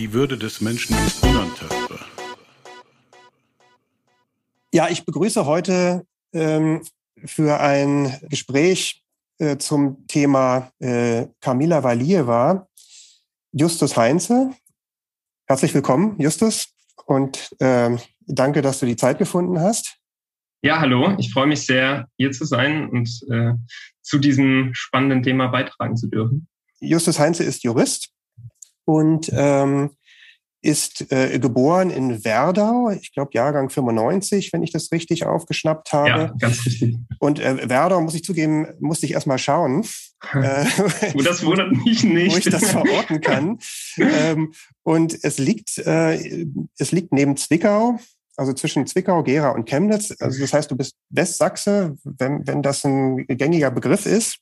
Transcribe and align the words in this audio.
Die 0.00 0.14
Würde 0.14 0.38
des 0.38 0.62
Menschen 0.62 0.96
ist 1.06 1.22
unantastbar. 1.22 2.00
Ja, 4.72 4.88
ich 4.88 5.04
begrüße 5.04 5.44
heute 5.44 6.06
ähm, 6.32 6.80
für 7.26 7.60
ein 7.60 8.18
Gespräch 8.30 9.04
äh, 9.36 9.58
zum 9.58 10.06
Thema 10.06 10.72
äh, 10.78 11.26
Kamila 11.42 11.82
Valieva 11.82 12.66
Justus 13.52 13.94
Heinze. 13.98 14.54
Herzlich 15.46 15.74
willkommen, 15.74 16.18
Justus. 16.18 16.68
Und 17.04 17.54
äh, 17.58 17.94
danke, 18.20 18.62
dass 18.62 18.80
du 18.80 18.86
die 18.86 18.96
Zeit 18.96 19.18
gefunden 19.18 19.60
hast. 19.60 19.98
Ja, 20.62 20.80
hallo. 20.80 21.14
Ich 21.18 21.30
freue 21.30 21.46
mich 21.46 21.66
sehr, 21.66 22.08
hier 22.16 22.32
zu 22.32 22.46
sein 22.46 22.88
und 22.88 23.06
äh, 23.30 23.52
zu 24.00 24.18
diesem 24.18 24.70
spannenden 24.72 25.22
Thema 25.22 25.48
beitragen 25.48 25.98
zu 25.98 26.06
dürfen. 26.06 26.48
Justus 26.78 27.18
Heinze 27.18 27.44
ist 27.44 27.64
Jurist 27.64 28.14
und 28.90 29.30
ähm, 29.32 29.90
ist 30.62 31.10
äh, 31.10 31.38
geboren 31.38 31.90
in 31.90 32.24
Werdau, 32.24 32.90
ich 32.90 33.14
glaube 33.14 33.30
Jahrgang 33.32 33.70
95, 33.70 34.52
wenn 34.52 34.62
ich 34.62 34.72
das 34.72 34.92
richtig 34.92 35.24
aufgeschnappt 35.24 35.92
habe. 35.92 36.08
Ja, 36.08 36.34
ganz 36.38 36.66
richtig. 36.66 36.98
Und 37.18 37.38
äh, 37.38 37.68
Werdau, 37.70 38.00
muss 38.00 38.14
ich 38.14 38.24
zugeben, 38.24 38.66
musste 38.78 39.06
ich 39.06 39.12
erstmal 39.12 39.38
schauen. 39.38 39.86
äh, 40.34 40.66
und 41.14 41.24
das 41.24 41.44
wundert 41.44 41.72
mich 41.72 42.04
nicht. 42.04 42.32
Wo 42.32 42.36
ich 42.36 42.44
das 42.44 42.70
verorten 42.70 43.20
kann. 43.22 43.58
ähm, 43.96 44.52
und 44.82 45.16
es 45.22 45.38
liegt, 45.38 45.78
äh, 45.78 46.44
es 46.78 46.92
liegt 46.92 47.12
neben 47.12 47.38
Zwickau, 47.38 47.98
also 48.36 48.52
zwischen 48.52 48.86
Zwickau, 48.86 49.22
Gera 49.22 49.50
und 49.50 49.66
Chemnitz. 49.66 50.14
Also 50.20 50.40
das 50.40 50.52
heißt, 50.52 50.70
du 50.70 50.76
bist 50.76 50.94
Westsachse, 51.08 51.96
wenn, 52.04 52.46
wenn 52.46 52.62
das 52.62 52.84
ein 52.84 53.24
gängiger 53.28 53.70
Begriff 53.70 54.04
ist. 54.04 54.40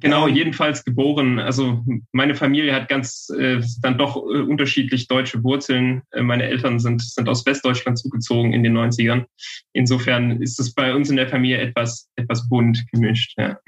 Genau, 0.00 0.26
jedenfalls 0.26 0.84
geboren. 0.84 1.38
Also 1.38 1.84
meine 2.12 2.34
Familie 2.34 2.74
hat 2.74 2.88
ganz 2.88 3.28
äh, 3.38 3.60
dann 3.80 3.96
doch 3.96 4.16
äh, 4.16 4.40
unterschiedlich 4.40 5.06
deutsche 5.06 5.42
Wurzeln. 5.44 6.02
Äh, 6.10 6.22
meine 6.22 6.44
Eltern 6.44 6.80
sind, 6.80 7.02
sind 7.02 7.28
aus 7.28 7.46
Westdeutschland 7.46 7.98
zugezogen 7.98 8.52
in 8.52 8.64
den 8.64 8.76
90ern. 8.76 9.24
Insofern 9.72 10.42
ist 10.42 10.58
es 10.58 10.74
bei 10.74 10.94
uns 10.94 11.10
in 11.10 11.16
der 11.16 11.28
Familie 11.28 11.58
etwas, 11.58 12.08
etwas 12.16 12.48
bunt 12.48 12.84
gemischt. 12.92 13.34
Ja. 13.36 13.58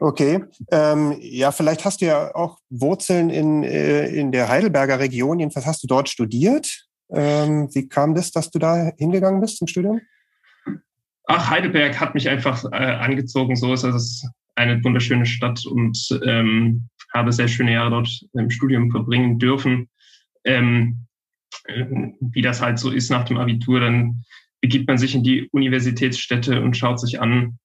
Okay, 0.00 0.44
ähm, 0.70 1.16
ja, 1.20 1.52
vielleicht 1.52 1.84
hast 1.84 2.00
du 2.00 2.06
ja 2.06 2.34
auch 2.34 2.58
Wurzeln 2.68 3.30
in, 3.30 3.64
äh, 3.64 4.06
in 4.08 4.30
der 4.30 4.48
Heidelberger 4.48 4.98
Region. 4.98 5.40
Jedenfalls 5.40 5.66
hast 5.66 5.82
du 5.82 5.86
dort 5.86 6.08
studiert. 6.08 6.86
Ähm, 7.10 7.68
wie 7.72 7.88
kam 7.88 8.14
das, 8.14 8.30
dass 8.30 8.50
du 8.50 8.58
da 8.58 8.92
hingegangen 8.98 9.40
bist 9.40 9.56
zum 9.56 9.66
Studium? 9.66 10.00
Ach, 11.26 11.50
Heidelberg 11.50 11.98
hat 11.98 12.14
mich 12.14 12.28
einfach 12.28 12.64
äh, 12.72 12.76
angezogen. 12.76 13.56
So 13.56 13.72
ist 13.72 13.82
es 13.82 14.26
eine 14.58 14.82
wunderschöne 14.82 15.26
Stadt 15.26 15.64
und 15.64 16.20
ähm, 16.24 16.88
habe 17.14 17.32
sehr 17.32 17.48
schöne 17.48 17.72
Jahre 17.72 17.90
dort 17.90 18.26
im 18.34 18.50
Studium 18.50 18.90
verbringen 18.90 19.38
dürfen. 19.38 19.88
Ähm, 20.44 21.06
äh, 21.64 21.84
wie 22.20 22.42
das 22.42 22.60
halt 22.60 22.78
so 22.78 22.90
ist 22.90 23.10
nach 23.10 23.24
dem 23.24 23.38
Abitur, 23.38 23.80
dann 23.80 24.24
begibt 24.60 24.88
man 24.88 24.98
sich 24.98 25.14
in 25.14 25.22
die 25.22 25.48
Universitätsstädte 25.50 26.60
und 26.62 26.76
schaut 26.76 27.00
sich 27.00 27.20
an, 27.20 27.58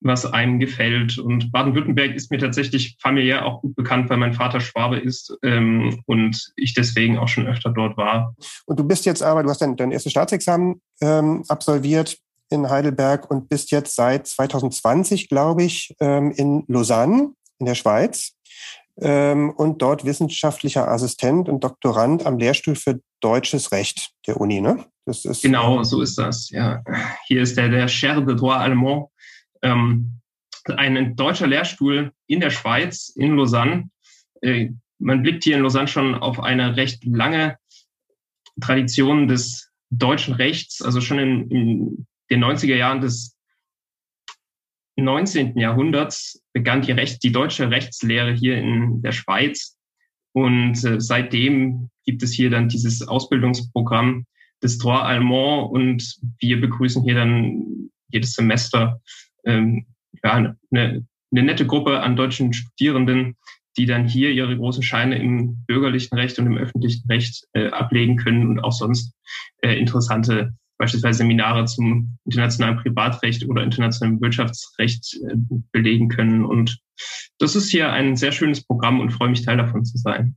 was 0.00 0.26
einem 0.26 0.58
gefällt. 0.58 1.18
Und 1.18 1.52
Baden-Württemberg 1.52 2.14
ist 2.14 2.30
mir 2.30 2.38
tatsächlich 2.38 2.96
familiär 3.00 3.44
auch 3.44 3.60
gut 3.60 3.76
bekannt, 3.76 4.10
weil 4.10 4.16
mein 4.16 4.32
Vater 4.32 4.60
Schwabe 4.60 4.98
ist 4.98 5.36
ähm, 5.42 6.02
und 6.06 6.52
ich 6.56 6.74
deswegen 6.74 7.18
auch 7.18 7.28
schon 7.28 7.46
öfter 7.46 7.70
dort 7.70 7.96
war. 7.96 8.34
Und 8.66 8.80
du 8.80 8.84
bist 8.84 9.04
jetzt 9.04 9.22
aber, 9.22 9.42
du 9.42 9.50
hast 9.50 9.60
dein, 9.60 9.76
dein 9.76 9.92
erstes 9.92 10.12
Staatsexamen 10.12 10.80
ähm, 11.00 11.44
absolviert 11.48 12.18
in 12.52 12.70
Heidelberg 12.70 13.30
und 13.30 13.48
bist 13.48 13.70
jetzt 13.70 13.96
seit 13.96 14.26
2020, 14.26 15.28
glaube 15.28 15.64
ich, 15.64 15.94
ähm, 16.00 16.30
in 16.32 16.64
Lausanne 16.68 17.32
in 17.58 17.66
der 17.66 17.74
Schweiz 17.74 18.32
ähm, 19.00 19.50
und 19.50 19.82
dort 19.82 20.04
wissenschaftlicher 20.04 20.88
Assistent 20.88 21.48
und 21.48 21.64
Doktorand 21.64 22.26
am 22.26 22.38
Lehrstuhl 22.38 22.74
für 22.74 23.00
deutsches 23.20 23.72
Recht 23.72 24.10
der 24.26 24.40
Uni, 24.40 24.60
ne? 24.60 24.84
Das 25.04 25.24
ist 25.24 25.42
genau, 25.42 25.82
so 25.82 26.00
ist 26.00 26.16
das. 26.18 26.50
Ja, 26.50 26.82
hier 27.26 27.42
ist 27.42 27.56
der 27.56 27.68
der 27.68 27.88
Chaire 27.88 28.24
de 28.24 28.36
droit 28.36 28.58
allemand 28.58 29.06
ähm, 29.62 30.20
ein 30.66 31.16
deutscher 31.16 31.46
Lehrstuhl 31.46 32.12
in 32.26 32.40
der 32.40 32.50
Schweiz, 32.50 33.08
in 33.08 33.36
Lausanne. 33.36 33.90
Äh, 34.42 34.70
man 34.98 35.22
blickt 35.22 35.42
hier 35.44 35.56
in 35.56 35.62
Lausanne 35.62 35.88
schon 35.88 36.14
auf 36.14 36.38
eine 36.38 36.76
recht 36.76 37.04
lange 37.04 37.56
Tradition 38.60 39.26
des 39.26 39.70
deutschen 39.90 40.34
Rechts, 40.34 40.82
also 40.82 41.00
schon 41.00 41.18
in, 41.18 41.50
in 41.50 42.06
den 42.32 42.44
90er 42.44 42.76
Jahren 42.76 43.00
des 43.00 43.36
19. 44.96 45.58
Jahrhunderts 45.58 46.42
begann 46.52 46.82
die, 46.82 46.92
Recht, 46.92 47.22
die 47.22 47.32
deutsche 47.32 47.70
Rechtslehre 47.70 48.32
hier 48.32 48.56
in 48.56 49.02
der 49.02 49.12
Schweiz. 49.12 49.76
Und 50.32 50.82
äh, 50.84 51.00
seitdem 51.00 51.90
gibt 52.04 52.22
es 52.22 52.32
hier 52.32 52.50
dann 52.50 52.68
dieses 52.68 53.06
Ausbildungsprogramm 53.06 54.24
des 54.62 54.78
Droit 54.78 55.02
Allemand 55.02 55.72
und 55.72 56.16
wir 56.38 56.60
begrüßen 56.60 57.02
hier 57.02 57.14
dann 57.14 57.90
jedes 58.08 58.34
Semester 58.34 59.00
ähm, 59.44 59.86
ja, 60.22 60.32
eine, 60.32 60.56
eine 60.70 61.06
nette 61.30 61.66
Gruppe 61.66 62.00
an 62.00 62.16
deutschen 62.16 62.52
Studierenden, 62.52 63.36
die 63.76 63.86
dann 63.86 64.06
hier 64.06 64.30
ihre 64.30 64.56
großen 64.56 64.82
Scheine 64.82 65.18
im 65.18 65.64
bürgerlichen 65.66 66.16
Recht 66.16 66.38
und 66.38 66.46
im 66.46 66.58
öffentlichen 66.58 67.06
Recht 67.08 67.46
äh, 67.54 67.68
ablegen 67.68 68.16
können 68.16 68.46
und 68.48 68.60
auch 68.60 68.72
sonst 68.72 69.14
äh, 69.62 69.74
interessante 69.78 70.54
beispielsweise 70.82 71.18
Seminare 71.18 71.64
zum 71.66 72.18
internationalen 72.24 72.76
Privatrecht 72.76 73.48
oder 73.48 73.62
internationalen 73.62 74.20
Wirtschaftsrecht 74.20 75.16
äh, 75.28 75.36
belegen 75.70 76.08
können. 76.08 76.44
Und 76.44 76.80
das 77.38 77.54
ist 77.54 77.70
hier 77.70 77.92
ein 77.92 78.16
sehr 78.16 78.32
schönes 78.32 78.64
Programm 78.64 78.98
und 78.98 79.12
freue 79.12 79.28
mich 79.28 79.44
Teil 79.44 79.58
davon 79.58 79.84
zu 79.84 79.96
sein. 79.96 80.36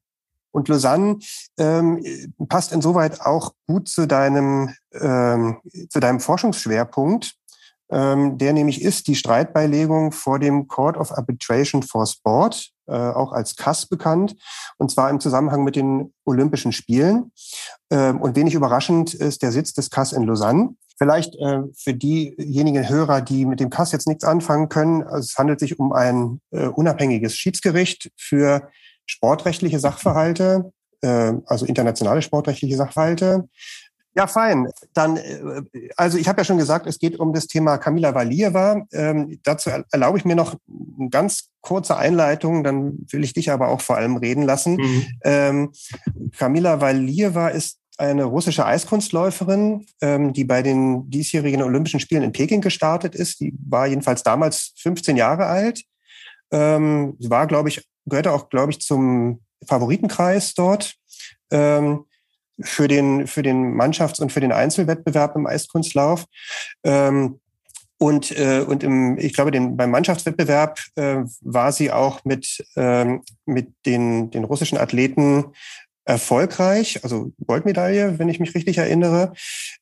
Und 0.52 0.68
Lausanne 0.68 1.18
ähm, 1.58 2.00
passt 2.48 2.74
insoweit 2.74 3.22
auch 3.22 3.56
gut 3.66 3.90
zu 3.90 4.08
deinem, 4.08 4.70
ähm, 4.94 5.58
zu 5.90 6.00
deinem 6.00 6.20
Forschungsschwerpunkt 6.20 7.34
ähm, 7.90 8.38
der 8.38 8.54
nämlich 8.54 8.82
ist 8.82 9.08
die 9.08 9.16
Streitbeilegung 9.16 10.12
vor 10.12 10.40
dem 10.40 10.68
Court 10.68 10.98
of 10.98 11.12
Arbitration 11.12 11.84
for 11.84 12.06
Sport, 12.08 12.72
äh, 12.88 12.94
auch 12.94 13.32
als 13.32 13.56
CAS 13.56 13.86
bekannt, 13.86 14.36
und 14.78 14.92
zwar 14.92 15.10
im 15.10 15.20
Zusammenhang 15.20 15.64
mit 15.64 15.76
den 15.76 16.14
Olympischen 16.26 16.72
Spielen. 16.72 17.32
Ähm, 17.92 18.22
und 18.22 18.36
wenig 18.36 18.54
überraschend 18.54 19.14
ist 19.14 19.42
der 19.42 19.52
Sitz 19.52 19.74
des 19.74 19.90
CAS 19.90 20.14
in 20.14 20.24
Lausanne. 20.24 20.76
Vielleicht 20.98 21.36
äh, 21.36 21.62
für 21.78 21.94
diejenigen 21.94 22.88
Hörer, 22.88 23.22
die 23.22 23.46
mit 23.46 23.60
dem 23.60 23.70
CAS 23.70 23.92
jetzt 23.92 24.08
nichts 24.08 24.24
anfangen 24.24 24.70
können, 24.70 25.04
also 25.04 25.20
es 25.20 25.38
handelt 25.38 25.60
sich 25.60 25.78
um 25.78 25.92
ein 25.92 26.42
äh, 26.52 26.68
unabhängiges 26.68 27.36
Schiedsgericht 27.36 28.12
für 28.18 28.70
sportrechtliche 29.06 29.80
Sachverhalte, 29.80 30.72
äh, 31.02 31.34
also 31.46 31.66
internationale 31.66 32.22
sportrechtliche 32.22 32.78
Sachverhalte. 32.78 33.50
Ja, 34.16 34.28
fein. 34.28 34.70
Dann, 34.94 35.18
äh, 35.18 35.62
also 35.98 36.18
ich 36.18 36.28
habe 36.28 36.40
ja 36.40 36.46
schon 36.46 36.58
gesagt, 36.58 36.88
es 36.88 37.00
geht 37.00 37.20
um 37.20 37.34
das 37.34 37.48
Thema 37.48 37.78
Kamila 37.78 38.16
Valieva. 38.16 38.86
Ähm, 38.94 39.40
dazu 39.44 39.70
erlaube 39.92 40.18
ich 40.18 40.26
mir 40.26 40.36
noch 40.36 40.56
eine 41.00 41.10
ganz 41.10 41.50
kurze 41.62 41.98
Einleitung, 41.98 42.64
dann 42.64 43.06
will 43.10 43.24
ich 43.24 43.34
dich 43.34 43.52
aber 43.52 43.68
auch 43.68 43.82
vor 43.82 43.98
allem 43.98 44.18
reden 44.18 44.44
lassen. 44.44 44.76
Mhm. 44.76 45.06
Ähm, 45.24 45.72
Kamila 46.38 46.80
Valieva 46.80 47.50
ist 47.50 47.80
eine 47.98 48.26
russische 48.26 48.66
Eiskunstläuferin, 48.66 49.86
ähm, 50.02 50.34
die 50.34 50.44
bei 50.44 50.62
den 50.62 51.10
diesjährigen 51.10 51.62
Olympischen 51.62 52.00
Spielen 52.00 52.24
in 52.24 52.32
Peking 52.32 52.62
gestartet 52.62 53.16
ist. 53.16 53.40
Die 53.40 53.54
war 53.68 53.88
jedenfalls 53.88 54.24
damals 54.24 54.74
15 54.78 55.18
Jahre 55.18 55.46
alt. 55.46 55.84
Ähm, 56.52 57.16
sie 57.20 57.30
war, 57.30 57.48
glaube 57.48 57.70
ich, 57.70 57.86
gehörte 58.06 58.32
auch, 58.32 58.50
glaube 58.50 58.72
ich, 58.72 58.82
zum 58.82 59.42
Favoritenkreis 59.66 60.54
dort. 60.54 60.96
Ähm, 61.52 62.06
für 62.62 62.88
den, 62.88 63.28
für 63.28 63.44
den 63.44 63.74
Mannschafts- 63.74 64.22
und 64.22 64.32
für 64.32 64.40
den 64.42 64.52
Einzelwettbewerb 64.52 65.36
im 65.36 65.48
Eiskunstlauf. 65.48 66.26
Ähm, 66.84 67.40
und, 67.98 68.38
äh, 68.38 68.66
und 68.68 68.84
im, 68.84 69.18
ich 69.18 69.34
glaube, 69.34 69.52
den, 69.52 69.78
beim 69.78 69.92
Mannschaftswettbewerb 69.92 70.80
äh, 70.96 71.24
war 71.42 71.72
sie 71.72 71.92
auch 71.92 72.26
mit, 72.26 72.66
ähm, 72.76 73.24
mit 73.46 73.70
den, 73.86 74.32
den 74.32 74.44
russischen 74.44 74.78
Athleten 74.78 75.46
erfolgreich, 76.06 77.04
also 77.04 77.32
Goldmedaille, 77.46 78.20
wenn 78.20 78.30
ich 78.30 78.40
mich 78.40 78.54
richtig 78.54 78.78
erinnere. 78.78 79.34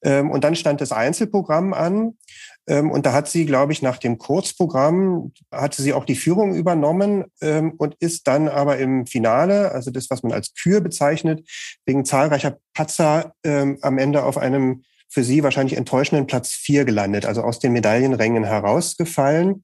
Ähm, 0.02 0.32
und 0.32 0.44
dann 0.44 0.56
stand 0.56 0.82
das 0.82 0.92
Einzelprogramm 0.92 1.74
an. 1.74 2.18
Ähm, 2.66 2.92
und 2.92 3.06
da 3.06 3.12
hat 3.12 3.28
sie, 3.28 3.46
glaube 3.46 3.74
ich, 3.74 3.82
nach 3.82 3.98
dem 3.98 4.18
Kurzprogramm, 4.18 5.34
hatte 5.52 5.82
sie 5.82 5.92
auch 5.92 6.06
die 6.06 6.16
Führung 6.16 6.56
übernommen 6.56 7.26
ähm, 7.42 7.74
und 7.78 7.96
ist 8.00 8.26
dann 8.28 8.48
aber 8.48 8.78
im 8.78 9.06
Finale, 9.06 9.74
also 9.74 9.92
das, 9.92 10.10
was 10.10 10.24
man 10.24 10.32
als 10.32 10.54
Kür 10.54 10.80
bezeichnet, 10.80 11.46
wegen 11.86 12.06
zahlreicher 12.06 12.58
Patzer 12.74 13.36
am 13.44 13.98
Ende 13.98 14.24
auf 14.24 14.38
einem 14.38 14.84
für 15.10 15.24
sie 15.24 15.44
wahrscheinlich 15.44 15.78
enttäuschenden 15.78 16.26
Platz 16.26 16.54
vier 16.54 16.86
gelandet, 16.86 17.26
also 17.26 17.44
aus 17.44 17.60
den 17.60 17.74
Medaillenrängen 17.74 18.44
herausgefallen. 18.44 19.64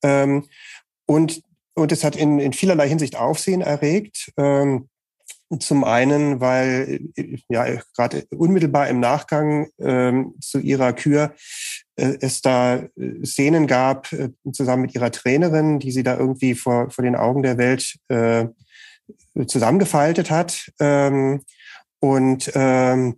Und, 0.00 1.42
und 1.74 1.92
es 1.92 2.04
hat 2.04 2.16
in, 2.16 2.38
in 2.38 2.54
vielerlei 2.54 2.88
Hinsicht 2.88 3.16
Aufsehen 3.16 3.60
erregt. 3.60 4.32
Zum 5.60 5.84
einen, 5.84 6.40
weil 6.40 7.00
ja 7.48 7.64
gerade 7.96 8.26
unmittelbar 8.36 8.88
im 8.88 9.00
Nachgang 9.00 9.68
ähm, 9.80 10.34
zu 10.40 10.58
ihrer 10.58 10.92
Kür 10.92 11.32
äh, 11.96 12.18
es 12.20 12.42
da 12.42 12.76
äh, 12.76 13.24
Szenen 13.24 13.66
gab 13.66 14.12
äh, 14.12 14.28
zusammen 14.52 14.82
mit 14.82 14.94
ihrer 14.94 15.10
Trainerin, 15.10 15.78
die 15.78 15.90
sie 15.90 16.02
da 16.02 16.18
irgendwie 16.18 16.54
vor, 16.54 16.90
vor 16.90 17.02
den 17.02 17.16
Augen 17.16 17.42
der 17.42 17.56
Welt 17.56 17.96
äh, 18.08 18.46
zusammengefaltet 19.46 20.30
hat. 20.30 20.70
Ähm, 20.80 21.42
und 22.00 22.52
ähm, 22.54 23.16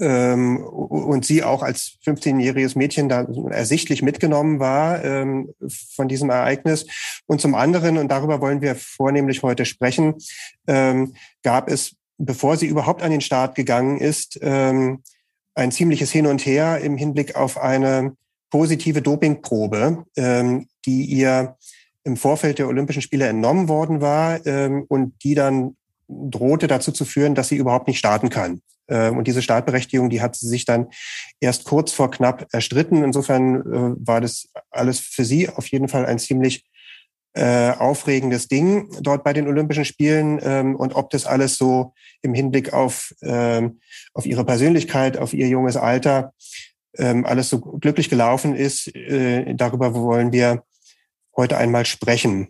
ähm, 0.00 0.58
und 0.58 1.24
sie 1.24 1.42
auch 1.42 1.62
als 1.62 1.98
15-jähriges 2.06 2.76
Mädchen 2.76 3.08
da 3.08 3.26
ersichtlich 3.50 4.02
mitgenommen 4.02 4.60
war 4.60 5.04
ähm, 5.04 5.52
von 5.94 6.08
diesem 6.08 6.30
Ereignis. 6.30 6.86
Und 7.26 7.40
zum 7.40 7.54
anderen, 7.54 7.98
und 7.98 8.08
darüber 8.08 8.40
wollen 8.40 8.60
wir 8.60 8.74
vornehmlich 8.76 9.42
heute 9.42 9.64
sprechen, 9.64 10.14
ähm, 10.66 11.14
gab 11.42 11.70
es, 11.70 11.96
bevor 12.18 12.56
sie 12.56 12.66
überhaupt 12.66 13.02
an 13.02 13.10
den 13.10 13.20
Start 13.20 13.54
gegangen 13.54 13.98
ist, 13.98 14.38
ähm, 14.42 15.02
ein 15.54 15.72
ziemliches 15.72 16.12
Hin 16.12 16.26
und 16.26 16.46
Her 16.46 16.80
im 16.80 16.96
Hinblick 16.96 17.34
auf 17.36 17.58
eine 17.58 18.14
positive 18.50 19.02
Dopingprobe, 19.02 20.04
ähm, 20.16 20.68
die 20.86 21.04
ihr 21.04 21.56
im 22.04 22.16
Vorfeld 22.16 22.58
der 22.58 22.68
Olympischen 22.68 23.02
Spiele 23.02 23.26
entnommen 23.26 23.68
worden 23.68 24.00
war 24.00 24.44
ähm, 24.46 24.84
und 24.88 25.22
die 25.22 25.34
dann 25.34 25.76
drohte 26.08 26.66
dazu 26.66 26.90
zu 26.90 27.04
führen, 27.04 27.34
dass 27.34 27.48
sie 27.48 27.56
überhaupt 27.56 27.86
nicht 27.86 27.98
starten 27.98 28.30
kann. 28.30 28.62
Ähm, 28.88 29.18
und 29.18 29.26
diese 29.26 29.42
Startberechtigung, 29.42 30.10
die 30.10 30.22
hat 30.22 30.36
sie 30.36 30.48
sich 30.48 30.64
dann 30.64 30.88
erst 31.40 31.64
kurz 31.64 31.92
vor 31.92 32.10
knapp 32.10 32.46
erstritten. 32.52 33.04
Insofern 33.04 33.60
äh, 33.60 34.06
war 34.06 34.20
das 34.20 34.48
alles 34.70 35.00
für 35.00 35.24
sie 35.24 35.48
auf 35.48 35.66
jeden 35.68 35.88
Fall 35.88 36.06
ein 36.06 36.18
ziemlich 36.18 36.64
äh, 37.34 37.70
aufregendes 37.72 38.48
Ding 38.48 38.90
dort 39.00 39.22
bei 39.22 39.32
den 39.32 39.46
Olympischen 39.46 39.84
Spielen. 39.84 40.40
Ähm, 40.42 40.76
und 40.76 40.94
ob 40.94 41.10
das 41.10 41.26
alles 41.26 41.56
so 41.56 41.92
im 42.22 42.34
Hinblick 42.34 42.72
auf, 42.72 43.14
ähm, 43.22 43.80
auf 44.14 44.26
ihre 44.26 44.44
Persönlichkeit, 44.44 45.16
auf 45.18 45.32
ihr 45.32 45.48
junges 45.48 45.76
Alter, 45.76 46.32
alles 46.96 47.50
so 47.50 47.60
glücklich 47.60 48.10
gelaufen 48.10 48.56
ist, 48.56 48.92
äh, 48.96 49.54
darüber 49.54 49.94
wollen 49.94 50.32
wir 50.32 50.64
heute 51.36 51.56
einmal 51.56 51.86
sprechen. 51.86 52.48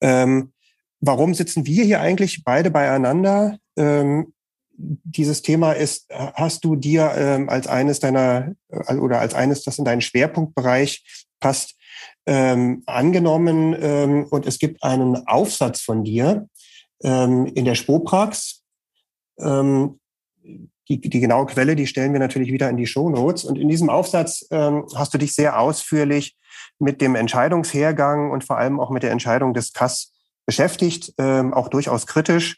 warum 0.00 1.34
sitzen 1.34 1.64
wir 1.64 1.84
hier 1.84 2.00
eigentlich 2.00 2.42
beide 2.42 2.72
beieinander? 2.72 3.58
Dieses 4.78 5.42
Thema 5.42 5.72
ist, 5.72 6.06
hast 6.10 6.64
du 6.64 6.76
dir 6.76 7.12
ähm, 7.16 7.48
als 7.48 7.66
eines 7.66 8.00
deiner 8.00 8.54
äh, 8.68 8.94
oder 8.94 9.20
als 9.20 9.34
eines, 9.34 9.64
das 9.64 9.78
in 9.78 9.84
deinen 9.84 10.00
Schwerpunktbereich 10.00 11.26
passt, 11.40 11.76
ähm, 12.26 12.82
angenommen 12.86 13.76
ähm, 13.80 14.26
und 14.30 14.46
es 14.46 14.58
gibt 14.58 14.82
einen 14.82 15.26
Aufsatz 15.26 15.80
von 15.80 16.04
dir 16.04 16.48
ähm, 17.02 17.46
in 17.46 17.64
der 17.64 17.74
Spoprax. 17.74 18.62
Ähm, 19.38 20.00
die, 20.88 21.00
die 21.00 21.20
genaue 21.20 21.46
Quelle, 21.46 21.74
die 21.74 21.86
stellen 21.86 22.12
wir 22.12 22.20
natürlich 22.20 22.52
wieder 22.52 22.70
in 22.70 22.76
die 22.76 22.86
Show 22.86 23.10
Notes. 23.10 23.44
Und 23.44 23.58
in 23.58 23.68
diesem 23.68 23.90
Aufsatz 23.90 24.46
ähm, 24.50 24.86
hast 24.94 25.14
du 25.14 25.18
dich 25.18 25.34
sehr 25.34 25.58
ausführlich 25.58 26.36
mit 26.78 27.00
dem 27.00 27.16
Entscheidungshergang 27.16 28.30
und 28.30 28.44
vor 28.44 28.58
allem 28.58 28.78
auch 28.78 28.90
mit 28.90 29.02
der 29.02 29.10
Entscheidung 29.10 29.52
des 29.52 29.72
KAS 29.72 30.12
beschäftigt, 30.46 31.12
ähm, 31.18 31.52
auch 31.52 31.68
durchaus 31.68 32.06
kritisch. 32.06 32.56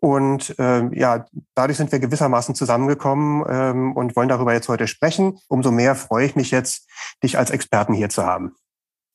Und 0.00 0.54
ähm, 0.58 0.92
ja, 0.92 1.26
dadurch 1.54 1.78
sind 1.78 1.92
wir 1.92 2.00
gewissermaßen 2.00 2.54
zusammengekommen 2.54 3.44
ähm, 3.48 3.92
und 3.96 4.16
wollen 4.16 4.28
darüber 4.28 4.52
jetzt 4.52 4.68
heute 4.68 4.88
sprechen. 4.88 5.38
Umso 5.48 5.70
mehr 5.70 5.94
freue 5.94 6.26
ich 6.26 6.36
mich 6.36 6.50
jetzt, 6.50 6.88
dich 7.22 7.38
als 7.38 7.50
Experten 7.50 7.94
hier 7.94 8.08
zu 8.08 8.24
haben. 8.24 8.54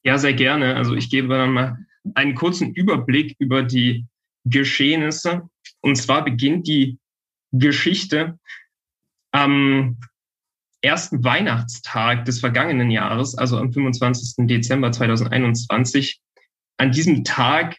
Ja, 0.04 0.18
sehr 0.18 0.34
gerne. 0.34 0.76
Also 0.76 0.96
ich 0.96 1.10
gebe 1.10 1.28
dann 1.28 1.52
mal 1.52 1.78
einen 2.16 2.36
kurzen 2.36 2.74
Überblick 2.74 3.36
über 3.40 3.62
die 3.62 4.06
Geschehnisse. 4.46 5.50
Und 5.82 5.98
zwar 5.98 6.24
beginnt 6.24 6.68
die 6.68 6.98
Geschichte 7.52 8.40
am 9.32 9.98
ersten 10.82 11.24
Weihnachtstag 11.24 12.26
des 12.26 12.40
vergangenen 12.40 12.92
Jahres, 12.92 13.38
also 13.38 13.58
am 13.58 13.72
25. 13.72 14.48
Dezember 14.48 14.92
2021. 14.92 16.22
An 16.78 16.92
diesem 16.92 17.24
Tag 17.24 17.78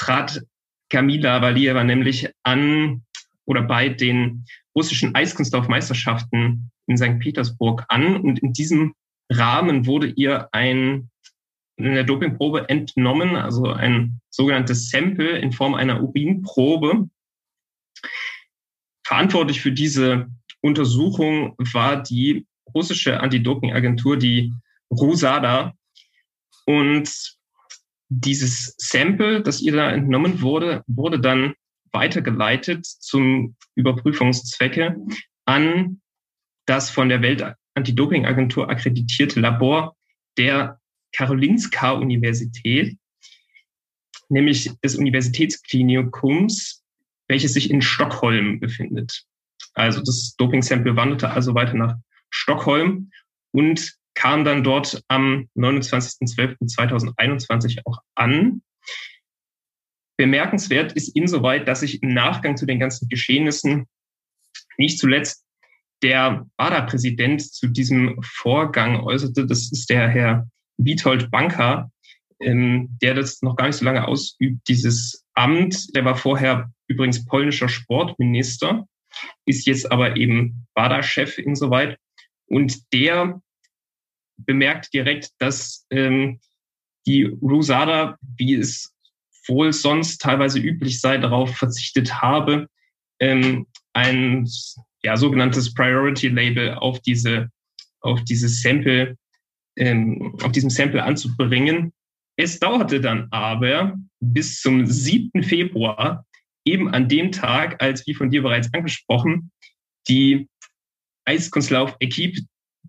trat 0.00 0.42
Kamila 0.88 1.42
Valieva 1.42 1.84
nämlich 1.84 2.28
an 2.42 3.04
oder 3.44 3.62
bei 3.62 3.88
den 3.88 4.46
russischen 4.74 5.14
Eiskunstlaufmeisterschaften 5.14 6.70
in 6.86 6.96
St. 6.96 7.18
Petersburg 7.20 7.84
an. 7.88 8.16
Und 8.16 8.40
in 8.40 8.52
diesem 8.52 8.94
Rahmen 9.30 9.86
wurde 9.86 10.08
ihr 10.08 10.48
ein 10.52 11.10
in 11.76 11.94
der 11.94 12.04
Dopingprobe 12.04 12.68
entnommen, 12.68 13.36
also 13.36 13.72
ein 13.72 14.20
sogenanntes 14.28 14.90
Sample 14.90 15.38
in 15.38 15.52
Form 15.52 15.74
einer 15.74 16.02
Urinprobe. 16.02 17.08
Verantwortlich 19.06 19.60
für 19.60 19.72
diese 19.72 20.28
Untersuchung 20.60 21.54
war 21.72 22.02
die 22.02 22.46
russische 22.74 23.20
Anti-Doping-Agentur, 23.20 24.18
die 24.18 24.52
RUSADA. 24.90 25.74
Und 26.66 27.39
dieses 28.10 28.74
Sample, 28.76 29.40
das 29.40 29.62
ihr 29.62 29.72
da 29.72 29.90
entnommen 29.90 30.42
wurde, 30.42 30.82
wurde 30.86 31.20
dann 31.20 31.54
weitergeleitet 31.92 32.84
zum 32.84 33.56
Überprüfungszwecke 33.76 34.96
an 35.44 36.00
das 36.66 36.90
von 36.90 37.08
der 37.08 37.22
Welt-Anti-Doping-Agentur 37.22 38.68
akkreditierte 38.68 39.40
Labor 39.40 39.96
der 40.36 40.78
Karolinska-Universität, 41.12 42.96
nämlich 44.28 44.70
des 44.82 44.96
Universitätsklinikums, 44.96 46.82
welches 47.28 47.54
sich 47.54 47.70
in 47.70 47.80
Stockholm 47.80 48.60
befindet. 48.60 49.24
Also 49.74 50.00
das 50.00 50.34
Doping-Sample 50.36 50.96
wanderte 50.96 51.30
also 51.30 51.54
weiter 51.54 51.74
nach 51.74 51.96
Stockholm 52.28 53.10
und 53.52 53.94
kam 54.20 54.44
dann 54.44 54.62
dort 54.62 55.02
am 55.08 55.48
29.12.2021 55.56 57.80
auch 57.86 57.98
an. 58.14 58.62
Bemerkenswert 60.18 60.92
ist 60.92 61.16
insoweit, 61.16 61.66
dass 61.66 61.80
sich 61.80 62.02
im 62.02 62.12
Nachgang 62.12 62.58
zu 62.58 62.66
den 62.66 62.78
ganzen 62.78 63.08
Geschehnissen 63.08 63.86
nicht 64.76 64.98
zuletzt 64.98 65.46
der 66.02 66.46
WADA-Präsident 66.58 67.50
zu 67.50 67.68
diesem 67.68 68.22
Vorgang 68.22 69.00
äußerte. 69.00 69.46
Das 69.46 69.72
ist 69.72 69.88
der 69.88 70.10
Herr 70.10 70.46
Witold 70.76 71.30
Banka, 71.30 71.90
ähm, 72.40 72.90
der 73.00 73.14
das 73.14 73.40
noch 73.40 73.56
gar 73.56 73.68
nicht 73.68 73.76
so 73.76 73.86
lange 73.86 74.06
ausübt, 74.06 74.68
dieses 74.68 75.24
Amt. 75.32 75.96
Der 75.96 76.04
war 76.04 76.16
vorher 76.16 76.70
übrigens 76.88 77.24
polnischer 77.24 77.70
Sportminister, 77.70 78.86
ist 79.46 79.66
jetzt 79.66 79.90
aber 79.90 80.18
eben 80.18 80.66
WADA-Chef 80.74 81.38
insoweit. 81.38 81.96
Und 82.46 82.92
der 82.92 83.40
bemerkt 84.44 84.92
direkt, 84.92 85.30
dass 85.38 85.86
ähm, 85.90 86.40
die 87.06 87.24
Rusada, 87.24 88.18
wie 88.36 88.54
es 88.54 88.94
wohl 89.46 89.72
sonst 89.72 90.18
teilweise 90.18 90.58
üblich 90.58 91.00
sei, 91.00 91.18
darauf 91.18 91.56
verzichtet 91.56 92.20
habe, 92.20 92.68
ähm, 93.20 93.66
ein 93.92 94.46
ja, 95.02 95.16
sogenanntes 95.16 95.74
Priority 95.74 96.28
Label 96.28 96.74
auf 96.74 97.00
diese 97.00 97.50
auf 98.02 98.22
dieses 98.24 98.62
Sample 98.62 99.16
ähm, 99.76 100.36
auf 100.42 100.52
diesem 100.52 100.70
Sample 100.70 101.02
anzubringen. 101.02 101.92
Es 102.36 102.58
dauerte 102.58 103.00
dann 103.00 103.28
aber 103.30 103.98
bis 104.20 104.60
zum 104.60 104.86
7. 104.86 105.42
Februar, 105.42 106.24
eben 106.64 106.88
an 106.88 107.08
dem 107.08 107.32
Tag, 107.32 107.82
als 107.82 108.06
wie 108.06 108.14
von 108.14 108.30
dir 108.30 108.42
bereits 108.42 108.72
angesprochen, 108.72 109.50
die 110.08 110.48
Eiskunstlauf-Equipe 111.24 112.42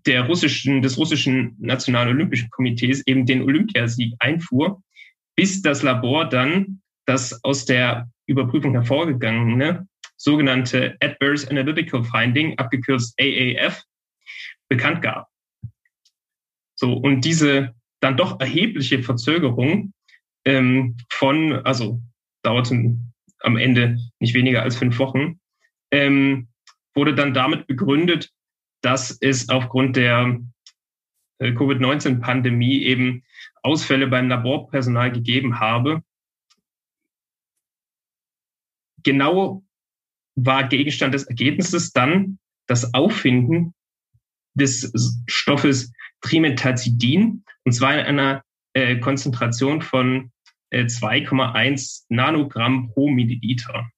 der 0.06 0.26
russischen, 0.26 0.82
des 0.82 0.98
russischen 0.98 1.56
Nationalen 1.58 2.14
Olympischen 2.14 2.50
Komitees 2.50 3.06
eben 3.06 3.26
den 3.26 3.42
Olympiasieg 3.42 4.14
einfuhr, 4.18 4.82
bis 5.36 5.62
das 5.62 5.82
Labor 5.82 6.28
dann 6.28 6.82
das 7.06 7.42
aus 7.44 7.64
der 7.64 8.10
Überprüfung 8.26 8.72
hervorgegangene 8.72 9.86
sogenannte 10.16 10.96
Adverse 11.00 11.50
Analytical 11.50 12.04
Finding, 12.04 12.56
abgekürzt 12.58 13.18
AAF, 13.20 13.82
bekannt 14.68 15.02
gab. 15.02 15.28
So, 16.76 16.92
und 16.92 17.24
diese 17.24 17.74
dann 18.00 18.16
doch 18.16 18.40
erhebliche 18.40 19.02
Verzögerung 19.02 19.92
ähm, 20.44 20.96
von, 21.10 21.52
also 21.64 22.00
dauerten 22.42 23.12
am 23.40 23.56
Ende 23.56 23.98
nicht 24.20 24.34
weniger 24.34 24.62
als 24.62 24.76
fünf 24.76 24.98
Wochen, 24.98 25.40
ähm, 25.90 26.48
wurde 26.94 27.14
dann 27.14 27.34
damit 27.34 27.66
begründet, 27.66 28.30
dass 28.82 29.16
es 29.20 29.48
aufgrund 29.48 29.96
der 29.96 30.40
äh, 31.38 31.52
Covid-19-Pandemie 31.52 32.82
eben 32.82 33.24
Ausfälle 33.62 34.08
beim 34.08 34.28
Laborpersonal 34.28 35.12
gegeben 35.12 35.60
habe. 35.60 36.02
Genau 39.02 39.64
war 40.34 40.68
Gegenstand 40.68 41.14
des 41.14 41.24
Ergebnisses 41.24 41.92
dann 41.92 42.38
das 42.66 42.94
Auffinden 42.94 43.74
des 44.54 44.92
Stoffes 45.26 45.92
Trimetazidin, 46.20 47.44
und 47.64 47.72
zwar 47.72 47.94
in 47.94 48.00
einer 48.00 48.44
äh, 48.74 48.98
Konzentration 48.98 49.82
von 49.82 50.30
äh, 50.70 50.84
2,1 50.84 52.04
Nanogramm 52.08 52.90
pro 52.90 53.08
Milliliter. 53.10 53.90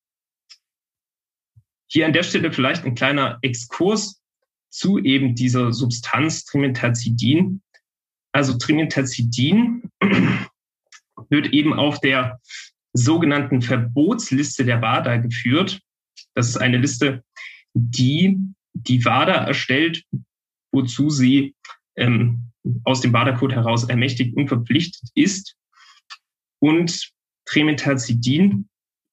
Hier 1.87 2.07
an 2.07 2.13
der 2.13 2.23
Stelle 2.23 2.53
vielleicht 2.53 2.85
ein 2.85 2.95
kleiner 2.95 3.39
Exkurs 3.43 4.24
zu 4.75 4.99
eben 4.99 5.37
dieser 5.37 5.73
Substanz 5.73 6.45
Trimetazidin. 6.45 7.63
Also 8.33 8.59
Trimetazidin 8.59 9.89
wird 11.31 11.53
eben 11.53 11.73
auf 11.73 12.01
der 12.01 12.41
sogenannten 12.93 13.63
Verbotsliste 13.63 14.65
der 14.65 14.83
WADA 14.83 15.19
geführt. 15.19 15.81
Das 16.35 16.49
ist 16.49 16.57
eine 16.57 16.79
Liste, 16.79 17.23
die 17.75 18.37
die 18.73 19.05
WADA 19.05 19.45
erstellt, 19.47 20.05
wozu 20.73 21.09
sie 21.09 21.55
ähm, 21.97 22.51
aus 22.83 23.01
dem 23.01 23.13
WADA-Code 23.13 23.55
heraus 23.55 23.85
ermächtigt 23.85 24.37
und 24.37 24.49
verpflichtet 24.49 25.09
ist. 25.15 25.55
Und 26.59 27.13
Tremetazidin 27.45 28.69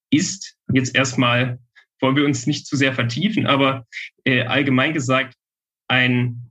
ist 0.10 0.58
jetzt 0.74 0.96
erstmal, 0.96 1.60
wollen 2.00 2.16
wir 2.16 2.26
uns 2.26 2.48
nicht 2.48 2.66
zu 2.66 2.76
sehr 2.76 2.94
vertiefen, 2.94 3.46
aber 3.46 3.86
äh, 4.24 4.42
allgemein 4.44 4.94
gesagt 4.94 5.36
ein 5.92 6.50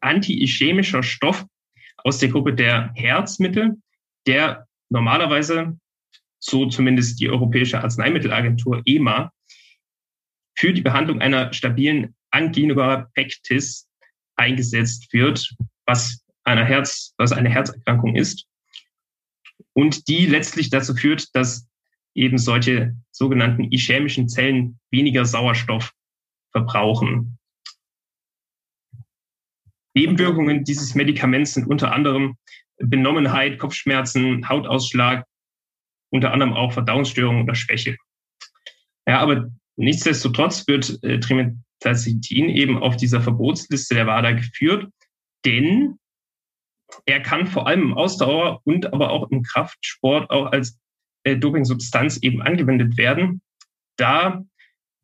anti-ischämischer 0.00 1.04
Stoff 1.04 1.46
aus 1.98 2.18
der 2.18 2.30
Gruppe 2.30 2.52
der 2.52 2.90
Herzmittel, 2.94 3.76
der 4.26 4.66
normalerweise, 4.88 5.78
so 6.40 6.66
zumindest 6.66 7.20
die 7.20 7.30
Europäische 7.30 7.80
Arzneimittelagentur 7.80 8.82
EMA, 8.84 9.30
für 10.58 10.72
die 10.72 10.80
Behandlung 10.80 11.20
einer 11.20 11.52
stabilen 11.52 12.16
Angina 12.30 13.08
eingesetzt 14.34 15.12
wird, 15.12 15.54
was 15.86 16.24
einer 16.42 16.64
Herz, 16.64 17.14
was 17.18 17.30
eine 17.30 17.48
Herzerkrankung 17.48 18.16
ist. 18.16 18.46
Und 19.74 20.08
die 20.08 20.26
letztlich 20.26 20.70
dazu 20.70 20.94
führt, 20.94 21.34
dass 21.36 21.68
eben 22.14 22.38
solche 22.38 22.96
sogenannten 23.12 23.70
ischämischen 23.70 24.28
Zellen 24.28 24.80
weniger 24.90 25.24
Sauerstoff 25.24 25.92
verbrauchen. 26.50 27.38
Nebenwirkungen 29.96 30.62
dieses 30.62 30.94
Medikaments 30.94 31.54
sind 31.54 31.66
unter 31.66 31.90
anderem 31.92 32.36
Benommenheit, 32.76 33.58
Kopfschmerzen, 33.58 34.46
Hautausschlag, 34.46 35.24
unter 36.12 36.34
anderem 36.34 36.52
auch 36.52 36.72
Verdauungsstörungen 36.72 37.44
oder 37.44 37.54
Schwäche. 37.54 37.96
Ja, 39.08 39.20
aber 39.20 39.48
nichtsdestotrotz 39.76 40.68
wird 40.68 41.02
äh, 41.02 41.18
Trimetazidin 41.18 42.50
eben 42.50 42.82
auf 42.82 42.98
dieser 42.98 43.22
Verbotsliste 43.22 43.94
der 43.94 44.06
WADA 44.06 44.32
geführt, 44.32 44.92
denn 45.46 45.98
er 47.06 47.22
kann 47.22 47.46
vor 47.46 47.66
allem 47.66 47.80
im 47.82 47.94
Ausdauer 47.94 48.60
und 48.64 48.92
aber 48.92 49.08
auch 49.10 49.30
im 49.30 49.42
Kraftsport 49.42 50.28
auch 50.30 50.52
als 50.52 50.78
äh, 51.24 51.38
Dopingsubstanz 51.38 52.18
eben 52.18 52.42
angewendet 52.42 52.98
werden, 52.98 53.40
da 53.96 54.44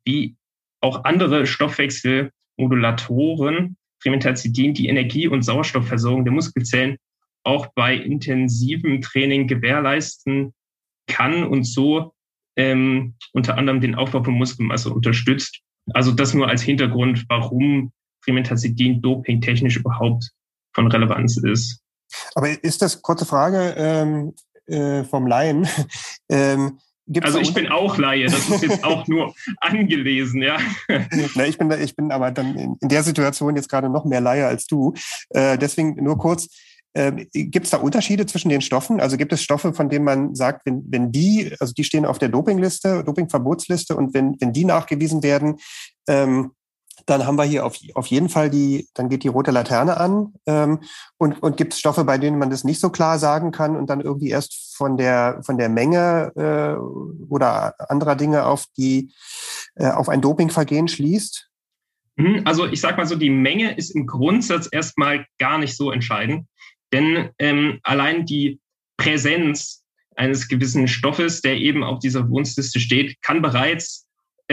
wie 0.05 0.35
auch 0.81 1.03
andere 1.03 1.47
Stoffwechselmodulatoren 1.47 3.75
Trimetazidin 4.03 4.73
die 4.73 4.87
Energie- 4.87 5.27
und 5.27 5.43
Sauerstoffversorgung 5.43 6.25
der 6.25 6.33
Muskelzellen 6.33 6.97
auch 7.43 7.67
bei 7.75 7.95
intensivem 7.95 9.01
Training 9.01 9.47
gewährleisten 9.47 10.53
kann 11.07 11.43
und 11.43 11.63
so 11.63 12.13
ähm, 12.55 13.15
unter 13.33 13.57
anderem 13.57 13.81
den 13.81 13.95
Aufbau 13.95 14.23
von 14.23 14.35
Muskelmasse 14.35 14.89
unterstützt. 14.93 15.59
Also 15.93 16.11
das 16.11 16.33
nur 16.33 16.47
als 16.47 16.61
Hintergrund, 16.61 17.25
warum 17.27 17.91
Trimetazidin 18.23 19.01
dopingtechnisch 19.01 19.77
überhaupt 19.77 20.29
von 20.73 20.87
Relevanz 20.87 21.37
ist. 21.37 21.81
Aber 22.35 22.63
ist 22.63 22.81
das, 22.81 23.01
kurze 23.01 23.25
Frage 23.25 23.73
ähm, 23.77 24.33
äh, 24.67 25.03
vom 25.03 25.27
Laien, 25.27 25.67
ähm, 26.29 26.79
Gibt's 27.05 27.27
also 27.27 27.39
ich 27.39 27.53
bin 27.53 27.67
auch 27.67 27.97
Laie, 27.97 28.27
das 28.27 28.49
ist 28.49 28.63
jetzt 28.63 28.83
auch 28.83 29.07
nur 29.07 29.33
angelesen, 29.59 30.41
ja. 30.41 30.57
Na, 31.35 31.45
ich 31.45 31.57
bin, 31.57 31.69
ich 31.71 31.95
bin 31.95 32.11
aber 32.11 32.31
dann 32.31 32.55
in, 32.55 32.77
der 32.81 33.03
Situation 33.03 33.55
jetzt 33.55 33.67
gerade 33.67 33.89
noch 33.89 34.05
mehr 34.05 34.21
Laie 34.21 34.47
als 34.47 34.67
du. 34.67 34.93
Äh, 35.29 35.57
deswegen 35.57 36.01
nur 36.01 36.17
kurz, 36.17 36.47
äh, 36.93 37.25
gibt 37.33 37.65
es 37.65 37.71
da 37.71 37.77
Unterschiede 37.77 38.25
zwischen 38.25 38.49
den 38.49 38.61
Stoffen? 38.61 39.01
Also 39.01 39.17
gibt 39.17 39.33
es 39.33 39.41
Stoffe, 39.41 39.73
von 39.73 39.89
denen 39.89 40.05
man 40.05 40.33
sagt, 40.33 40.65
wenn, 40.65 40.83
wenn 40.87 41.11
die, 41.11 41.53
also 41.59 41.73
die 41.73 41.83
stehen 41.83 42.05
auf 42.05 42.19
der 42.19 42.29
Dopingliste, 42.29 43.03
Dopingverbotsliste 43.03 43.95
und 43.95 44.13
wenn, 44.13 44.35
wenn 44.39 44.53
die 44.53 44.65
nachgewiesen 44.65 45.23
werden, 45.23 45.57
ähm, 46.07 46.51
dann 47.05 47.25
haben 47.25 47.37
wir 47.37 47.43
hier 47.43 47.65
auf, 47.65 47.77
auf 47.95 48.07
jeden 48.07 48.29
Fall 48.29 48.49
die, 48.49 48.87
dann 48.93 49.09
geht 49.09 49.23
die 49.23 49.29
rote 49.29 49.51
Laterne 49.51 49.97
an. 49.97 50.33
Ähm, 50.45 50.79
und 51.17 51.41
und 51.41 51.57
gibt 51.57 51.73
es 51.73 51.79
Stoffe, 51.79 52.03
bei 52.03 52.17
denen 52.17 52.37
man 52.37 52.49
das 52.49 52.63
nicht 52.63 52.79
so 52.79 52.89
klar 52.89 53.19
sagen 53.19 53.51
kann 53.51 53.75
und 53.75 53.89
dann 53.89 54.01
irgendwie 54.01 54.29
erst 54.29 54.75
von 54.75 54.97
der, 54.97 55.41
von 55.43 55.57
der 55.57 55.69
Menge 55.69 56.31
äh, 56.35 57.27
oder 57.29 57.75
anderer 57.89 58.15
Dinge 58.15 58.45
auf, 58.45 58.65
die, 58.77 59.11
äh, 59.75 59.89
auf 59.89 60.09
ein 60.09 60.21
Dopingvergehen 60.21 60.87
schließt? 60.87 61.49
Mhm, 62.15 62.41
also 62.45 62.65
ich 62.65 62.81
sage 62.81 62.97
mal 62.97 63.07
so, 63.07 63.15
die 63.15 63.29
Menge 63.29 63.75
ist 63.75 63.91
im 63.91 64.05
Grundsatz 64.05 64.67
erstmal 64.71 65.25
gar 65.39 65.57
nicht 65.57 65.75
so 65.75 65.91
entscheidend, 65.91 66.47
denn 66.91 67.29
ähm, 67.39 67.79
allein 67.83 68.25
die 68.25 68.59
Präsenz 68.97 69.83
eines 70.15 70.47
gewissen 70.47 70.87
Stoffes, 70.87 71.41
der 71.41 71.57
eben 71.57 71.83
auf 71.83 71.99
dieser 71.99 72.29
Wunschliste 72.29 72.79
steht, 72.79 73.21
kann 73.21 73.41
bereits 73.41 74.02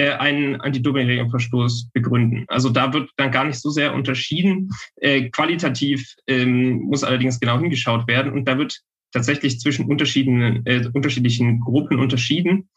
äh, 0.00 0.12
einen 0.12 0.58
Anti-Doping-Regelverstoß 0.62 1.90
begründen. 1.92 2.46
Also 2.48 2.70
da 2.70 2.94
wird 2.94 3.10
dann 3.18 3.30
gar 3.30 3.44
nicht 3.44 3.60
so 3.60 3.68
sehr 3.68 3.92
unterschieden. 3.92 4.70
Äh, 4.96 5.28
qualitativ 5.28 6.14
ähm, 6.26 6.84
muss 6.84 7.04
allerdings 7.04 7.38
genau 7.38 7.58
hingeschaut 7.60 8.08
werden 8.08 8.32
und 8.32 8.46
da 8.46 8.56
wird 8.56 8.80
tatsächlich 9.12 9.60
zwischen 9.60 9.84
unterschiedlichen, 9.84 10.64
äh, 10.64 10.88
unterschiedlichen 10.94 11.60
Gruppen 11.60 11.98
unterschieden. 11.98 12.70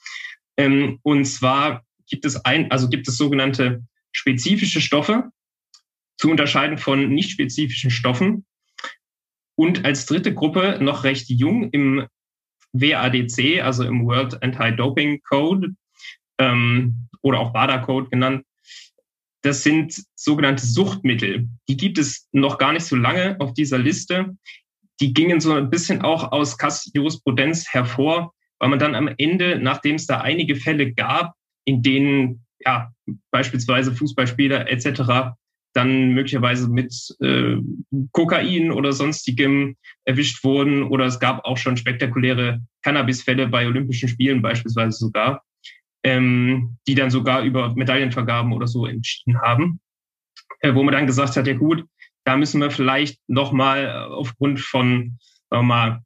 Ähm, 0.58 1.00
und 1.04 1.24
zwar 1.24 1.86
gibt 2.10 2.26
es 2.26 2.44
ein, 2.44 2.70
also 2.72 2.90
gibt 2.90 3.08
es 3.08 3.16
sogenannte 3.16 3.84
spezifische 4.12 4.82
Stoffe 4.82 5.30
zu 6.18 6.30
unterscheiden 6.30 6.78
von 6.78 7.08
nicht 7.08 7.32
spezifischen 7.32 7.90
Stoffen. 7.90 8.46
Und 9.56 9.86
als 9.86 10.08
dritte 10.08 10.34
Gruppe 10.34 10.80
noch 10.82 11.06
recht 11.06 11.30
jung 11.30 11.70
im 11.70 12.06
WADC, 12.74 13.62
also 13.62 13.86
im 13.86 14.06
World 14.06 14.44
Anti-Doping 14.44 15.22
Code, 15.22 15.70
ähm, 16.38 17.08
oder 17.24 17.40
auch 17.40 17.54
WADA-Code 17.54 18.10
genannt. 18.10 18.46
Das 19.42 19.64
sind 19.64 20.04
sogenannte 20.16 20.66
Suchtmittel. 20.66 21.48
Die 21.68 21.76
gibt 21.76 21.98
es 21.98 22.30
noch 22.32 22.58
gar 22.58 22.72
nicht 22.72 22.86
so 22.86 22.96
lange 22.96 23.36
auf 23.40 23.54
dieser 23.54 23.78
Liste. 23.78 24.38
Die 25.02 25.14
gingen 25.14 25.42
so 25.42 25.54
ein 25.54 25.70
bisschen 25.70 26.02
auch 26.02 26.32
aus 26.32 26.58
Jurisprudenz 26.94 27.68
hervor, 27.68 28.34
weil 28.60 28.70
man 28.70 28.80
dann 28.80 28.96
am 28.96 29.10
Ende, 29.18 29.60
nachdem 29.60 29.96
es 29.96 30.06
da 30.06 30.22
einige 30.22 30.56
Fälle 30.56 30.94
gab, 30.94 31.34
in 31.66 31.82
denen 31.82 32.46
ja 32.64 32.92
beispielsweise 33.32 33.94
Fußballspieler 33.94 34.70
etc. 34.70 35.36
dann 35.74 36.14
möglicherweise 36.14 36.70
mit 36.70 36.94
äh, 37.20 37.58
Kokain 38.12 38.72
oder 38.72 38.94
sonstigem 38.94 39.76
erwischt 40.06 40.44
wurden 40.46 40.84
oder 40.84 41.06
es 41.06 41.20
gab 41.20 41.44
auch 41.44 41.58
schon 41.58 41.76
spektakuläre 41.76 42.62
Cannabisfälle 42.82 43.48
bei 43.48 43.68
Olympischen 43.68 44.08
Spielen 44.08 44.42
beispielsweise 44.42 44.98
sogar 44.98 45.44
ähm, 46.04 46.78
die 46.88 46.96
dann 46.96 47.10
sogar 47.10 47.44
über 47.44 47.74
Medaillenvergaben 47.76 48.54
oder 48.54 48.68
so 48.68 48.86
entschieden 48.86 49.42
haben, 49.42 49.80
äh, 50.60 50.74
wo 50.74 50.84
man 50.84 50.94
dann 50.94 51.08
gesagt 51.08 51.36
hat, 51.36 51.48
ja 51.48 51.54
gut, 51.54 51.86
da 52.26 52.38
müssen 52.38 52.62
wir 52.62 52.72
vielleicht 52.72 53.20
nochmal 53.28 53.90
aufgrund 54.10 54.60
von 54.60 55.18
sagen 55.50 55.68
wir 55.68 55.76
mal, 55.76 56.04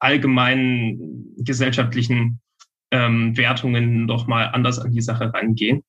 allgemeinen 0.00 1.34
gesellschaftlichen 1.38 2.40
ähm, 2.90 3.36
Wertungen 3.36 4.06
nochmal 4.06 4.50
anders 4.52 4.78
an 4.78 4.92
die 4.92 5.02
Sache 5.02 5.32
rangehen. 5.32 5.84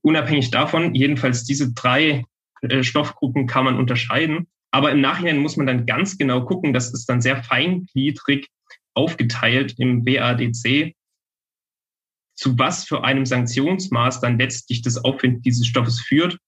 Unabhängig 0.00 0.50
davon, 0.50 0.94
jedenfalls 0.94 1.44
diese 1.44 1.72
drei 1.72 2.24
äh, 2.62 2.82
Stoffgruppen 2.82 3.46
kann 3.46 3.64
man 3.64 3.76
unterscheiden. 3.76 4.48
Aber 4.72 4.90
im 4.90 5.00
Nachhinein 5.00 5.38
muss 5.38 5.56
man 5.56 5.66
dann 5.66 5.86
ganz 5.86 6.18
genau 6.18 6.44
gucken, 6.44 6.72
das 6.72 6.92
ist 6.92 7.06
dann 7.08 7.20
sehr 7.20 7.42
feingliedrig 7.44 8.48
aufgeteilt 8.94 9.74
im 9.78 10.04
BADC, 10.04 10.94
zu 12.42 12.58
was 12.58 12.84
für 12.84 13.04
einem 13.04 13.24
Sanktionsmaß 13.24 14.20
dann 14.20 14.36
letztlich 14.36 14.82
das 14.82 14.98
Auffinden 15.04 15.42
dieses 15.42 15.64
Stoffes 15.64 16.00
führt. 16.00 16.38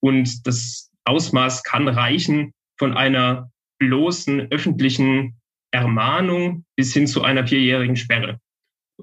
Und 0.00 0.46
das 0.46 0.90
Ausmaß 1.04 1.62
kann 1.62 1.88
reichen 1.88 2.54
von 2.78 2.96
einer 2.96 3.50
bloßen 3.78 4.50
öffentlichen 4.50 5.36
Ermahnung 5.70 6.64
bis 6.74 6.94
hin 6.94 7.06
zu 7.06 7.22
einer 7.22 7.46
vierjährigen 7.46 7.96
Sperre. 7.96 8.40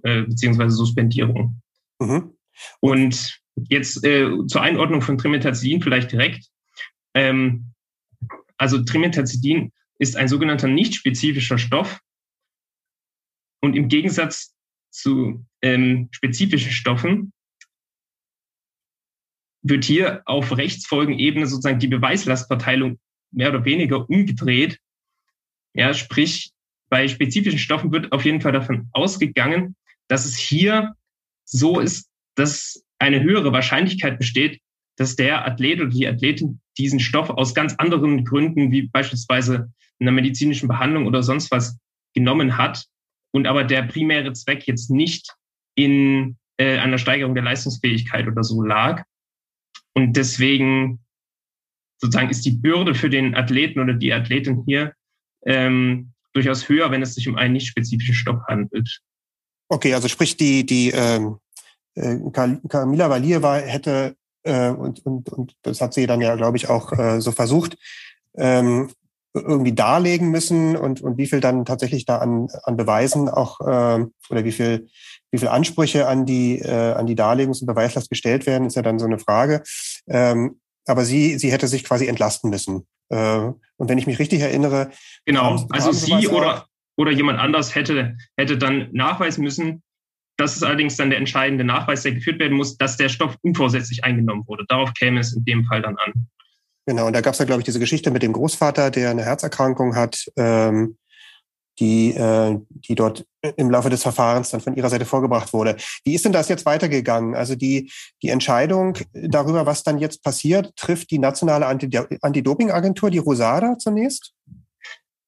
äh, 0.02 0.24
beziehungsweise 0.24 0.76
Suspendierung. 0.76 1.62
Mhm. 2.00 2.34
Und 2.80 3.40
jetzt 3.68 4.04
äh, 4.04 4.28
zur 4.48 4.62
Einordnung 4.64 5.04
von 5.04 5.20
Trimetazidin 5.20 5.84
vielleicht 5.84 6.12
direkt. 6.12 6.48
Ähm, 7.14 7.74
also 8.58 8.84
Trimetazidin 8.84 9.72
ist 10.00 10.16
ein 10.16 10.28
sogenannter 10.28 10.68
nicht 10.68 10.96
spezifischer 10.96 11.60
Stoff. 11.60 12.00
Und 13.62 13.76
im 13.76 13.88
Gegensatz 13.88 14.56
zu 14.90 15.46
ähm, 15.62 16.10
spezifischen 16.12 16.72
Stoffen 16.72 17.34
wird 19.62 19.84
hier 19.84 20.22
auf 20.26 20.58
Rechtsfolgenebene 20.58 21.46
sozusagen 21.46 21.80
die 21.80 21.88
Beweislastverteilung 21.88 23.00
mehr 23.32 23.50
oder 23.50 23.66
weniger 23.66 24.10
umgedreht. 24.10 24.80
Ja, 25.74 25.94
sprich, 25.94 26.52
bei 26.90 27.08
spezifischen 27.08 27.60
Stoffen 27.60 27.92
wird 27.92 28.12
auf 28.12 28.26
jeden 28.26 28.42
Fall 28.42 28.52
davon 28.52 28.90
ausgegangen, 28.94 29.76
dass 30.08 30.26
es 30.26 30.38
hier 30.38 30.94
so 31.46 31.80
ist, 31.80 32.10
dass 32.36 32.84
eine 32.98 33.22
höhere 33.22 33.52
Wahrscheinlichkeit 33.52 34.18
besteht, 34.18 34.60
dass 34.96 35.16
der 35.16 35.46
Athlet 35.46 35.80
oder 35.80 35.90
die 35.90 36.08
Athletin 36.08 36.60
diesen 36.78 37.00
Stoff 37.00 37.30
aus 37.30 37.54
ganz 37.54 37.76
anderen 37.76 38.26
Gründen, 38.26 38.72
wie 38.72 38.84
beispielsweise 38.84 39.72
einer 40.00 40.12
medizinischen 40.12 40.68
Behandlung 40.68 41.06
oder 41.06 41.24
sonst 41.24 41.52
was, 41.52 41.78
genommen 42.14 42.58
hat 42.58 42.86
und 43.32 43.48
aber 43.48 43.64
der 43.64 43.84
primäre 43.84 44.34
Zweck 44.34 44.68
jetzt 44.68 44.90
nicht 44.90 45.36
in 45.76 46.38
äh, 46.58 46.78
einer 46.78 46.98
Steigerung 46.98 47.36
der 47.36 47.44
Leistungsfähigkeit 47.44 48.28
oder 48.28 48.44
so 48.44 48.62
lag. 48.62 49.04
Und 49.94 50.14
deswegen 50.14 51.00
sozusagen 51.98 52.30
ist 52.30 52.46
die 52.46 52.52
Bürde 52.52 52.96
für 52.96 53.10
den 53.10 53.36
Athleten 53.36 53.80
oder 53.80 53.94
die 53.94 54.14
Athletin 54.14 54.64
hier 54.66 54.94
ähm, 55.46 56.14
durchaus 56.34 56.68
höher, 56.68 56.92
wenn 56.92 57.02
es 57.02 57.16
sich 57.16 57.28
um 57.28 57.36
einen 57.36 57.54
nicht 57.54 57.68
spezifischen 57.68 58.16
Stoff 58.16 58.42
handelt. 58.48 59.02
Okay, 59.70 59.94
also 59.94 60.08
sprich 60.08 60.38
die 60.38 60.66
die 60.66 60.92
ähm, 60.92 61.38
äh, 61.96 62.18
Camila 62.32 63.10
Valieva 63.10 63.58
hätte 63.58 64.16
äh, 64.44 64.70
und, 64.70 65.06
und, 65.06 65.30
und 65.30 65.56
das 65.62 65.82
hat 65.82 65.94
sie 65.94 66.08
dann 66.08 66.22
ja, 66.22 66.36
glaube 66.36 66.58
ich, 66.58 66.70
auch 66.70 66.92
äh, 66.94 67.22
so 67.22 67.32
versucht, 67.32 67.78
ähm, 68.36 68.90
irgendwie 69.34 69.74
darlegen 69.74 70.32
müssen 70.32 70.76
und, 70.76 71.02
und 71.02 71.18
wie 71.18 71.28
viel 71.28 71.40
dann 71.40 71.66
tatsächlich 71.66 72.06
da 72.06 72.18
an, 72.18 72.48
an 72.64 72.78
Beweisen 72.78 73.30
auch 73.30 73.60
äh, 73.62 74.06
oder 74.30 74.44
wie 74.44 74.52
viel 74.52 74.88
wie 75.32 75.38
viel 75.38 75.48
Ansprüche 75.48 76.08
an 76.08 76.26
die 76.26 76.60
äh, 76.60 76.94
an 76.94 77.06
die 77.06 77.16
Darlegungs- 77.16 77.62
und 77.62 77.68
Beweislast 77.68 78.10
gestellt 78.10 78.48
werden, 78.48 78.68
ist 78.68 78.76
ja 78.76 78.82
dann 78.82 79.00
so 79.00 79.06
eine 79.06 79.20
Frage. 79.20 79.64
Ähm, 80.08 80.60
aber 80.88 81.06
sie 81.06 81.38
sie 81.38 81.52
hätte 81.52 81.68
sich 81.68 81.84
quasi 81.84 82.08
entlasten 82.08 82.50
müssen. 82.50 82.88
Äh, 83.10 83.52
und 83.78 83.90
wenn 83.90 83.98
ich 83.98 84.08
mich 84.08 84.20
richtig 84.20 84.42
erinnere, 84.42 84.90
genau, 85.26 85.44
haben, 85.44 85.68
also 85.70 85.88
haben 85.88 85.94
sie 85.94 86.28
oder 86.28 86.66
oder 86.98 87.12
jemand 87.12 87.40
anders 87.40 87.76
hätte 87.76 88.18
hätte 88.36 88.58
dann 88.58 88.90
nachweisen 88.92 89.44
müssen. 89.44 89.84
Das 90.38 90.56
ist 90.56 90.64
allerdings 90.64 90.96
dann 90.96 91.10
der 91.10 91.20
entscheidende 91.20 91.66
Nachweis, 91.66 92.04
der 92.04 92.14
geführt 92.14 92.40
werden 92.40 92.56
muss, 92.56 92.78
dass 92.78 92.96
der 92.96 93.10
Stoff 93.10 93.36
unvorsätzlich 93.42 94.06
eingenommen 94.06 94.48
wurde. 94.48 94.64
Darauf 94.70 94.94
käme 94.94 95.20
es 95.20 95.36
in 95.36 95.44
dem 95.44 95.66
Fall 95.66 95.82
dann 95.82 95.98
an. 95.98 96.14
Genau, 96.90 97.06
und 97.06 97.14
da 97.14 97.22
gab 97.22 97.34
es 97.34 97.40
ja, 97.40 97.46
glaube 97.46 97.62
ich, 97.62 97.66
diese 97.66 97.78
Geschichte 97.78 98.10
mit 98.10 98.24
dem 98.24 98.34
Großvater, 98.34 98.90
der 98.90 99.12
eine 99.12 99.24
Herzerkrankung 99.24 99.96
hat, 99.96 100.26
ähm, 100.38 100.98
die, 101.78 102.16
äh, 102.16 102.58
die 102.68 102.96
dort 102.96 103.28
im 103.58 103.70
Laufe 103.70 103.92
des 103.92 104.02
Verfahrens 104.02 104.50
dann 104.50 104.60
von 104.60 104.76
ihrer 104.76 104.90
Seite 104.90 105.06
vorgebracht 105.06 105.54
wurde. 105.54 105.78
Wie 106.04 106.16
ist 106.16 106.26
denn 106.26 106.32
das 106.32 106.50
jetzt 106.50 106.66
weitergegangen? 106.66 107.36
Also 107.36 107.54
die, 107.54 107.92
die 108.24 108.30
Entscheidung 108.30 108.98
darüber, 109.14 109.68
was 109.68 109.84
dann 109.84 110.00
jetzt 110.00 110.24
passiert, 110.24 110.76
trifft 110.76 111.12
die 111.12 111.20
nationale 111.20 111.68
Anti-Doping-Agentur, 111.68 113.12
die 113.12 113.20
Rosada 113.20 113.78
zunächst? 113.78 114.34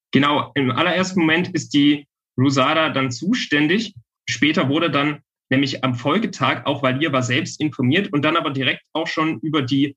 Genau, 0.10 0.50
im 0.56 0.72
allerersten 0.72 1.20
Moment 1.20 1.50
ist 1.50 1.76
die 1.76 2.08
Rosada 2.40 2.90
dann 2.90 3.12
zuständig. 3.12 3.94
Später 4.28 4.68
wurde 4.68 4.90
dann 4.90 5.20
nämlich 5.52 5.84
am 5.84 5.94
Folgetag 5.94 6.66
auch 6.66 6.82
Valier 6.82 7.12
war 7.12 7.22
selbst 7.22 7.62
informiert 7.62 8.12
und 8.12 8.26
dann 8.26 8.36
aber 8.36 8.50
direkt 8.50 8.82
auch 8.94 9.06
schon 9.06 9.40
über 9.42 9.62
die 9.62 9.96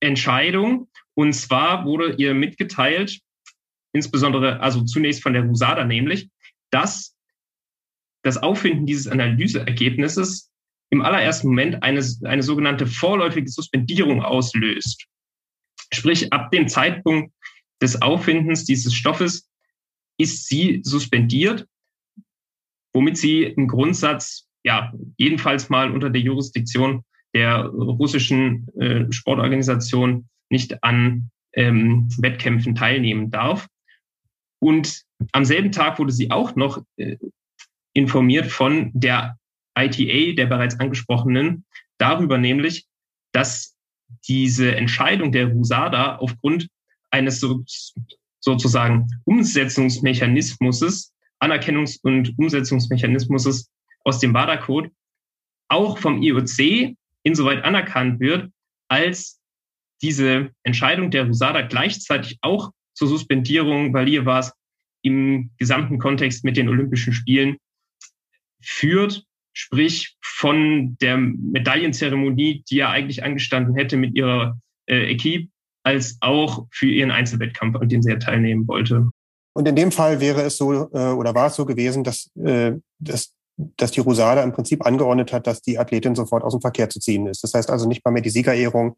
Entscheidung. 0.00 0.88
Und 1.14 1.32
zwar 1.34 1.84
wurde 1.84 2.14
ihr 2.16 2.34
mitgeteilt, 2.34 3.20
insbesondere, 3.92 4.60
also 4.60 4.84
zunächst 4.84 5.22
von 5.22 5.32
der 5.32 5.42
RUSADA 5.42 5.84
nämlich, 5.84 6.28
dass 6.70 7.16
das 8.22 8.38
Auffinden 8.38 8.86
dieses 8.86 9.08
Analyseergebnisses 9.08 10.50
im 10.90 11.02
allerersten 11.02 11.48
Moment 11.48 11.82
eine, 11.82 12.04
eine 12.24 12.42
sogenannte 12.42 12.86
vorläufige 12.86 13.48
Suspendierung 13.48 14.22
auslöst. 14.22 15.06
Sprich, 15.92 16.32
ab 16.32 16.50
dem 16.50 16.68
Zeitpunkt 16.68 17.32
des 17.80 18.00
Auffindens 18.02 18.64
dieses 18.64 18.94
Stoffes 18.94 19.48
ist 20.18 20.46
sie 20.48 20.80
suspendiert, 20.84 21.66
womit 22.92 23.16
sie 23.16 23.44
im 23.44 23.68
Grundsatz 23.68 24.48
ja 24.64 24.92
jedenfalls 25.16 25.70
mal 25.70 25.90
unter 25.90 26.10
der 26.10 26.20
Jurisdiktion 26.20 27.04
der 27.34 27.64
russischen 27.64 28.68
äh, 28.78 29.12
Sportorganisation 29.12 30.28
nicht 30.50 30.82
an 30.82 31.30
ähm, 31.52 32.08
Wettkämpfen 32.18 32.74
teilnehmen 32.74 33.30
darf. 33.30 33.68
Und 34.60 35.02
am 35.32 35.44
selben 35.44 35.72
Tag 35.72 35.98
wurde 35.98 36.12
sie 36.12 36.30
auch 36.30 36.56
noch 36.56 36.82
äh, 36.96 37.16
informiert 37.92 38.46
von 38.46 38.90
der 38.94 39.36
ITA, 39.78 40.34
der 40.34 40.46
bereits 40.46 40.78
angesprochenen, 40.78 41.64
darüber 41.98 42.38
nämlich, 42.38 42.86
dass 43.32 43.76
diese 44.26 44.74
Entscheidung 44.74 45.32
der 45.32 45.48
RUSADA 45.48 46.16
aufgrund 46.16 46.68
eines 47.10 47.40
so, 47.40 47.64
sozusagen 48.40 49.08
Umsetzungsmechanismus, 49.24 51.12
Anerkennungs- 51.40 52.00
und 52.02 52.36
Umsetzungsmechanismus 52.38 53.70
aus 54.04 54.18
dem 54.18 54.34
WADA-Code 54.34 54.90
auch 55.68 55.98
vom 55.98 56.22
IOC 56.22 56.96
insoweit 57.22 57.64
anerkannt 57.64 58.20
wird, 58.20 58.50
als 58.88 59.40
diese 60.02 60.50
Entscheidung 60.62 61.10
der 61.10 61.26
Rusada 61.26 61.62
gleichzeitig 61.62 62.38
auch 62.40 62.70
zur 62.94 63.08
Suspendierung 63.08 63.92
Valievas 63.92 64.52
im 65.02 65.50
gesamten 65.58 65.98
Kontext 65.98 66.44
mit 66.44 66.56
den 66.56 66.68
Olympischen 66.68 67.12
Spielen 67.12 67.56
führt, 68.62 69.24
sprich 69.52 70.16
von 70.20 70.96
der 71.00 71.16
Medaillenzeremonie, 71.16 72.64
die 72.68 72.76
ja 72.76 72.90
eigentlich 72.90 73.24
angestanden 73.24 73.74
hätte 73.74 73.96
mit 73.96 74.14
ihrer 74.14 74.58
äh, 74.86 75.12
Equipe, 75.12 75.48
als 75.82 76.18
auch 76.20 76.66
für 76.70 76.86
ihren 76.86 77.10
Einzelwettkampf, 77.10 77.76
an 77.76 77.88
dem 77.88 78.02
sie 78.02 78.10
ja 78.10 78.18
teilnehmen 78.18 78.68
wollte. 78.68 79.10
Und 79.54 79.66
in 79.66 79.76
dem 79.76 79.92
Fall 79.92 80.20
wäre 80.20 80.42
es 80.42 80.56
so 80.56 80.72
äh, 80.92 81.12
oder 81.12 81.34
war 81.34 81.46
es 81.46 81.56
so 81.56 81.64
gewesen, 81.64 82.04
dass, 82.04 82.30
äh, 82.36 82.72
dass 82.98 83.32
dass 83.76 83.90
die 83.90 84.00
Rosada 84.00 84.42
im 84.42 84.52
Prinzip 84.52 84.84
angeordnet 84.84 85.32
hat, 85.32 85.46
dass 85.46 85.62
die 85.62 85.78
Athletin 85.78 86.14
sofort 86.14 86.42
aus 86.42 86.52
dem 86.52 86.60
Verkehr 86.60 86.88
zu 86.88 87.00
ziehen 87.00 87.26
ist. 87.26 87.42
Das 87.42 87.54
heißt 87.54 87.70
also 87.70 87.86
nicht 87.86 88.04
mal 88.04 88.10
mehr 88.10 88.22
die 88.22 88.30
Siegerehrung 88.30 88.96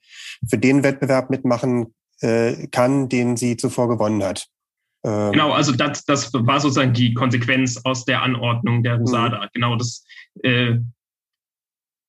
für 0.49 0.59
den 0.59 0.83
Wettbewerb 0.83 1.31
mitmachen 1.31 1.95
äh, 2.21 2.67
kann, 2.69 3.09
den 3.09 3.37
sie 3.37 3.57
zuvor 3.57 3.89
gewonnen 3.89 4.23
hat. 4.23 4.47
Ähm 5.05 5.33
genau, 5.33 5.53
also 5.53 5.73
das, 5.73 6.05
das 6.05 6.33
war 6.33 6.61
sozusagen 6.61 6.93
die 6.93 7.15
Konsequenz 7.15 7.81
aus 7.85 8.05
der 8.05 8.23
Anordnung 8.23 8.83
der 8.83 8.99
Rosada. 8.99 9.41
Mhm. 9.41 9.49
Genau, 9.55 9.77
das 9.77 10.05
äh, 10.43 10.79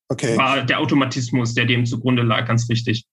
okay. 0.10 0.38
war 0.38 0.64
der 0.64 0.80
Automatismus, 0.80 1.54
der 1.54 1.66
dem 1.66 1.86
zugrunde 1.86 2.22
lag, 2.22 2.48
ganz 2.48 2.70
richtig. 2.70 3.06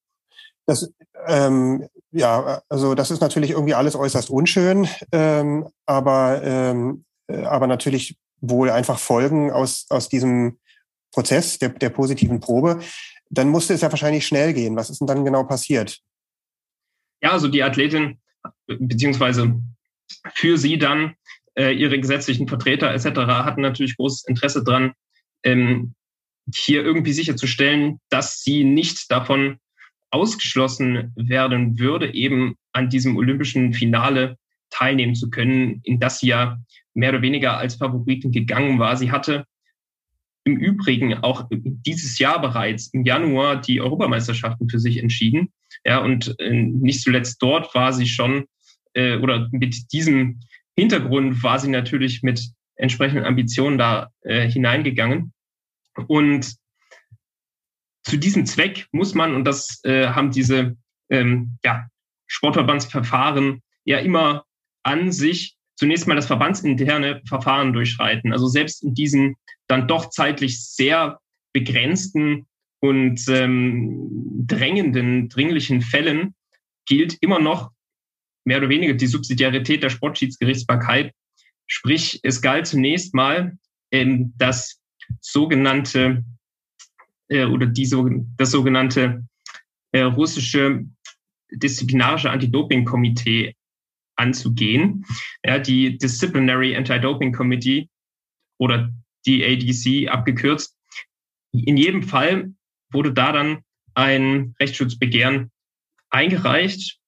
Das, 0.67 0.93
ähm, 1.27 1.87
ja, 2.13 2.63
also 2.69 2.95
das 2.95 3.11
ist 3.11 3.21
natürlich 3.21 3.53
irgendwie 3.53 3.75
alles 3.75 3.97
äußerst 3.97 4.31
unschön, 4.31 4.87
ähm, 5.11 5.69
aber, 5.87 6.43
ähm, 6.45 7.05
äh, 7.29 7.45
aber 7.45 7.67
natürlich 7.67 8.17
wohl 8.41 8.71
einfach 8.71 8.99
Folgen 8.99 9.51
aus, 9.51 9.87
aus 9.91 10.09
diesem 10.09 10.59
Prozess 11.13 11.59
der, 11.59 11.71
der 11.71 11.91
positiven 11.91 12.41
Probe, 12.41 12.81
dann 13.31 13.49
musste 13.49 13.75
es 13.75 13.81
ja 13.81 13.91
wahrscheinlich 13.91 14.27
schnell 14.27 14.53
gehen. 14.53 14.77
Was 14.77 14.91
ist 14.91 15.01
denn 15.01 15.07
dann 15.07 15.25
genau 15.25 15.45
passiert? 15.45 15.99
Ja, 17.23 17.33
also 17.33 17.49
die 17.49 17.63
Athletin, 17.63 18.19
beziehungsweise 18.67 19.61
für 20.35 20.59
sie 20.59 20.79
dann 20.79 21.15
äh, 21.57 21.73
ihre 21.73 21.99
gesetzlichen 21.99 22.49
Vertreter 22.49 22.93
etc. 22.93 23.21
hatten 23.21 23.61
natürlich 23.61 23.97
großes 23.97 24.25
Interesse 24.27 24.65
dran, 24.65 24.93
ähm, 25.45 25.95
hier 26.53 26.83
irgendwie 26.83 27.13
sicherzustellen, 27.13 28.01
dass 28.09 28.43
sie 28.43 28.65
nicht 28.65 29.11
davon 29.11 29.59
ausgeschlossen 30.11 31.13
werden 31.15 31.79
würde, 31.79 32.13
eben 32.15 32.57
an 32.73 32.89
diesem 32.89 33.17
olympischen 33.17 33.73
Finale 33.73 34.37
teilnehmen 34.71 35.15
zu 35.15 35.31
können, 35.31 35.81
in 35.85 36.01
das 36.01 36.21
sie 36.21 36.29
ja 36.29 36.59
mehr 36.95 37.11
oder 37.11 37.23
weniger 37.23 37.59
als 37.59 37.77
Favoritin 37.77 38.33
gegangen 38.33 38.79
war. 38.79 38.97
Sie 38.97 39.11
hatte 39.11 39.47
im 40.45 40.57
Übrigen 40.57 41.15
auch 41.15 41.49
dieses 41.51 42.19
Jahr 42.19 42.41
bereits 42.41 42.89
im 42.89 43.05
Januar 43.05 43.61
die 43.61 43.81
Europameisterschaften 43.81 44.69
für 44.69 44.79
sich 44.79 44.97
entschieden. 44.97 45.53
Ja, 45.85 45.99
und 45.99 46.35
äh, 46.39 46.53
nicht 46.53 47.03
zuletzt 47.03 47.43
dort 47.43 47.75
war 47.75 47.93
sie 47.93 48.07
schon, 48.07 48.47
äh, 48.95 49.17
oder 49.17 49.49
mit 49.53 49.93
diesem 49.93 50.41
Hintergrund 50.77 51.43
war 51.43 51.59
sie 51.59 51.69
natürlich 51.69 52.23
mit 52.23 52.43
entsprechenden 52.77 53.25
Ambitionen 53.25 53.79
da 53.79 54.11
äh, 54.23 54.49
hineingegangen. 54.49 55.33
Und 56.09 56.55
zu 58.03 58.17
diesem 58.17 58.47
Zweck 58.47 58.87
muss 58.93 59.15
man, 59.15 59.35
und 59.35 59.45
das 59.45 59.81
äh, 59.85 60.09
haben 60.09 60.31
diese 60.31 60.77
ähm, 61.11 61.59
ja, 61.65 61.87
Sportverbandsverfahren 62.27 63.63
ja 63.85 63.99
immer 63.99 64.45
an 64.83 65.13
sich, 65.13 65.57
zunächst 65.81 66.07
mal 66.07 66.15
das 66.15 66.27
verbandsinterne 66.27 67.23
Verfahren 67.27 67.73
durchschreiten. 67.73 68.35
Also 68.35 68.49
selbst 68.49 68.85
in 68.85 68.93
diesen 68.93 69.37
dann 69.67 69.89
doch 69.89 70.11
zeitlich 70.11 70.63
sehr 70.63 71.21
begrenzten 71.55 72.45
und 72.81 73.27
ähm, 73.29 74.45
drängenden, 74.47 75.31
dringlichen 75.31 75.81
Fällen 75.81 76.35
gilt 76.85 77.17
immer 77.23 77.39
noch 77.39 77.71
mehr 78.45 78.59
oder 78.59 78.69
weniger 78.69 78.93
die 78.93 79.07
Subsidiarität 79.07 79.83
der 79.83 79.89
Sportschiedsgerichtsbarkeit. 79.89 81.15
Sprich, 81.67 82.21
es 82.25 82.43
galt 82.43 82.67
zunächst 82.67 83.15
mal 83.15 83.57
ähm, 83.91 84.35
das 84.37 84.83
sogenannte 85.23 86.23
äh, 87.29 87.47
oder 87.47 87.65
die, 87.65 87.89
das 88.37 88.51
sogenannte 88.51 89.25
äh, 89.93 90.03
russische 90.03 90.85
disziplinarische 91.51 92.31
Anti-Doping-Komitee 92.31 93.55
anzugehen. 94.21 95.05
Ja, 95.45 95.59
die 95.59 95.99
Disciplinary 95.99 96.77
Anti-Doping 96.77 97.33
Committee 97.33 97.89
oder 98.59 98.91
die 99.27 99.45
ADC 99.45 100.13
abgekürzt. 100.13 100.77
In 101.53 101.77
jedem 101.77 102.03
Fall 102.03 102.53
wurde 102.93 103.13
da 103.13 103.33
dann 103.33 103.65
ein 103.95 104.55
Rechtsschutzbegehren 104.61 105.51
eingereicht 106.11 106.99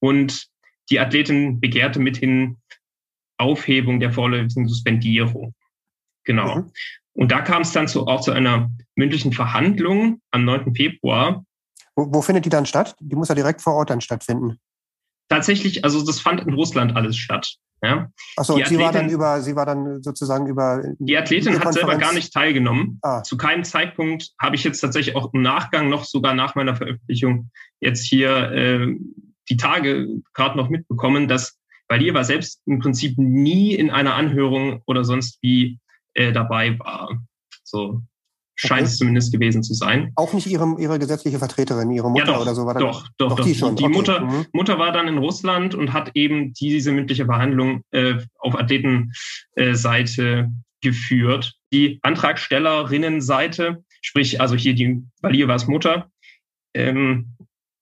und 0.00 0.48
die 0.90 1.00
Athletin 1.00 1.60
begehrte 1.60 1.98
mithin 1.98 2.58
Aufhebung 3.38 4.00
der 4.00 4.12
vorläufigen 4.12 4.68
Suspendierung. 4.68 5.54
Genau. 6.24 6.56
Mhm. 6.56 6.70
Und 7.14 7.32
da 7.32 7.40
kam 7.40 7.62
es 7.62 7.72
dann 7.72 7.88
zu, 7.88 8.06
auch 8.06 8.20
zu 8.20 8.32
einer 8.32 8.70
mündlichen 8.96 9.32
Verhandlung 9.32 10.20
am 10.30 10.44
9. 10.44 10.74
Februar. 10.74 11.44
Wo, 11.96 12.12
wo 12.12 12.22
findet 12.22 12.44
die 12.44 12.50
dann 12.50 12.66
statt? 12.66 12.96
Die 13.00 13.16
muss 13.16 13.28
ja 13.28 13.34
direkt 13.34 13.62
vor 13.62 13.74
Ort 13.74 13.90
dann 13.90 14.00
stattfinden. 14.00 14.58
Tatsächlich, 15.28 15.84
also 15.84 16.04
das 16.04 16.20
fand 16.20 16.42
in 16.42 16.54
Russland 16.54 16.96
alles 16.96 17.16
statt. 17.16 17.56
Ja. 17.82 18.08
Achso, 18.36 18.54
und 18.54 18.66
sie 18.66 18.78
war 18.78 18.92
dann 18.92 19.10
über, 19.10 19.42
sie 19.42 19.56
war 19.56 19.66
dann 19.66 20.02
sozusagen 20.02 20.46
über. 20.46 20.82
Die 20.98 21.16
Athletin 21.18 21.60
hat 21.60 21.74
selber 21.74 21.96
gar 21.96 22.14
nicht 22.14 22.32
teilgenommen. 22.32 22.98
Ah. 23.02 23.22
Zu 23.22 23.36
keinem 23.36 23.64
Zeitpunkt 23.64 24.30
habe 24.40 24.56
ich 24.56 24.64
jetzt 24.64 24.80
tatsächlich 24.80 25.16
auch 25.16 25.34
im 25.34 25.42
Nachgang 25.42 25.90
noch 25.90 26.04
sogar 26.04 26.34
nach 26.34 26.54
meiner 26.54 26.76
Veröffentlichung 26.76 27.50
jetzt 27.80 28.04
hier 28.06 28.52
äh, 28.52 28.96
die 29.50 29.56
Tage 29.58 30.08
gerade 30.32 30.56
noch 30.56 30.70
mitbekommen, 30.70 31.28
dass 31.28 31.58
Valier 31.88 32.14
war 32.14 32.24
selbst 32.24 32.62
im 32.64 32.78
Prinzip 32.78 33.18
nie 33.18 33.74
in 33.74 33.90
einer 33.90 34.14
Anhörung 34.14 34.82
oder 34.86 35.04
sonst 35.04 35.38
wie 35.42 35.78
äh, 36.14 36.32
dabei 36.32 36.78
war. 36.78 37.22
So 37.64 38.00
scheint 38.56 38.86
es 38.86 38.96
zumindest 38.96 39.32
gewesen 39.32 39.62
zu 39.62 39.74
sein. 39.74 40.12
Auch 40.16 40.32
nicht 40.32 40.46
ihre, 40.46 40.76
ihre 40.78 40.98
gesetzliche 40.98 41.38
Vertreterin, 41.38 41.90
ihre 41.90 42.10
Mutter 42.10 42.26
ja, 42.26 42.32
doch, 42.32 42.42
oder 42.42 42.54
so 42.54 42.66
war 42.66 42.74
das? 42.74 42.82
Doch, 42.82 43.08
doch, 43.18 43.28
doch. 43.28 43.36
doch. 43.36 43.44
Die, 43.44 43.54
schon. 43.54 43.76
die 43.76 43.84
okay. 43.84 43.92
Mutter, 43.92 44.20
mhm. 44.20 44.46
Mutter 44.52 44.78
war 44.78 44.92
dann 44.92 45.08
in 45.08 45.18
Russland 45.18 45.74
und 45.74 45.92
hat 45.92 46.12
eben 46.14 46.52
diese 46.54 46.92
mündliche 46.92 47.26
Verhandlung 47.26 47.82
äh, 47.90 48.14
auf 48.38 48.54
Athletenseite 48.56 50.50
geführt. 50.80 51.54
Die 51.72 51.98
Antragstellerinnenseite, 52.02 53.82
sprich 54.02 54.40
also 54.40 54.54
hier 54.54 54.74
die 54.74 55.02
Valievas 55.20 55.66
Mutter, 55.66 56.10
ähm, 56.74 57.34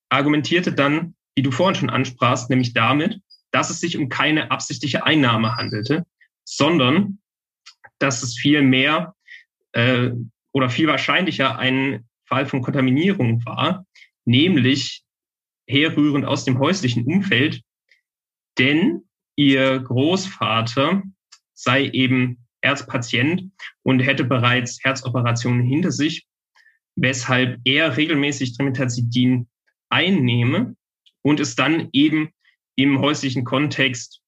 argumentierte 0.09 0.73
dann, 0.73 1.15
wie 1.35 1.43
du 1.43 1.51
vorhin 1.51 1.75
schon 1.75 1.91
ansprachst, 1.91 2.51
nämlich 2.51 2.75
damit, 2.75 3.21
dass 3.51 3.71
es 3.71 3.81
sich 3.81 3.99
um 3.99 4.09
keine 4.09 4.51
absichtliche 4.51 5.05
Einnahme 5.05 5.57
handelte, 5.57 6.05
sondern 6.45 7.19
dass 7.99 8.23
es 8.23 8.37
viel 8.37 8.63
mehr 8.63 9.15
äh, 9.73 10.11
oder 10.53 10.71
viel 10.71 10.87
wahrscheinlicher 10.87 11.59
ein 11.59 12.09
Fall 12.25 12.47
von 12.47 12.63
Kontaminierung 12.63 13.45
war, 13.45 13.87
nämlich 14.25 15.03
herrührend 15.67 16.25
aus 16.25 16.45
dem 16.45 16.59
häuslichen 16.59 17.05
Umfeld, 17.05 17.63
denn 18.59 19.05
ihr 19.37 19.81
Großvater 19.81 21.03
sei 21.55 21.87
eben 21.87 22.47
Herzpatient 22.63 23.51
und 23.83 24.01
hätte 24.01 24.25
bereits 24.25 24.83
Herzoperationen 24.83 25.63
hinter 25.63 25.91
sich, 25.91 26.27
weshalb 26.97 27.61
er 27.65 27.97
regelmäßig 27.97 28.57
Trimetazidin 28.57 29.49
einnehme 29.89 30.77
und 31.23 31.41
es 31.41 31.55
dann 31.55 31.89
eben 31.93 32.31
im 32.77 33.01
häuslichen 33.01 33.45
Kontext 33.45 34.21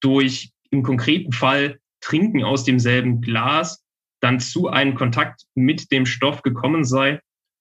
durch 0.00 0.52
im 0.70 0.82
konkreten 0.82 1.32
Fall 1.32 1.78
Trinken 2.00 2.44
aus 2.44 2.64
demselben 2.64 3.20
Glas 3.20 3.83
dann 4.24 4.40
zu 4.40 4.68
einem 4.68 4.94
Kontakt 4.94 5.42
mit 5.54 5.92
dem 5.92 6.06
Stoff 6.06 6.40
gekommen 6.40 6.84
sei 6.84 7.20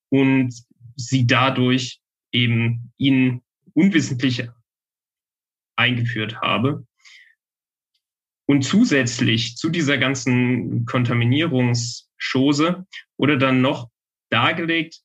und 0.10 0.56
sie 0.96 1.28
dadurch 1.28 2.00
eben 2.32 2.94
ihn 2.98 3.42
unwissentlich 3.74 4.48
eingeführt 5.76 6.42
habe. 6.42 6.88
Und 8.46 8.64
zusätzlich 8.64 9.58
zu 9.58 9.70
dieser 9.70 9.98
ganzen 9.98 10.86
Kontaminierungschose 10.86 12.86
wurde 13.18 13.38
dann 13.38 13.62
noch 13.62 13.90
dargelegt, 14.30 15.02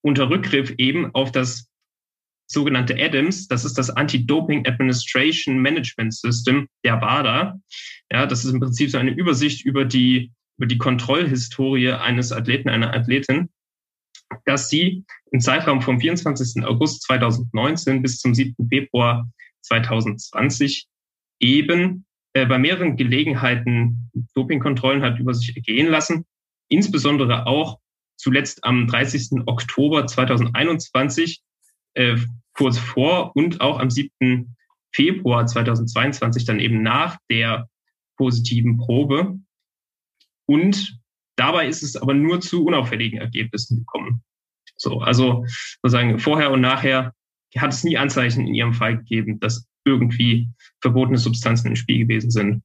unter 0.00 0.30
Rückgriff 0.30 0.74
eben 0.78 1.14
auf 1.14 1.30
das 1.30 1.70
sogenannte 2.46 2.94
ADAMS, 2.94 3.48
das 3.48 3.64
ist 3.64 3.78
das 3.78 3.90
Anti-Doping 3.90 4.66
Administration 4.66 5.58
Management 5.58 6.14
System 6.14 6.68
der 6.84 7.00
WADA. 7.00 7.58
Ja, 8.10 8.26
das 8.26 8.44
ist 8.44 8.52
im 8.52 8.60
Prinzip 8.60 8.90
so 8.90 8.98
eine 8.98 9.12
Übersicht 9.12 9.64
über 9.64 9.84
die, 9.84 10.32
über 10.58 10.66
die 10.66 10.78
Kontrollhistorie 10.78 11.92
eines 11.92 12.32
Athleten, 12.32 12.68
einer 12.68 12.94
Athletin, 12.94 13.48
dass 14.44 14.68
sie 14.68 15.04
im 15.30 15.40
Zeitraum 15.40 15.80
vom 15.80 16.00
24. 16.00 16.64
August 16.64 17.02
2019 17.02 18.02
bis 18.02 18.18
zum 18.18 18.34
7. 18.34 18.68
Februar 18.68 19.30
2020 19.62 20.86
eben 21.40 22.04
äh, 22.34 22.46
bei 22.46 22.58
mehreren 22.58 22.96
Gelegenheiten 22.96 24.10
Dopingkontrollen 24.34 25.02
hat 25.02 25.18
über 25.18 25.34
sich 25.34 25.56
ergehen 25.56 25.88
lassen, 25.88 26.26
insbesondere 26.68 27.46
auch 27.46 27.78
zuletzt 28.16 28.64
am 28.64 28.86
30. 28.86 29.42
Oktober 29.46 30.06
2021 30.06 31.42
äh, 31.94 32.16
kurz 32.54 32.78
vor 32.78 33.34
und 33.36 33.60
auch 33.60 33.78
am 33.78 33.90
7. 33.90 34.56
Februar 34.94 35.46
2022 35.46 36.44
dann 36.44 36.60
eben 36.60 36.82
nach 36.82 37.18
der 37.30 37.68
positiven 38.16 38.76
Probe. 38.76 39.38
Und 40.46 40.98
dabei 41.36 41.66
ist 41.66 41.82
es 41.82 41.96
aber 41.96 42.14
nur 42.14 42.40
zu 42.40 42.64
unauffälligen 42.64 43.18
Ergebnissen 43.18 43.78
gekommen. 43.78 44.22
So, 44.76 45.00
also 45.00 45.44
sozusagen 45.82 46.18
vorher 46.18 46.50
und 46.50 46.60
nachher 46.60 47.14
hat 47.56 47.72
es 47.72 47.84
nie 47.84 47.96
Anzeichen 47.96 48.46
in 48.46 48.54
ihrem 48.54 48.74
Fall 48.74 48.98
gegeben, 48.98 49.38
dass 49.40 49.66
irgendwie 49.84 50.48
verbotene 50.80 51.18
Substanzen 51.18 51.68
im 51.68 51.76
Spiel 51.76 51.98
gewesen 51.98 52.30
sind. 52.30 52.62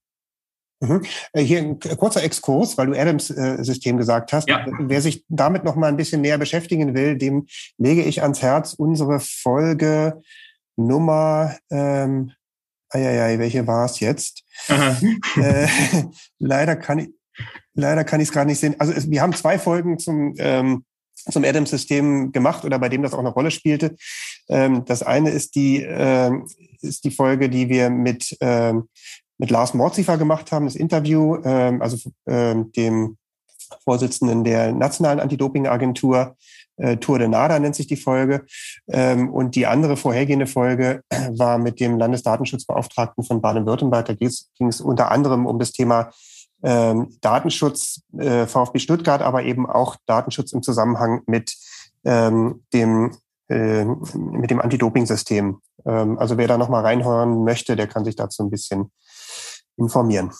Mhm. 0.80 1.04
Äh, 1.34 1.42
hier 1.42 1.60
ein 1.60 1.80
kurzer 1.80 2.24
Exkurs, 2.24 2.78
weil 2.78 2.88
du 2.88 3.00
Adams-System 3.00 3.96
äh, 3.96 4.00
gesagt 4.00 4.34
hast. 4.34 4.48
Ja. 4.48 4.66
Wer 4.80 5.02
sich 5.02 5.26
damit 5.28 5.63
noch 5.63 5.76
mal 5.76 5.88
ein 5.88 5.98
bisschen 5.98 6.22
näher 6.22 6.38
beschäftigen 6.38 6.94
will, 6.94 7.18
dem 7.18 7.48
lege 7.78 8.04
ich 8.04 8.22
ans 8.22 8.42
Herz 8.42 8.74
unsere 8.74 9.20
Folge 9.20 10.22
Nummer, 10.76 11.58
ähm, 11.72 12.32
ei, 12.90 13.40
welche 13.40 13.68
war 13.68 13.86
es 13.86 14.00
jetzt? 14.00 14.44
Äh, 15.36 15.68
leider 16.40 16.76
kann 16.76 17.00
ich, 17.00 17.10
leider 17.76 18.04
kann 18.04 18.20
ich 18.20 18.30
es 18.30 18.34
gerade 18.34 18.48
nicht 18.48 18.60
sehen. 18.60 18.76
Also 18.80 18.92
es, 18.92 19.10
wir 19.10 19.22
haben 19.22 19.34
zwei 19.34 19.60
Folgen 19.60 20.00
zum 20.00 20.34
ähm, 20.40 20.84
zum 21.32 21.44
Adams-System 21.44 22.32
gemacht 22.32 22.63
oder 22.63 22.80
bei 22.80 22.90
dem 22.90 23.04
das 23.04 23.13
auch 23.13 23.20
eine 23.20 23.30
Rolle 23.30 23.52
spielte. 23.52 23.96
Ähm, 24.50 24.86
das 24.86 25.04
eine 25.04 25.30
ist 25.30 25.56
die 25.56 25.82
ähm, 25.84 26.48
ist 26.82 27.04
die 27.04 27.12
Folge, 27.12 27.50
die 27.50 27.70
wir 27.70 27.90
mit 27.90 28.36
ähm, 28.40 28.88
mit 29.38 29.52
Lars 29.52 29.73
Mordziefer 29.73 30.17
gemacht 30.17 30.52
haben, 30.52 30.65
das 30.65 30.76
Interview, 30.76 31.38
ähm, 31.43 31.82
also 31.82 31.97
ähm, 32.28 32.71
dem 32.71 33.17
Vorsitzenden 33.84 34.43
der 34.43 34.71
Nationalen 34.71 35.19
Anti-Doping-Agentur, 35.19 36.36
äh, 36.78 36.97
Tour 36.97 37.19
de 37.19 37.28
Nada 37.28 37.60
nennt 37.60 37.76
sich 37.76 37.88
die 37.88 37.97
Folge. 37.97 38.45
Ähm, 38.88 39.30
und 39.30 39.56
die 39.56 39.67
andere 39.67 39.97
vorhergehende 39.97 40.47
Folge 40.47 41.02
war 41.32 41.58
mit 41.58 41.80
dem 41.80 41.97
Landesdatenschutzbeauftragten 41.97 43.23
von 43.23 43.41
Baden-Württemberg. 43.41 44.06
Da 44.06 44.13
ging 44.13 44.28
es 44.30 44.82
unter 44.82 45.12
anderem 45.12 45.45
um 45.45 45.60
das 45.60 45.71
Thema 45.71 46.12
ähm, 46.63 47.15
Datenschutz 47.21 48.02
äh, 48.17 48.47
VfB 48.47 48.80
Stuttgart, 48.80 49.21
aber 49.21 49.43
eben 49.43 49.69
auch 49.69 49.95
Datenschutz 50.06 50.54
im 50.54 50.63
Zusammenhang 50.63 51.21
mit 51.28 51.56
ähm, 52.04 52.63
dem 52.73 53.12
äh, 53.50 53.86
mit 53.86 54.52
dem 54.52 54.60
Anti-Doping-System. 54.60 55.60
Ähm, 55.86 56.17
also 56.17 56.38
wer 56.38 56.47
da 56.47 56.58
noch 56.58 56.69
mal 56.69 56.82
reinhören 56.82 57.43
möchte, 57.43 57.76
der 57.76 57.88
kann 57.88 58.06
sich 58.06 58.15
dazu 58.15 58.43
ein 58.43 58.50
bisschen 58.50 58.91
informieren. 59.78 60.32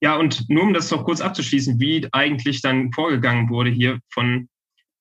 Ja, 0.00 0.16
und 0.16 0.48
nur 0.50 0.64
um 0.64 0.74
das 0.74 0.90
noch 0.90 1.04
kurz 1.04 1.20
abzuschließen, 1.20 1.80
wie 1.80 2.08
eigentlich 2.12 2.60
dann 2.60 2.92
vorgegangen 2.92 3.48
wurde 3.48 3.70
hier 3.70 4.00
von 4.12 4.48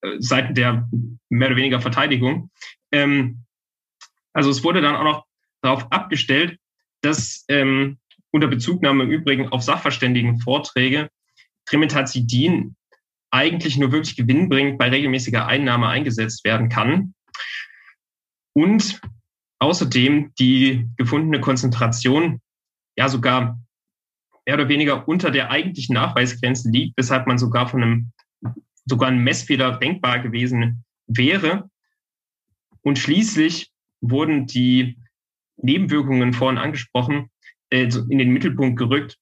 äh, 0.02 0.16
Seiten 0.20 0.54
der 0.54 0.90
mehr 1.30 1.50
oder 1.50 1.58
weniger 1.58 1.82
Verteidigung. 1.82 2.52
Ähm, 2.92 3.44
also 4.34 4.50
es 4.50 4.64
wurde 4.64 4.82
dann 4.82 4.96
auch 4.96 5.04
noch 5.04 5.26
darauf 5.62 5.92
abgestellt, 5.92 6.58
dass 7.02 7.46
ähm, 7.50 8.00
unter 8.32 8.48
Bezugnahme 8.48 9.04
im 9.04 9.12
Übrigen 9.12 9.50
auf 9.50 9.62
Sachverständigenvorträge 9.62 11.10
Trimetazidin 11.66 12.76
eigentlich 13.30 13.78
nur 13.78 13.92
wirklich 13.92 14.16
gewinnbringend 14.16 14.78
bei 14.78 14.90
regelmäßiger 14.90 15.48
Einnahme 15.48 15.88
eingesetzt 15.88 16.44
werden 16.44 16.70
kann. 16.70 17.14
Und 18.54 19.02
außerdem 19.64 20.34
die 20.38 20.90
gefundene 20.98 21.40
Konzentration 21.40 22.42
ja 22.98 23.08
sogar 23.08 23.60
mehr 24.46 24.56
oder 24.56 24.68
weniger 24.68 25.08
unter 25.08 25.32
der 25.32 25.50
eigentlichen 25.52 25.96
Nachweisgrenze 25.96 26.70
liegt, 26.70 26.98
weshalb 26.98 27.28
man 27.28 27.38
sogar 27.38 27.68
von 27.68 27.82
einem 27.82 28.12
sogar 28.86 29.10
ein 29.10 29.24
Messfehler 29.24 29.78
denkbar 29.78 30.20
gewesen 30.20 30.84
wäre. 31.08 31.70
Und 32.82 33.00
schließlich 33.00 33.72
wurden 34.02 34.48
die 34.48 34.98
Nebenwirkungen 35.56 36.34
vorhin 36.34 36.58
angesprochen, 36.58 37.30
äh, 37.70 37.84
in 38.10 38.18
den 38.18 38.32
Mittelpunkt 38.32 38.78
gerückt, 38.78 39.18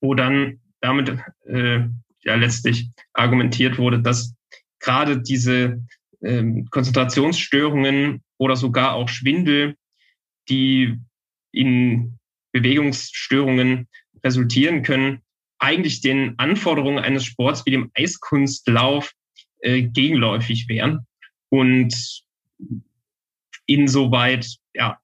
wo 0.00 0.14
dann 0.14 0.60
damit 0.80 1.16
äh, 1.44 1.88
ja 2.22 2.34
letztlich 2.34 2.90
argumentiert 3.12 3.78
wurde, 3.78 4.02
dass 4.02 4.34
gerade 4.80 5.22
diese 5.22 5.86
ähm, 6.22 6.68
Konzentrationsstörungen 6.70 8.22
oder 8.38 8.56
sogar 8.56 8.94
auch 8.94 9.08
Schwindel, 9.08 9.76
die 10.48 10.98
in 11.52 12.18
Bewegungsstörungen 12.52 13.88
resultieren 14.22 14.82
können, 14.82 15.22
eigentlich 15.58 16.00
den 16.00 16.38
Anforderungen 16.38 17.02
eines 17.02 17.24
Sports 17.24 17.64
wie 17.66 17.70
dem 17.70 17.90
Eiskunstlauf 17.94 19.12
äh, 19.60 19.82
gegenläufig 19.82 20.68
wären 20.68 21.06
und 21.48 21.94
insoweit 23.66 24.46
ja 24.74 24.98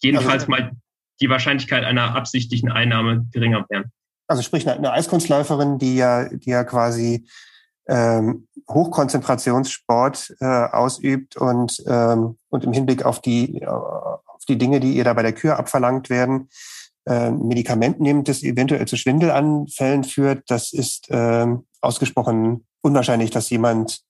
jedenfalls 0.00 0.44
also, 0.44 0.50
mal 0.50 0.72
die 1.20 1.28
Wahrscheinlichkeit 1.28 1.84
einer 1.84 2.14
absichtlichen 2.14 2.70
Einnahme 2.70 3.26
geringer 3.32 3.66
wären. 3.68 3.90
Also 4.28 4.42
sprich 4.42 4.68
eine, 4.68 4.92
Eiskunstläuferin, 4.92 5.78
die 5.78 5.96
ja, 5.96 6.28
die 6.28 6.50
ja 6.50 6.64
quasi 6.64 7.26
ähm, 7.88 8.46
Hochkonzentrationssport 8.70 10.36
äh, 10.40 10.44
ausübt 10.44 11.36
und, 11.36 11.82
ähm, 11.86 12.36
und 12.50 12.64
im 12.64 12.72
Hinblick 12.72 13.04
auf 13.04 13.20
die, 13.20 13.66
auf 13.66 14.44
die 14.48 14.58
Dinge, 14.58 14.80
die 14.80 14.94
ihr 14.94 15.04
da 15.04 15.14
bei 15.14 15.22
der 15.22 15.32
Kür 15.32 15.58
abverlangt 15.58 16.10
werden, 16.10 16.48
äh, 17.06 17.30
Medikament 17.30 18.00
nimmt, 18.00 18.28
das 18.28 18.42
eventuell 18.42 18.86
zu 18.86 18.96
Schwindelanfällen 18.96 20.04
führt, 20.04 20.42
das 20.50 20.72
ist 20.72 21.10
äh, 21.10 21.46
ausgesprochen 21.80 22.66
unwahrscheinlich, 22.82 23.30
dass 23.30 23.50
jemand, 23.50 24.02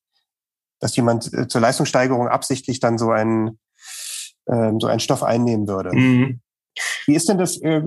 dass 0.81 0.97
jemand 0.97 1.33
äh, 1.33 1.47
zur 1.47 1.61
Leistungssteigerung 1.61 2.29
absichtlich 2.29 2.81
dann 2.81 2.99
so 2.99 3.11
einen, 3.11 3.59
äh, 4.47 4.73
so 4.81 4.89
einen 4.89 5.01
Stoff 5.01 5.23
einnehmen 5.23 5.69
würde. 5.69 5.95
Mhm. 5.95 6.41
Wie 7.07 7.15
ist 7.15 7.29
denn 7.29 7.39
das 7.39 7.61
äh, 7.61 7.83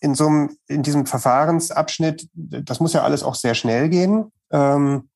in 0.00 0.14
so 0.14 0.26
einem, 0.26 0.56
in 0.68 0.82
diesem 0.82 1.06
Verfahrensabschnitt? 1.06 2.28
Das 2.32 2.80
muss 2.80 2.92
ja 2.92 3.02
alles 3.02 3.22
auch 3.22 3.34
sehr 3.34 3.54
schnell 3.54 3.88
gehen. 3.88 4.32
Ähm, 4.52 5.08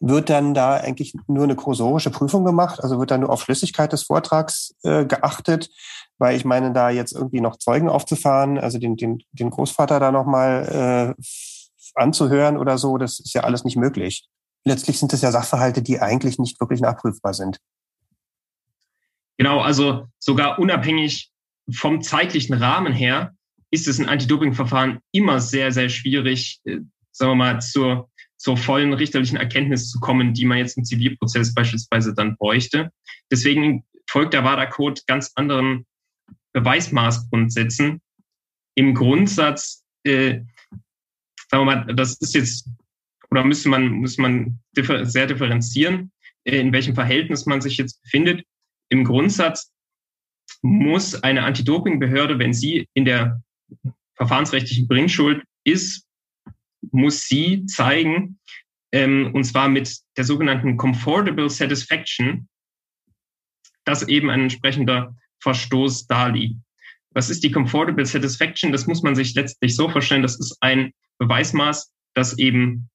wird 0.00 0.30
dann 0.30 0.54
da 0.54 0.74
eigentlich 0.74 1.14
nur 1.26 1.44
eine 1.44 1.56
kursorische 1.56 2.10
Prüfung 2.10 2.44
gemacht? 2.44 2.82
Also 2.82 2.98
wird 2.98 3.10
dann 3.10 3.20
nur 3.20 3.30
auf 3.30 3.42
Flüssigkeit 3.42 3.92
des 3.92 4.04
Vortrags 4.04 4.74
äh, 4.82 5.04
geachtet? 5.04 5.70
Weil 6.18 6.36
ich 6.36 6.44
meine, 6.44 6.72
da 6.72 6.90
jetzt 6.90 7.12
irgendwie 7.12 7.40
noch 7.40 7.56
Zeugen 7.56 7.88
aufzufahren, 7.88 8.58
also 8.58 8.78
den, 8.78 8.96
den, 8.96 9.22
den 9.32 9.50
Großvater 9.50 10.00
da 10.00 10.12
nochmal 10.12 11.16
äh, 11.18 11.22
anzuhören 11.94 12.56
oder 12.56 12.78
so, 12.78 12.98
das 12.98 13.20
ist 13.20 13.34
ja 13.34 13.42
alles 13.42 13.64
nicht 13.64 13.76
möglich. 13.76 14.28
Letztlich 14.64 14.98
sind 14.98 15.12
es 15.12 15.22
ja 15.22 15.32
Sachverhalte, 15.32 15.82
die 15.82 16.00
eigentlich 16.00 16.38
nicht 16.38 16.60
wirklich 16.60 16.80
nachprüfbar 16.80 17.34
sind. 17.34 17.58
Genau, 19.38 19.60
also 19.60 20.06
sogar 20.18 20.58
unabhängig 20.58 21.30
vom 21.70 22.02
zeitlichen 22.02 22.54
Rahmen 22.54 22.92
her 22.92 23.34
ist 23.70 23.88
es 23.88 23.98
ein 23.98 24.08
Anti-Doping-Verfahren 24.08 25.00
immer 25.12 25.40
sehr, 25.40 25.72
sehr 25.72 25.88
schwierig, 25.88 26.60
äh, 26.64 26.78
sagen 27.10 27.32
wir 27.32 27.36
mal, 27.36 27.60
zur, 27.60 28.10
zur 28.42 28.56
vollen 28.56 28.92
richterlichen 28.92 29.36
Erkenntnis 29.36 29.88
zu 29.88 30.00
kommen, 30.00 30.34
die 30.34 30.44
man 30.44 30.58
jetzt 30.58 30.76
im 30.76 30.84
Zivilprozess 30.84 31.54
beispielsweise 31.54 32.12
dann 32.12 32.36
bräuchte. 32.36 32.90
Deswegen 33.30 33.84
folgt 34.10 34.34
der 34.34 34.42
WADA-Code 34.42 35.02
ganz 35.06 35.30
anderen 35.36 35.86
Beweismaßgrundsätzen. 36.52 38.00
Im 38.74 38.94
Grundsatz, 38.94 39.84
äh, 40.02 40.40
sagen 41.50 41.64
wir 41.64 41.64
mal, 41.64 41.94
das 41.94 42.16
ist 42.16 42.34
jetzt, 42.34 42.68
oder 43.30 43.44
müsste 43.44 43.68
man, 43.68 43.88
muss 43.88 44.18
man 44.18 44.58
differ 44.76 45.06
sehr 45.06 45.28
differenzieren, 45.28 46.10
äh, 46.42 46.58
in 46.58 46.72
welchem 46.72 46.96
Verhältnis 46.96 47.46
man 47.46 47.60
sich 47.60 47.76
jetzt 47.76 48.02
befindet. 48.02 48.44
Im 48.88 49.04
Grundsatz 49.04 49.70
muss 50.62 51.14
eine 51.22 51.44
Anti-Doping-Behörde, 51.44 52.40
wenn 52.40 52.52
sie 52.52 52.88
in 52.94 53.04
der 53.04 53.40
verfahrensrechtlichen 54.16 54.88
Bringschuld 54.88 55.44
ist, 55.62 56.08
muss 56.92 57.22
sie 57.22 57.66
zeigen, 57.66 58.38
ähm, 58.92 59.30
und 59.34 59.44
zwar 59.44 59.68
mit 59.68 59.98
der 60.16 60.24
sogenannten 60.24 60.76
Comfortable 60.76 61.48
Satisfaction, 61.48 62.48
dass 63.84 64.06
eben 64.06 64.30
ein 64.30 64.42
entsprechender 64.42 65.16
Verstoß 65.40 66.06
da 66.06 66.28
liegt. 66.28 66.56
Was 67.10 67.30
ist 67.30 67.42
die 67.42 67.50
Comfortable 67.50 68.06
Satisfaction? 68.06 68.72
Das 68.72 68.86
muss 68.86 69.02
man 69.02 69.14
sich 69.14 69.34
letztlich 69.34 69.74
so 69.74 69.88
vorstellen, 69.88 70.22
das 70.22 70.38
ist 70.38 70.56
ein 70.60 70.92
Beweismaß, 71.18 71.92
das 72.14 72.38
eben 72.38 72.88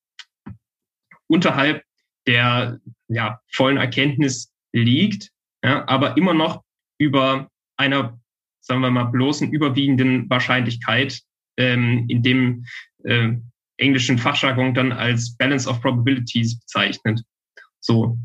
unterhalb 1.28 1.84
der 2.26 2.80
ja, 3.08 3.40
vollen 3.52 3.78
Erkenntnis 3.78 4.52
liegt, 4.74 5.32
ja, 5.64 5.88
aber 5.88 6.18
immer 6.18 6.34
noch 6.34 6.64
über 6.98 7.50
einer, 7.78 8.20
sagen 8.60 8.82
wir 8.82 8.92
mal, 8.92 9.06
bloßen 9.06 9.52
überwiegenden 9.52 10.30
Wahrscheinlichkeit, 10.30 11.22
ähm, 11.58 12.06
in 12.10 12.22
dem 12.22 12.66
äh, 13.04 13.34
englischen 13.78 14.18
Fachjargon 14.18 14.74
dann 14.74 14.92
als 14.92 15.36
Balance 15.38 15.70
of 15.70 15.82
Probabilities 15.82 16.60
bezeichnet. 16.60 17.22
So. 17.80 18.18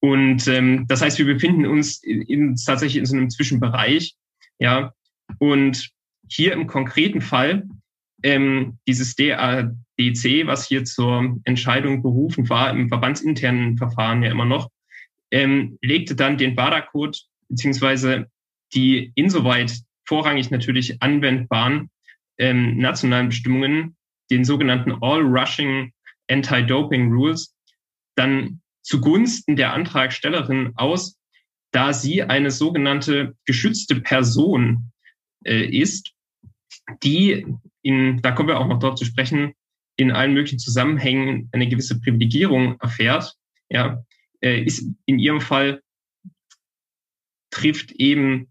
Und 0.00 0.46
ähm, 0.46 0.86
das 0.88 1.02
heißt, 1.02 1.18
wir 1.18 1.26
befinden 1.26 1.66
uns 1.66 2.02
in, 2.02 2.22
in, 2.22 2.56
tatsächlich 2.56 2.98
in 2.98 3.06
so 3.06 3.16
einem 3.16 3.30
Zwischenbereich, 3.30 4.14
ja. 4.58 4.92
Und 5.38 5.90
hier 6.28 6.52
im 6.52 6.66
konkreten 6.66 7.20
Fall 7.20 7.68
ähm, 8.22 8.78
dieses 8.86 9.14
DADC, 9.16 10.46
was 10.46 10.66
hier 10.66 10.84
zur 10.84 11.38
Entscheidung 11.44 12.02
berufen 12.02 12.48
war, 12.48 12.70
im 12.70 12.88
verbandsinternen 12.88 13.76
Verfahren 13.78 14.22
ja 14.22 14.30
immer 14.30 14.44
noch, 14.44 14.70
ähm, 15.30 15.78
legte 15.82 16.14
dann 16.14 16.38
den 16.38 16.56
WADA-Code 16.56 17.18
beziehungsweise 17.48 18.26
die 18.74 19.12
insoweit 19.14 19.80
vorrangig 20.04 20.50
natürlich 20.50 21.02
anwendbaren 21.02 21.90
ähm, 22.38 22.78
nationalen 22.78 23.28
Bestimmungen, 23.28 23.95
den 24.30 24.44
sogenannten 24.44 24.92
All-Rushing 25.02 25.92
Anti-Doping 26.28 27.12
Rules, 27.12 27.54
dann 28.16 28.60
zugunsten 28.82 29.56
der 29.56 29.72
Antragstellerin 29.72 30.72
aus, 30.76 31.18
da 31.72 31.92
sie 31.92 32.22
eine 32.22 32.50
sogenannte 32.50 33.36
geschützte 33.44 34.00
Person 34.00 34.92
äh, 35.44 35.64
ist, 35.64 36.12
die 37.02 37.46
in, 37.82 38.20
da 38.22 38.32
kommen 38.32 38.48
wir 38.48 38.58
auch 38.58 38.66
noch 38.66 38.78
dort 38.78 38.98
zu 38.98 39.04
sprechen, 39.04 39.54
in 39.96 40.10
allen 40.10 40.34
möglichen 40.34 40.58
Zusammenhängen 40.58 41.48
eine 41.52 41.68
gewisse 41.68 42.00
Privilegierung 42.00 42.78
erfährt, 42.80 43.34
ja, 43.68 44.04
äh, 44.40 44.62
ist 44.62 44.86
in 45.06 45.18
ihrem 45.18 45.40
Fall 45.40 45.82
trifft 47.50 47.92
eben 47.92 48.48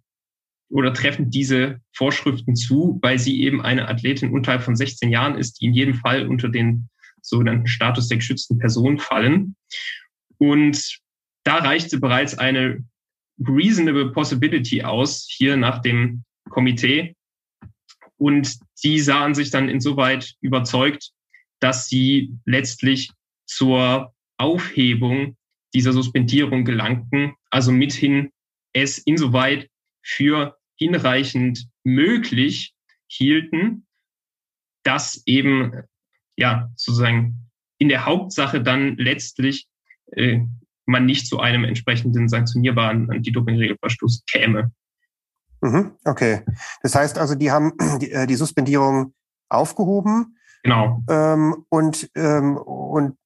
oder 0.75 0.93
treffen 0.93 1.29
diese 1.29 1.79
Vorschriften 1.93 2.57
zu, 2.57 2.99
weil 3.01 3.17
sie 3.17 3.41
eben 3.41 3.61
eine 3.61 3.87
Athletin 3.87 4.33
unterhalb 4.33 4.61
von 4.61 4.75
16 4.75 5.09
Jahren 5.09 5.37
ist, 5.37 5.61
die 5.61 5.67
in 5.67 5.73
jedem 5.73 5.93
Fall 5.93 6.27
unter 6.27 6.49
den 6.49 6.89
sogenannten 7.21 7.67
Status 7.67 8.09
der 8.09 8.17
geschützten 8.17 8.57
Person 8.57 8.99
fallen. 8.99 9.55
Und 10.37 10.99
da 11.45 11.59
reichte 11.59 11.97
bereits 11.97 12.37
eine 12.37 12.83
reasonable 13.39 14.11
possibility 14.11 14.83
aus, 14.83 15.25
hier 15.29 15.55
nach 15.55 15.81
dem 15.81 16.25
Komitee. 16.49 17.15
Und 18.17 18.57
die 18.83 18.99
sahen 18.99 19.33
sich 19.33 19.51
dann 19.51 19.69
insoweit 19.69 20.33
überzeugt, 20.41 21.11
dass 21.61 21.87
sie 21.87 22.33
letztlich 22.43 23.11
zur 23.45 24.13
Aufhebung 24.37 25.37
dieser 25.73 25.93
Suspendierung 25.93 26.65
gelangten, 26.65 27.31
also 27.49 27.71
mithin 27.71 28.33
es 28.73 28.97
insoweit 28.97 29.69
für 30.01 30.57
hinreichend 30.75 31.67
möglich 31.83 32.73
hielten, 33.07 33.85
dass 34.83 35.21
eben 35.25 35.83
ja 36.37 36.69
sozusagen 36.75 37.49
in 37.77 37.89
der 37.89 38.05
Hauptsache 38.05 38.61
dann 38.61 38.95
letztlich 38.97 39.67
äh, 40.11 40.41
man 40.85 41.05
nicht 41.05 41.27
zu 41.27 41.39
einem 41.39 41.63
entsprechenden 41.63 42.29
sanktionierbaren 42.29 43.09
Anti-Doping-Regelverstoß 43.09 44.23
käme. 44.29 44.71
Mhm, 45.61 45.93
okay. 46.05 46.43
Das 46.83 46.95
heißt 46.95 47.17
also, 47.17 47.35
die 47.35 47.51
haben 47.51 47.73
die, 48.01 48.11
äh, 48.11 48.27
die 48.27 48.35
Suspendierung 48.35 49.13
aufgehoben. 49.49 50.37
Genau. 50.63 51.03
Ähm, 51.09 51.65
und, 51.69 52.09
ähm, 52.15 52.57
und 52.57 53.17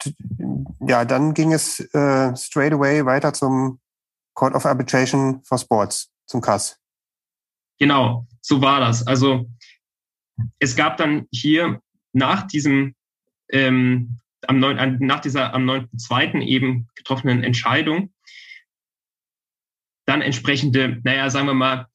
ja, 0.81 1.05
dann 1.05 1.33
ging 1.33 1.53
es 1.53 1.79
äh, 1.93 2.35
straight 2.35 2.73
away 2.73 3.05
weiter 3.05 3.33
zum 3.33 3.79
Court 4.33 4.55
of 4.55 4.65
Arbitration 4.65 5.41
for 5.43 5.57
Sports, 5.57 6.11
zum 6.25 6.41
CAS. 6.41 6.78
Genau, 7.79 8.27
so 8.41 8.61
war 8.61 8.79
das. 8.79 9.05
Also 9.07 9.49
es 10.59 10.75
gab 10.75 10.97
dann 10.97 11.27
hier 11.31 11.81
nach 12.13 12.47
diesem 12.47 12.95
ähm, 13.51 14.19
am 14.47 14.59
9, 14.59 14.99
nach 14.99 15.19
dieser 15.19 15.53
am 15.53 15.69
9.2. 15.69 16.41
eben 16.41 16.87
getroffenen 16.95 17.43
Entscheidung 17.43 18.13
dann 20.09 20.21
entsprechende, 20.23 20.99
naja, 21.03 21.29
sagen 21.29 21.45
wir 21.45 21.53
mal, 21.53 21.87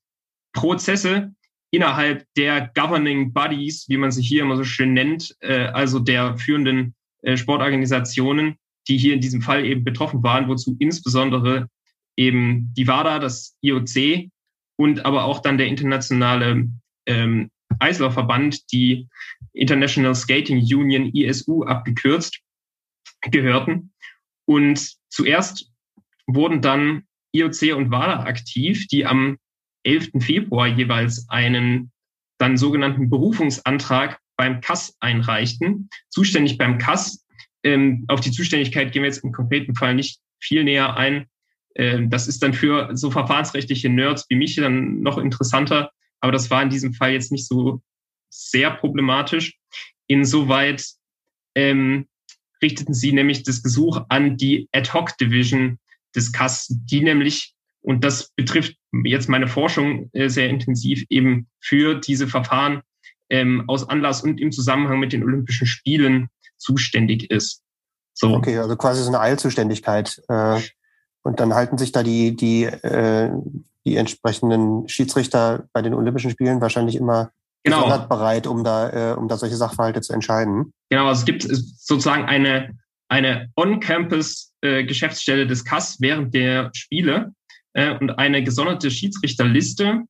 Prozesse 0.53 1.35
innerhalb 1.73 2.25
der 2.37 2.71
Governing 2.75 3.33
Bodies, 3.33 3.89
wie 3.89 3.97
man 3.97 4.13
sich 4.13 4.29
hier 4.29 4.43
immer 4.43 4.57
so 4.57 4.63
schön 4.63 4.93
nennt, 4.93 5.37
äh, 5.41 5.67
also 5.67 5.99
der 5.99 6.39
führenden 6.39 6.95
äh, 7.23 7.37
Sportorganisationen, 7.37 8.57
die 8.87 8.99
hier 8.99 9.15
in 9.15 9.21
diesem 9.21 9.43
Fall 9.43 9.65
eben 9.65 9.83
betroffen 9.83 10.23
waren, 10.23 10.47
wozu 10.47 10.77
insbesondere 10.79 11.69
eben 12.17 12.73
die 12.77 12.87
WADA, 12.87 13.19
das 13.19 13.57
IOC 13.63 14.31
und 14.77 15.05
aber 15.05 15.25
auch 15.25 15.41
dann 15.41 15.59
der 15.59 15.67
internationale 15.67 16.69
ähm, 17.07 17.51
Eislaufverband, 17.79 18.73
die 18.73 19.09
International 19.53 20.15
Skating 20.15 20.59
Union, 20.59 21.07
ISU 21.15 21.65
abgekürzt, 21.65 22.41
gehörten. 23.31 23.93
Und 24.47 24.95
zuerst 25.09 25.71
wurden 26.27 26.61
dann 26.61 27.05
IOC 27.33 27.75
und 27.77 27.91
WADA 27.91 28.25
aktiv, 28.25 28.87
die 28.89 29.07
am 29.07 29.39
11. 29.85 30.11
Februar 30.21 30.67
jeweils 30.67 31.29
einen 31.29 31.93
dann 32.39 32.57
sogenannten 32.57 33.11
Berufungsantrag 33.11 34.19
beim 34.37 34.61
KAS 34.61 34.97
einreichten. 35.01 35.89
Zuständig 36.09 36.59
beim 36.59 36.79
KAS, 36.79 37.25
ähm, 37.63 38.05
auf 38.09 38.21
die 38.21 38.31
Zuständigkeit 38.31 38.93
gehen 38.93 39.03
wir 39.03 39.09
jetzt 39.09 39.25
im 39.25 39.33
konkreten 39.33 39.75
Fall 39.75 39.95
nicht 39.95 40.21
viel 40.41 40.65
näher 40.65 40.97
ein. 40.97 41.27
Ähm, 41.75 42.11
das 42.11 42.29
ist 42.29 42.43
dann 42.43 42.55
für 42.55 42.91
so 42.97 43.11
verfahrensrechtliche 43.11 43.89
Nerds 43.89 44.27
wie 44.29 44.37
mich 44.37 44.57
dann 44.57 45.03
noch 45.03 45.19
interessanter, 45.19 45.91
aber 46.21 46.33
das 46.33 46.51
war 46.51 46.63
in 46.63 46.71
diesem 46.71 46.95
Fall 46.95 47.13
jetzt 47.13 47.33
nicht 47.33 47.47
so 47.47 47.83
sehr 48.31 48.71
problematisch. 48.71 49.59
Insoweit 50.07 50.85
ähm, 51.55 52.07
richteten 52.63 52.95
sie 52.95 53.13
nämlich 53.13 53.43
das 53.43 53.63
Gesuch 53.63 54.01
an 54.09 54.37
die 54.37 54.69
Ad-Hoc-Division 54.73 55.79
des 56.15 56.33
KAS, 56.33 56.67
die 56.69 57.01
nämlich 57.01 57.55
und 57.85 58.03
das 58.03 58.31
betrifft 58.35 58.77
jetzt 59.05 59.29
meine 59.29 59.47
Forschung 59.47 60.09
äh, 60.15 60.29
sehr 60.29 60.49
intensiv 60.49 61.05
eben 61.11 61.49
für 61.61 61.97
diese 61.97 62.27
Verfahren 62.27 62.81
ähm, 63.29 63.65
aus 63.69 63.87
Anlass 63.87 64.23
und 64.23 64.41
im 64.41 64.53
Zusammenhang 64.53 65.01
mit 65.01 65.13
den 65.13 65.23
Olympischen 65.23 65.67
Spielen 65.67 66.29
zuständig 66.57 67.31
ist. 67.31 67.63
So. 68.15 68.35
Okay, 68.35 68.57
also 68.57 68.77
quasi 68.77 69.03
so 69.03 69.09
eine 69.09 69.21
Eilzuständigkeit. 69.21 70.23
Äh, 70.29 70.61
und 71.25 71.41
dann 71.41 71.55
halten 71.55 71.79
sich 71.79 71.91
da 71.91 72.03
die, 72.03 72.37
die, 72.37 72.65
äh, 72.65 73.31
die 73.85 73.97
entsprechenden 73.97 74.89
Schiedsrichter 74.89 75.67
bei 75.73 75.83
den 75.83 75.95
Olympischen 75.95 76.31
Spielen 76.31 76.61
wahrscheinlich 76.61 76.97
immer 76.97 77.33
genau. 77.65 78.07
bereit, 78.07 78.47
um 78.47 78.63
da, 78.63 79.13
äh, 79.13 79.15
um 79.15 79.27
da 79.27 79.37
solche 79.37 79.57
Sachverhalte 79.57 80.01
zu 80.03 80.13
entscheiden. 80.13 80.73
Genau, 80.91 81.07
also 81.07 81.21
es 81.21 81.25
gibt 81.25 81.43
sozusagen 81.43 82.25
eine, 82.25 82.77
eine 83.09 83.51
On-Campus-Geschäftsstelle 83.57 85.43
äh, 85.43 85.47
des 85.47 85.65
CAS 85.65 86.01
während 86.01 86.35
der 86.35 86.71
Spiele 86.75 87.33
äh, 87.73 87.97
und 87.99 88.11
eine 88.19 88.45
gesonderte 88.45 88.91
Schiedsrichterliste 88.91 90.03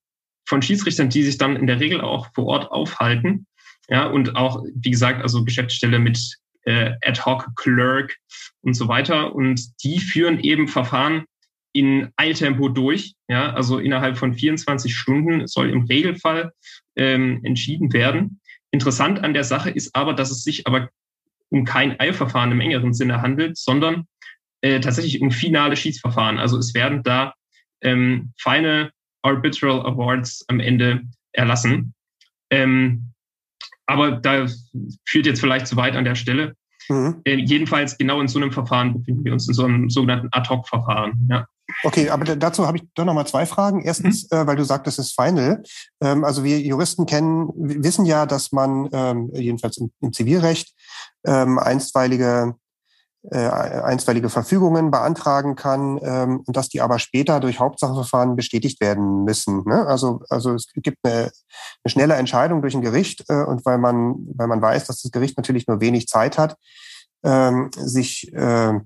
von 0.46 0.62
Schiedsrichtern, 0.62 1.08
die 1.08 1.22
sich 1.22 1.38
dann 1.38 1.56
in 1.56 1.66
der 1.66 1.80
Regel 1.80 2.00
auch 2.00 2.28
vor 2.34 2.46
Ort 2.46 2.70
aufhalten. 2.70 3.46
Ja, 3.88 4.06
und 4.06 4.36
auch, 4.36 4.64
wie 4.74 4.90
gesagt, 4.90 5.22
also 5.22 5.44
Geschäftsstelle 5.44 5.98
mit 5.98 6.18
äh, 6.64 6.92
Ad-Hoc-Clerk 7.02 8.16
und 8.62 8.74
so 8.74 8.88
weiter. 8.88 9.34
Und 9.34 9.82
die 9.84 9.98
führen 9.98 10.40
eben 10.40 10.68
Verfahren 10.68 11.24
in 11.72 12.10
Eiltempo 12.16 12.68
durch. 12.68 13.14
Ja, 13.28 13.52
also 13.52 13.78
innerhalb 13.78 14.16
von 14.16 14.34
24 14.34 14.94
Stunden 14.96 15.46
soll 15.46 15.70
im 15.70 15.82
Regelfall 15.82 16.52
ähm, 16.96 17.40
entschieden 17.44 17.92
werden. 17.92 18.40
Interessant 18.70 19.22
an 19.22 19.34
der 19.34 19.44
Sache 19.44 19.70
ist 19.70 19.94
aber, 19.94 20.14
dass 20.14 20.30
es 20.30 20.42
sich 20.42 20.66
aber 20.66 20.88
um 21.50 21.64
kein 21.64 21.98
Eilverfahren 22.00 22.52
im 22.52 22.60
engeren 22.60 22.94
Sinne 22.94 23.22
handelt, 23.22 23.56
sondern 23.56 24.06
äh, 24.62 24.80
tatsächlich 24.80 25.20
um 25.20 25.30
finale 25.30 25.76
Schiedsverfahren. 25.76 26.38
Also 26.38 26.58
es 26.58 26.74
werden 26.74 27.02
da 27.02 27.34
ähm, 27.82 28.32
Final 28.36 28.90
Arbitral 29.22 29.84
Awards 29.86 30.44
am 30.48 30.60
Ende 30.60 31.02
erlassen. 31.32 31.94
Ähm, 32.50 33.13
aber 33.86 34.12
da 34.12 34.46
führt 35.06 35.26
jetzt 35.26 35.40
vielleicht 35.40 35.66
zu 35.66 35.76
weit 35.76 35.96
an 35.96 36.04
der 36.04 36.14
Stelle. 36.14 36.54
Mhm. 36.88 37.20
Äh, 37.24 37.36
jedenfalls 37.36 37.96
genau 37.96 38.20
in 38.20 38.28
so 38.28 38.38
einem 38.38 38.52
Verfahren 38.52 38.92
befinden 38.92 39.24
wir 39.24 39.32
uns, 39.32 39.48
in 39.48 39.54
so 39.54 39.64
einem 39.64 39.90
sogenannten 39.90 40.28
Ad-Hoc-Verfahren. 40.32 41.28
Ja. 41.30 41.46
Okay, 41.82 42.10
aber 42.10 42.36
dazu 42.36 42.66
habe 42.66 42.76
ich 42.76 42.84
doch 42.94 43.04
noch 43.04 43.14
mal 43.14 43.26
zwei 43.26 43.46
Fragen. 43.46 43.82
Erstens, 43.82 44.30
mhm. 44.30 44.38
äh, 44.38 44.46
weil 44.46 44.56
du 44.56 44.64
sagst, 44.64 44.86
das 44.86 44.98
ist 44.98 45.14
Final. 45.14 45.62
Ähm, 46.02 46.24
also 46.24 46.44
wir 46.44 46.60
Juristen 46.60 47.06
kennen, 47.06 47.48
wissen 47.56 48.04
ja, 48.04 48.26
dass 48.26 48.52
man 48.52 48.88
ähm, 48.92 49.30
jedenfalls 49.34 49.78
im, 49.78 49.90
im 50.00 50.12
Zivilrecht 50.12 50.74
ähm, 51.26 51.58
einstweilige 51.58 52.54
äh, 53.30 53.38
einstweilige 53.38 54.28
Verfügungen 54.28 54.90
beantragen 54.90 55.56
kann 55.56 55.98
ähm, 56.02 56.42
und 56.46 56.56
dass 56.56 56.68
die 56.68 56.80
aber 56.80 56.98
später 56.98 57.40
durch 57.40 57.58
Hauptsacheverfahren 57.58 58.36
bestätigt 58.36 58.80
werden 58.80 59.24
müssen. 59.24 59.64
Ne? 59.64 59.86
Also, 59.86 60.20
also 60.28 60.54
es 60.54 60.68
gibt 60.74 60.98
eine, 61.04 61.14
eine 61.14 61.30
schnelle 61.86 62.14
Entscheidung 62.14 62.60
durch 62.60 62.74
ein 62.74 62.82
Gericht 62.82 63.24
äh, 63.28 63.44
und 63.44 63.64
weil 63.64 63.78
man, 63.78 64.16
weil 64.34 64.46
man 64.46 64.60
weiß, 64.60 64.86
dass 64.86 65.02
das 65.02 65.10
Gericht 65.10 65.36
natürlich 65.38 65.66
nur 65.66 65.80
wenig 65.80 66.06
Zeit 66.06 66.36
hat, 66.36 66.56
ähm, 67.24 67.70
sich 67.74 68.32
äh, 68.34 68.80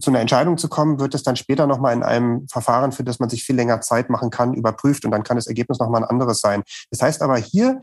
zu 0.00 0.10
einer 0.10 0.20
Entscheidung 0.20 0.58
zu 0.58 0.68
kommen, 0.68 0.98
wird 1.00 1.14
es 1.14 1.22
dann 1.22 1.36
später 1.36 1.66
nochmal 1.66 1.94
in 1.94 2.02
einem 2.02 2.46
Verfahren, 2.48 2.92
für 2.92 3.04
das 3.04 3.18
man 3.18 3.30
sich 3.30 3.44
viel 3.44 3.56
länger 3.56 3.80
Zeit 3.80 4.10
machen 4.10 4.30
kann, 4.30 4.54
überprüft 4.54 5.04
und 5.04 5.10
dann 5.10 5.22
kann 5.22 5.36
das 5.36 5.46
Ergebnis 5.46 5.78
nochmal 5.78 6.02
ein 6.02 6.08
anderes 6.08 6.40
sein. 6.40 6.62
Das 6.90 7.00
heißt 7.00 7.22
aber 7.22 7.36
hier 7.36 7.80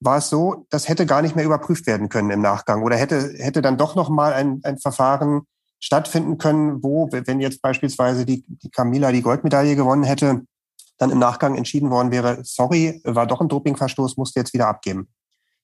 war 0.00 0.18
es 0.18 0.30
so, 0.30 0.66
das 0.70 0.88
hätte 0.88 1.06
gar 1.06 1.22
nicht 1.22 1.36
mehr 1.36 1.44
überprüft 1.44 1.86
werden 1.86 2.08
können 2.08 2.30
im 2.30 2.40
Nachgang 2.40 2.82
oder 2.82 2.96
hätte, 2.96 3.34
hätte 3.38 3.62
dann 3.62 3.76
doch 3.76 3.94
nochmal 3.94 4.32
ein, 4.32 4.60
ein 4.64 4.78
Verfahren 4.78 5.42
stattfinden 5.78 6.38
können, 6.38 6.82
wo, 6.82 7.08
wenn 7.10 7.40
jetzt 7.40 7.62
beispielsweise 7.62 8.26
die, 8.26 8.44
die 8.46 8.70
Camila 8.70 9.12
die 9.12 9.22
Goldmedaille 9.22 9.76
gewonnen 9.76 10.04
hätte, 10.04 10.42
dann 10.98 11.10
im 11.10 11.18
Nachgang 11.18 11.56
entschieden 11.56 11.90
worden 11.90 12.10
wäre, 12.10 12.40
sorry, 12.42 13.00
war 13.04 13.26
doch 13.26 13.40
ein 13.40 13.48
Dopingverstoß, 13.48 14.16
musste 14.16 14.40
jetzt 14.40 14.52
wieder 14.52 14.68
abgeben. 14.68 15.08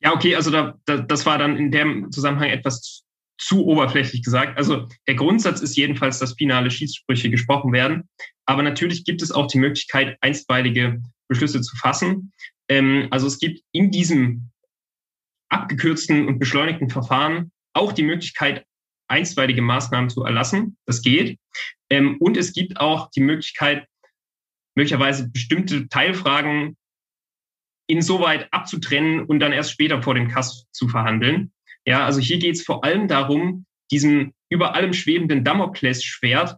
Ja, 0.00 0.14
okay, 0.14 0.36
also 0.36 0.50
da, 0.50 0.74
da, 0.86 0.98
das 0.98 1.26
war 1.26 1.38
dann 1.38 1.56
in 1.56 1.70
dem 1.70 2.10
Zusammenhang 2.10 2.48
etwas 2.48 3.04
zu 3.38 3.66
oberflächlich 3.66 4.22
gesagt. 4.22 4.56
Also 4.56 4.88
der 5.06 5.14
Grundsatz 5.14 5.60
ist 5.60 5.76
jedenfalls, 5.76 6.18
dass 6.18 6.34
finale 6.34 6.70
Schießsprüche 6.70 7.30
gesprochen 7.30 7.72
werden. 7.72 8.08
Aber 8.46 8.62
natürlich 8.62 9.04
gibt 9.04 9.20
es 9.20 9.32
auch 9.32 9.46
die 9.46 9.58
Möglichkeit, 9.58 10.16
einstweilige 10.20 11.02
Beschlüsse 11.28 11.60
zu 11.60 11.76
fassen. 11.76 12.32
Ähm, 12.68 13.08
also 13.10 13.26
es 13.26 13.38
gibt 13.38 13.62
in 13.72 13.90
diesem 13.90 14.50
abgekürzten 15.48 16.26
und 16.26 16.38
beschleunigten 16.38 16.90
Verfahren 16.90 17.52
auch 17.72 17.92
die 17.92 18.02
Möglichkeit, 18.02 18.66
einstweilige 19.08 19.62
Maßnahmen 19.62 20.10
zu 20.10 20.24
erlassen. 20.24 20.76
Das 20.86 21.02
geht. 21.02 21.38
Ähm, 21.90 22.16
und 22.18 22.36
es 22.36 22.52
gibt 22.52 22.80
auch 22.80 23.10
die 23.10 23.20
Möglichkeit, 23.20 23.86
möglicherweise 24.74 25.30
bestimmte 25.30 25.88
Teilfragen 25.88 26.76
insoweit 27.88 28.52
abzutrennen 28.52 29.24
und 29.24 29.38
dann 29.40 29.52
erst 29.52 29.70
später 29.70 30.02
vor 30.02 30.14
dem 30.14 30.28
Kass 30.28 30.66
zu 30.72 30.88
verhandeln. 30.88 31.52
Ja, 31.84 32.04
also 32.04 32.20
hier 32.20 32.38
geht 32.38 32.56
es 32.56 32.64
vor 32.64 32.84
allem 32.84 33.06
darum, 33.06 33.64
diesem 33.92 34.34
über 34.50 34.74
allem 34.74 34.92
schwebenden 34.92 35.44
Damoklesschwert 35.44 36.56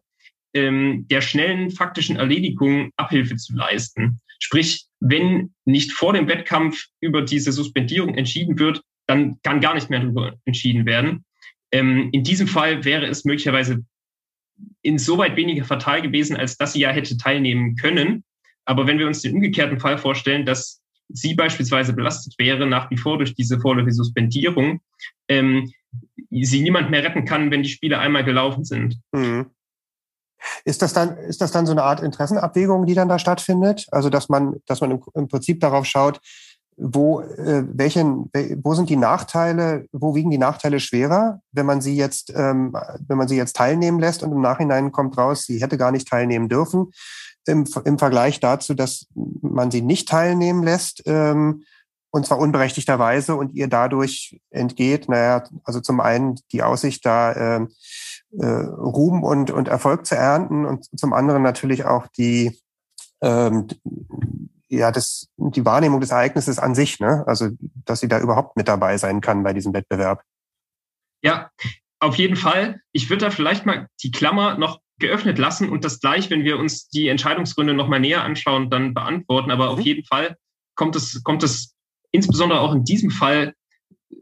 ähm, 0.54 1.06
der 1.08 1.20
schnellen 1.20 1.70
faktischen 1.70 2.16
Erledigung 2.16 2.90
Abhilfe 2.96 3.36
zu 3.36 3.54
leisten. 3.54 4.20
Sprich, 4.38 4.87
wenn 5.00 5.54
nicht 5.64 5.92
vor 5.92 6.12
dem 6.12 6.28
Wettkampf 6.28 6.86
über 7.00 7.22
diese 7.22 7.52
Suspendierung 7.52 8.14
entschieden 8.14 8.58
wird, 8.58 8.82
dann 9.06 9.40
kann 9.42 9.60
gar 9.60 9.74
nicht 9.74 9.90
mehr 9.90 10.00
darüber 10.00 10.36
entschieden 10.44 10.86
werden. 10.86 11.24
Ähm, 11.72 12.08
in 12.12 12.24
diesem 12.24 12.46
Fall 12.46 12.84
wäre 12.84 13.06
es 13.06 13.24
möglicherweise 13.24 13.84
insoweit 14.82 15.36
weniger 15.36 15.64
fatal 15.64 16.02
gewesen, 16.02 16.36
als 16.36 16.56
dass 16.56 16.72
sie 16.72 16.80
ja 16.80 16.90
hätte 16.90 17.16
teilnehmen 17.16 17.76
können. 17.76 18.24
Aber 18.64 18.86
wenn 18.86 18.98
wir 18.98 19.06
uns 19.06 19.22
den 19.22 19.34
umgekehrten 19.34 19.80
Fall 19.80 19.98
vorstellen, 19.98 20.44
dass 20.44 20.82
sie 21.08 21.34
beispielsweise 21.34 21.94
belastet 21.94 22.34
wäre 22.38 22.66
nach 22.66 22.90
wie 22.90 22.96
vor 22.96 23.18
durch 23.18 23.34
diese 23.34 23.60
vorläufige 23.60 23.94
Suspendierung, 23.94 24.80
ähm, 25.28 25.72
sie 26.30 26.60
niemand 26.60 26.90
mehr 26.90 27.02
retten 27.02 27.24
kann, 27.24 27.50
wenn 27.50 27.62
die 27.62 27.70
Spiele 27.70 27.98
einmal 27.98 28.24
gelaufen 28.24 28.64
sind. 28.64 28.98
Mhm. 29.12 29.46
Ist 30.64 30.82
das 30.82 30.92
dann, 30.92 31.16
ist 31.16 31.40
das 31.40 31.52
dann 31.52 31.66
so 31.66 31.72
eine 31.72 31.82
Art 31.82 32.00
Interessenabwägung, 32.00 32.86
die 32.86 32.94
dann 32.94 33.08
da 33.08 33.18
stattfindet? 33.18 33.86
Also, 33.90 34.10
dass 34.10 34.28
man, 34.28 34.56
dass 34.66 34.80
man 34.80 34.92
im, 34.92 35.02
im 35.14 35.28
Prinzip 35.28 35.60
darauf 35.60 35.84
schaut, 35.84 36.20
wo, 36.78 37.20
äh, 37.20 37.64
welchen, 37.72 38.30
wo 38.62 38.74
sind 38.74 38.88
die 38.88 38.96
Nachteile, 38.96 39.86
wo 39.92 40.14
wiegen 40.14 40.30
die 40.30 40.38
Nachteile 40.38 40.78
schwerer, 40.78 41.40
wenn 41.50 41.66
man 41.66 41.80
sie 41.80 41.96
jetzt, 41.96 42.32
ähm, 42.34 42.76
wenn 43.06 43.18
man 43.18 43.26
sie 43.26 43.36
jetzt 43.36 43.56
teilnehmen 43.56 43.98
lässt 43.98 44.22
und 44.22 44.30
im 44.30 44.40
Nachhinein 44.40 44.92
kommt 44.92 45.18
raus, 45.18 45.42
sie 45.44 45.60
hätte 45.60 45.76
gar 45.76 45.90
nicht 45.90 46.08
teilnehmen 46.08 46.48
dürfen, 46.48 46.92
im, 47.46 47.64
im 47.84 47.98
Vergleich 47.98 48.38
dazu, 48.38 48.74
dass 48.74 49.06
man 49.14 49.70
sie 49.70 49.82
nicht 49.82 50.08
teilnehmen 50.08 50.62
lässt, 50.62 51.02
ähm, 51.06 51.64
und 52.10 52.26
zwar 52.26 52.38
unberechtigterweise 52.38 53.34
und 53.34 53.52
ihr 53.52 53.68
dadurch 53.68 54.40
entgeht, 54.50 55.08
naja, 55.08 55.44
also 55.64 55.80
zum 55.80 56.00
einen 56.00 56.36
die 56.52 56.62
Aussicht 56.62 57.04
da, 57.04 57.32
äh, 57.32 57.66
äh, 58.32 58.46
Ruhm 58.46 59.22
und, 59.22 59.50
und 59.50 59.68
Erfolg 59.68 60.06
zu 60.06 60.16
ernten 60.16 60.66
und 60.66 60.86
zum 60.98 61.12
anderen 61.12 61.42
natürlich 61.42 61.84
auch 61.84 62.06
die, 62.08 62.58
ähm, 63.22 63.68
ja, 64.68 64.92
das, 64.92 65.28
die 65.36 65.64
Wahrnehmung 65.64 66.00
des 66.00 66.10
Ereignisses 66.10 66.58
an 66.58 66.74
sich, 66.74 67.00
ne? 67.00 67.24
Also, 67.26 67.48
dass 67.86 68.00
sie 68.00 68.08
da 68.08 68.20
überhaupt 68.20 68.56
mit 68.56 68.68
dabei 68.68 68.98
sein 68.98 69.20
kann 69.20 69.42
bei 69.42 69.52
diesem 69.52 69.72
Wettbewerb. 69.72 70.22
Ja, 71.22 71.50
auf 72.00 72.16
jeden 72.16 72.36
Fall. 72.36 72.80
Ich 72.92 73.10
würde 73.10 73.24
da 73.24 73.30
vielleicht 73.30 73.66
mal 73.66 73.88
die 74.02 74.10
Klammer 74.10 74.58
noch 74.58 74.80
geöffnet 74.98 75.38
lassen 75.38 75.68
und 75.68 75.84
das 75.84 76.00
gleich, 76.00 76.28
wenn 76.30 76.44
wir 76.44 76.58
uns 76.58 76.88
die 76.88 77.08
Entscheidungsgründe 77.08 77.74
nochmal 77.74 78.00
näher 78.00 78.24
anschauen, 78.24 78.70
dann 78.70 78.94
beantworten. 78.94 79.50
Aber 79.50 79.66
mhm. 79.66 79.72
auf 79.72 79.80
jeden 79.80 80.04
Fall 80.04 80.36
kommt 80.74 80.96
es, 80.96 81.22
kommt 81.22 81.42
es 81.42 81.74
insbesondere 82.12 82.60
auch 82.60 82.74
in 82.74 82.84
diesem 82.84 83.10
Fall 83.10 83.54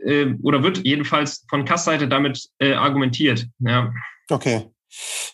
äh, 0.05 0.35
oder 0.43 0.63
wird 0.63 0.85
jedenfalls 0.85 1.45
von 1.49 1.65
Kass-Seite 1.65 2.09
damit 2.09 2.49
äh, 2.59 2.75
argumentiert. 2.75 3.47
Ja. 3.59 3.93
Okay. 4.31 4.71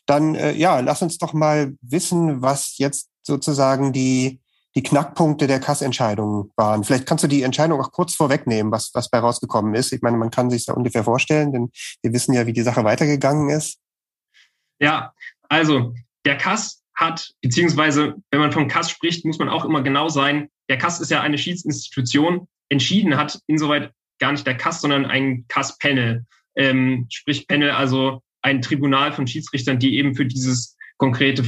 Dann 0.07 0.34
äh, 0.34 0.53
ja, 0.53 0.80
lass 0.80 1.03
uns 1.03 1.18
doch 1.18 1.32
mal 1.32 1.74
wissen, 1.80 2.42
was 2.42 2.78
jetzt 2.78 3.11
sozusagen 3.22 3.92
die, 3.92 4.40
die 4.74 4.82
Knackpunkte 4.82 5.46
der 5.46 5.61
Kassentscheidung 5.61 6.50
waren. 6.57 6.84
Vielleicht 6.84 7.07
kannst 7.07 7.22
du 7.24 7.28
die 7.28 7.42
Entscheidung 7.42 7.80
auch 7.80 7.92
kurz 7.92 8.14
vorwegnehmen, 8.14 8.72
was, 8.72 8.90
was 8.94 9.11
bei 9.11 9.18
rausgekommen 9.18 9.74
ist. 9.74 9.92
Ich 9.92 10.03
meine, 10.03 10.16
man 10.16 10.30
kann 10.30 10.50
sich 10.50 10.64
da 10.64 10.72
ungefähr 10.72 11.05
vorstellen, 11.05 11.53
denn 11.53 11.70
wir 12.03 12.12
wissen 12.12 12.32
ja, 12.34 12.46
wie 12.46 12.53
die 12.53 12.62
Sache 12.62 12.84
weitergegangen 12.84 13.50
ist. 13.50 13.78
Ja, 14.80 15.12
also 15.48 15.94
der 16.24 16.36
Kass 16.38 16.82
hat, 16.94 17.32
beziehungsweise 17.40 18.16
wenn 18.30 18.40
man 18.40 18.53
vom 18.53 18.68
Kass 18.68 18.90
spricht, 18.90 19.24
muss 19.24 19.38
man 19.38 19.48
auch 19.48 19.64
immer 19.64 19.82
genau 19.82 20.09
sein, 20.09 20.48
der 20.68 20.78
Kass 20.78 21.00
ist 21.00 21.11
ja 21.11 21.20
eine 21.20 21.38
Schiedsinstitution. 21.38 22.48
Entschieden 22.68 23.16
hat 23.16 23.40
insoweit 23.46 23.92
gar 24.23 24.31
nicht 24.31 24.47
der 24.47 24.57
Kass, 24.57 24.81
sondern 24.81 25.05
ein 25.05 25.47
Kass-Panel. 25.49 26.25
Ähm, 26.55 27.07
sprich 27.11 27.49
Panel, 27.49 27.73
also 27.73 28.23
ein 28.41 28.62
Tribunal 28.62 29.12
von 29.12 29.27
Schiedsrichtern, 29.27 29.81
die 29.81 29.97
eben 29.97 30.14
für 30.14 30.25
dieses 30.25 30.77
konkrete 30.97 31.45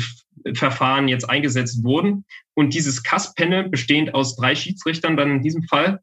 Verfahren 0.55 1.07
jetzt 1.07 1.31
eingesetzt 1.31 1.85
wurden. 1.85 2.25
Und 2.55 2.75
dieses 2.75 3.05
Kass-Panel, 3.05 3.69
bestehend 3.69 4.13
aus 4.13 4.35
drei 4.35 4.57
Schiedsrichtern 4.57 5.17
dann 5.17 5.31
in 5.31 5.43
diesem 5.43 5.63
Fall, 5.63 6.01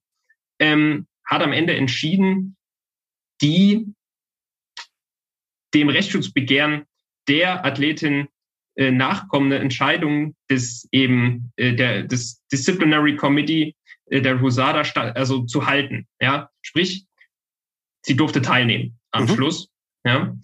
ähm, 0.60 1.08
hat 1.26 1.42
am 1.42 1.52
Ende 1.52 1.76
entschieden, 1.76 2.56
die 3.42 3.94
dem 5.74 5.90
Rechtsschutzbegehren 5.90 6.84
der 7.28 7.66
Athletin 7.66 8.30
äh, 8.78 8.92
nachkommende 8.92 9.60
Entscheidung 9.60 10.36
des 10.50 10.88
eben 10.94 11.52
äh, 11.58 11.74
der 11.74 12.04
des 12.04 12.42
Disciplinary 12.48 13.18
Committee 13.18 13.76
der 14.12 14.42
Husada 14.42 14.82
also 15.14 15.46
zu 15.46 15.66
halten. 15.66 16.08
Ja, 16.20 16.50
sprich, 16.62 17.06
sie 18.06 18.16
durfte 18.16 18.42
teilnehmen 18.42 19.00
am 19.12 19.24
mhm. 19.24 19.30
Schluss. 19.30 19.70
Ja, 20.04 20.36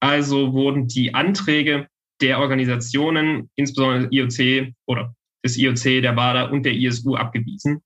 also 0.00 0.52
wurden 0.52 0.88
die 0.88 1.14
Anträge 1.14 1.86
der 2.20 2.38
Organisationen, 2.38 3.50
insbesondere 3.54 4.08
des 4.08 4.38
IOC 4.38 4.72
oder 4.86 5.14
des 5.44 5.56
IOC, 5.56 6.02
der 6.02 6.16
WADA 6.16 6.44
und 6.44 6.64
der 6.64 6.74
ISU 6.74 7.14
abgewiesen. 7.14 7.82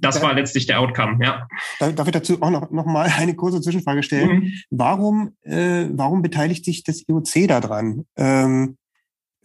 Das 0.00 0.22
war 0.22 0.32
letztlich 0.34 0.66
der 0.66 0.80
Outcome, 0.80 1.22
ja. 1.22 1.46
Darf 1.78 2.06
ich 2.06 2.12
dazu 2.12 2.40
auch 2.40 2.50
noch, 2.50 2.70
noch 2.70 2.86
mal 2.86 3.12
eine 3.16 3.34
kurze 3.34 3.60
Zwischenfrage 3.60 4.02
stellen? 4.02 4.38
Mhm. 4.38 4.52
Warum, 4.70 5.36
äh, 5.42 5.86
warum 5.90 6.22
beteiligt 6.22 6.64
sich 6.64 6.84
das 6.84 7.06
IOC 7.06 7.48
daran? 7.48 8.06
Ähm, 8.16 8.77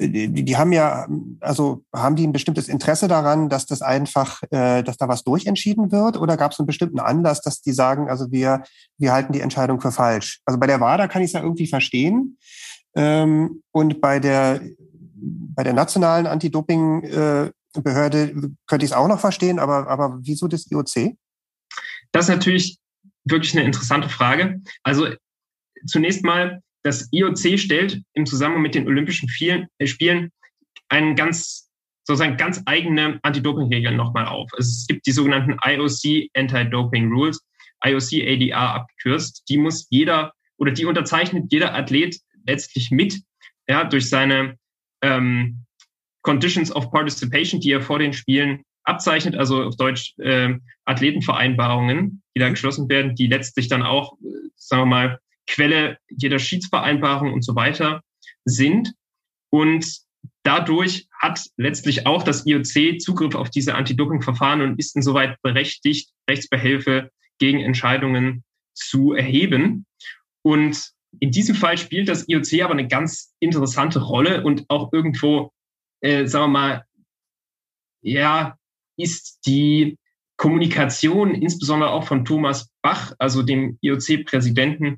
die, 0.09 0.45
die 0.45 0.57
haben 0.57 0.71
ja, 0.71 1.07
also 1.39 1.83
haben 1.93 2.15
die 2.15 2.25
ein 2.25 2.33
bestimmtes 2.33 2.67
Interesse 2.67 3.07
daran, 3.07 3.49
dass 3.49 3.65
das 3.65 3.81
einfach, 3.81 4.41
äh, 4.51 4.83
dass 4.83 4.97
da 4.97 5.07
was 5.07 5.23
durchentschieden 5.23 5.91
wird? 5.91 6.17
Oder 6.17 6.37
gab 6.37 6.51
es 6.51 6.59
einen 6.59 6.67
bestimmten 6.67 6.99
Anlass, 6.99 7.41
dass 7.41 7.61
die 7.61 7.73
sagen, 7.73 8.09
also 8.09 8.31
wir, 8.31 8.63
wir 8.97 9.13
halten 9.13 9.33
die 9.33 9.41
Entscheidung 9.41 9.81
für 9.81 9.91
falsch? 9.91 10.41
Also 10.45 10.59
bei 10.59 10.67
der 10.67 10.79
WADA 10.79 11.07
kann 11.07 11.21
ich 11.21 11.27
es 11.27 11.33
ja 11.33 11.41
irgendwie 11.41 11.67
verstehen. 11.67 12.37
Ähm, 12.95 13.63
und 13.71 14.01
bei 14.01 14.19
der, 14.19 14.61
bei 15.55 15.63
der 15.63 15.73
nationalen 15.73 16.27
Anti-Doping, 16.27 17.03
äh, 17.03 17.51
könnte 17.81 18.85
ich 18.85 18.91
es 18.91 18.93
auch 18.93 19.07
noch 19.07 19.19
verstehen, 19.19 19.57
aber, 19.57 19.87
aber 19.87 20.19
wieso 20.21 20.47
das 20.47 20.69
IOC? 20.69 21.15
Das 22.11 22.25
ist 22.25 22.29
natürlich 22.29 22.77
wirklich 23.25 23.55
eine 23.55 23.65
interessante 23.65 24.09
Frage. 24.09 24.61
Also 24.83 25.07
zunächst 25.87 26.23
mal, 26.23 26.61
das 26.83 27.09
IOC 27.11 27.59
stellt 27.59 28.01
im 28.13 28.25
Zusammenhang 28.25 28.61
mit 28.61 28.75
den 28.75 28.87
Olympischen 28.87 29.29
äh, 29.79 29.87
Spielen 29.87 30.31
einen 30.89 31.15
ganz 31.15 31.69
sozusagen 32.05 32.37
ganz 32.37 32.61
eigene 32.65 33.19
Anti-Doping-Regeln 33.23 33.95
nochmal 33.95 34.25
auf. 34.25 34.49
Es 34.57 34.85
gibt 34.87 35.05
die 35.07 35.11
sogenannten 35.11 35.57
IOC 35.63 36.29
Anti-Doping 36.33 37.09
Rules, 37.09 37.39
IOC 37.85 38.27
ADR 38.27 38.75
abgekürzt. 38.75 39.43
Die 39.49 39.57
muss 39.57 39.87
jeder 39.89 40.33
oder 40.57 40.71
die 40.71 40.85
unterzeichnet 40.85 41.45
jeder 41.49 41.73
Athlet 41.73 42.19
letztlich 42.45 42.91
mit, 42.91 43.21
ja, 43.67 43.85
durch 43.85 44.09
seine 44.09 44.57
ähm, 45.01 45.65
Conditions 46.21 46.73
of 46.75 46.91
Participation, 46.91 47.61
die 47.61 47.71
er 47.71 47.81
vor 47.81 47.99
den 47.99 48.13
Spielen 48.13 48.63
abzeichnet, 48.83 49.35
also 49.35 49.63
auf 49.63 49.77
Deutsch 49.77 50.13
äh, 50.19 50.55
Athletenvereinbarungen, 50.85 52.21
die 52.35 52.39
da 52.39 52.49
geschlossen 52.49 52.89
werden, 52.89 53.15
die 53.15 53.27
letztlich 53.27 53.69
dann 53.69 53.81
auch, 53.81 54.13
äh, 54.21 54.49
sagen 54.55 54.83
wir 54.83 54.85
mal, 54.87 55.19
Quelle 55.47 55.97
jeder 56.09 56.39
Schiedsvereinbarung 56.39 57.33
und 57.33 57.43
so 57.43 57.55
weiter 57.55 58.01
sind. 58.45 58.93
Und 59.49 59.99
dadurch 60.43 61.07
hat 61.21 61.45
letztlich 61.57 62.05
auch 62.07 62.23
das 62.23 62.45
IOC 62.45 62.99
Zugriff 62.99 63.35
auf 63.35 63.49
diese 63.49 63.75
Anti-Doping-Verfahren 63.75 64.61
und 64.61 64.79
ist 64.79 64.95
insoweit 64.95 65.41
berechtigt, 65.41 66.11
Rechtsbehelfe 66.29 67.11
gegen 67.39 67.59
Entscheidungen 67.61 68.43
zu 68.73 69.13
erheben. 69.13 69.85
Und 70.41 70.91
in 71.19 71.31
diesem 71.31 71.55
Fall 71.55 71.77
spielt 71.77 72.09
das 72.09 72.27
IOC 72.27 72.63
aber 72.63 72.73
eine 72.73 72.87
ganz 72.87 73.33
interessante 73.39 73.99
Rolle 73.99 74.43
und 74.43 74.65
auch 74.69 74.91
irgendwo 74.91 75.51
äh, 76.03 76.27
sagen 76.27 76.51
wir 76.51 76.59
mal, 76.59 76.85
ja, 78.01 78.57
ist 78.97 79.39
die 79.45 79.97
Kommunikation, 80.35 81.33
insbesondere 81.33 81.91
auch 81.91 82.05
von 82.05 82.25
Thomas 82.25 82.69
Bach, 82.81 83.13
also 83.17 83.41
dem 83.41 83.77
IOC-Präsidenten, 83.81 84.97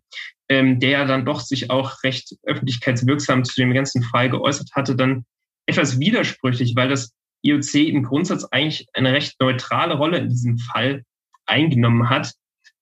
ähm, 0.50 0.80
der 0.80 1.06
dann 1.06 1.26
doch 1.26 1.40
sich 1.40 1.70
auch 1.70 2.04
recht 2.04 2.36
öffentlichkeitswirksam 2.44 3.44
zu 3.44 3.56
dem 3.56 3.74
ganzen 3.74 4.04
Fall 4.04 4.30
geäußert 4.30 4.72
hatte, 4.74 4.96
dann 4.96 5.26
etwas 5.66 6.00
widersprüchlich, 6.00 6.76
weil 6.76 6.90
das 6.90 7.14
IOC 7.42 7.76
im 7.76 8.04
Grundsatz 8.04 8.46
eigentlich 8.46 8.88
eine 8.94 9.14
recht 9.14 9.40
neutrale 9.40 9.96
Rolle 9.96 10.20
in 10.20 10.30
diesem 10.30 10.58
Fall 10.58 11.04
eingenommen 11.46 12.10
hat. 12.10 12.34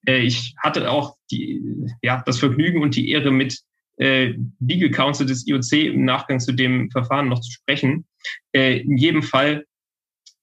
Äh, 0.05 0.19
ich 0.19 0.55
hatte 0.57 0.89
auch 0.89 1.15
die, 1.31 1.61
ja, 2.01 2.21
das 2.25 2.39
Vergnügen 2.39 2.81
und 2.81 2.95
die 2.95 3.09
Ehre, 3.09 3.31
mit 3.31 3.59
äh, 3.97 4.33
Legal 4.59 4.91
Counsel 4.91 5.27
des 5.27 5.47
IOC 5.47 5.71
im 5.93 6.05
Nachgang 6.05 6.39
zu 6.39 6.51
dem 6.51 6.89
Verfahren 6.91 7.29
noch 7.29 7.39
zu 7.39 7.51
sprechen. 7.51 8.05
Äh, 8.53 8.79
in 8.79 8.97
jedem 8.97 9.23
Fall 9.23 9.65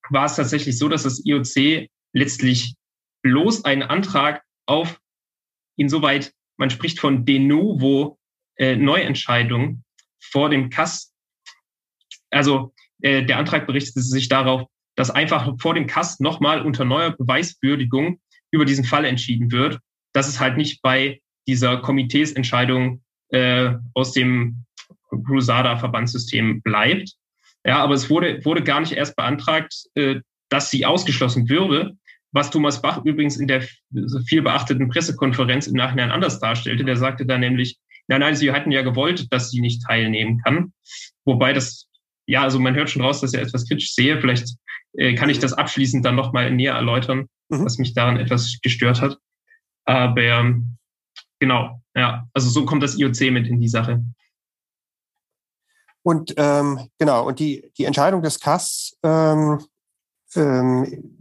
war 0.09 0.27
es 0.27 0.37
tatsächlich 0.37 0.79
so, 0.79 0.89
dass 0.89 1.03
das 1.03 1.25
IOC 1.25 1.89
letztlich 2.13 2.75
bloß 3.23 3.65
einen 3.65 3.83
Antrag 3.83 4.43
auf, 4.67 5.01
insoweit 5.77 6.33
man 6.61 6.69
spricht 6.69 7.01
von 7.01 7.25
de 7.25 7.39
novo 7.39 8.19
äh, 8.57 8.77
Neuentscheidung 8.77 9.83
vor 10.21 10.51
dem 10.51 10.69
Kass. 10.69 11.15
Also 12.31 12.75
äh, 13.01 13.25
der 13.25 13.39
Antrag 13.39 13.67
berichtete 13.67 14.03
sich 14.03 14.29
darauf, 14.29 14.69
dass 14.95 15.11
einfach 15.11 15.55
vor 15.59 15.73
dem 15.73 15.87
Kass 15.87 16.21
nochmal 16.21 16.61
unter 16.61 16.85
neuer 16.85 17.13
Beweiswürdigung 17.17 18.21
über 18.51 18.67
diesen 18.67 18.85
Fall 18.85 19.05
entschieden 19.07 19.51
wird. 19.51 19.81
dass 20.13 20.27
es 20.27 20.41
halt 20.41 20.57
nicht 20.57 20.83
bei 20.83 21.21
dieser 21.47 21.77
Komiteesentscheidung 21.77 23.01
äh, 23.29 23.75
aus 23.95 24.13
dem 24.13 24.65
Crusada-Verbandssystem 25.09 26.63
bleibt. 26.63 27.15
Ja, 27.65 27.79
aber 27.79 27.95
es 27.95 28.11
wurde, 28.11 28.45
wurde 28.45 28.65
gar 28.65 28.81
nicht 28.81 28.93
erst 28.93 29.15
beantragt, 29.15 29.73
äh, 29.95 30.21
dass 30.49 30.71
sie 30.73 30.85
ausgeschlossen 30.85 31.49
würde, 31.49 31.97
was 32.33 32.51
Thomas 32.51 32.81
Bach 32.81 33.05
übrigens 33.05 33.37
in 33.37 33.49
der 33.49 33.63
viel 34.27 34.43
beachteten 34.43 34.89
Pressekonferenz 34.89 35.67
im 35.67 35.75
Nachhinein 35.75 36.11
anders 36.11 36.39
darstellte. 36.39 36.85
Der 36.85 36.97
sagte 36.97 37.27
da 37.27 37.39
nämlich, 37.39 37.79
nein, 38.09 38.21
nein, 38.21 38.37
sie 38.37 38.53
hatten 38.53 38.71
ja 38.71 38.83
gewollt, 38.83 39.33
dass 39.33 39.51
sie 39.51 39.61
nicht 39.61 39.83
teilnehmen 39.85 40.41
kann. 40.43 40.73
Wobei 41.25 41.53
das, 41.53 41.89
ja, 42.27 42.43
also 42.43 42.59
man 42.59 42.75
hört 42.75 42.91
schon 42.91 43.03
raus, 43.03 43.21
dass 43.21 43.35
er 43.35 43.43
etwas 43.43 43.67
kritisch 43.67 43.95
sehe. 43.95 44.21
Vielleicht 44.21 44.57
äh, 44.95 45.15
kann 45.15 45.31
ich 45.31 45.39
das 45.39 45.53
abschließend 45.53 46.05
dann 46.05 46.17
nochmal 46.17 46.51
näher 46.51 46.75
erläutern, 46.75 47.27
mhm. 47.49 47.65
was 47.65 47.79
mich 47.79 47.95
daran 47.95 48.17
etwas 48.17 48.59
gestört 48.63 49.01
hat. 49.01 49.19
Aber 49.85 50.21
ähm, 50.21 50.77
genau, 51.41 51.83
ja, 51.97 52.29
also 52.33 52.49
so 52.49 52.65
kommt 52.65 52.83
das 52.83 52.99
IOC 52.99 53.33
mit 53.33 53.49
in 53.49 53.61
die 53.61 53.69
Sache. 53.69 54.05
Und 56.03 56.35
ähm, 56.37 56.89
genau, 56.99 57.27
und 57.27 57.39
die, 57.41 57.71
die 57.77 57.85
Entscheidung 57.85 58.23
des 58.23 58.41
CAS, 58.41 58.97
ähm, 59.03 59.59
ähm, 60.35 61.20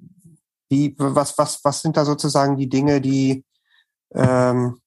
wie, 0.69 0.95
was, 0.97 1.37
was, 1.37 1.63
was 1.63 1.81
sind 1.81 1.97
da 1.97 2.05
sozusagen 2.05 2.57
die 2.57 2.69
Dinge, 2.69 3.01
die, 3.01 3.43
ähm, 4.13 4.79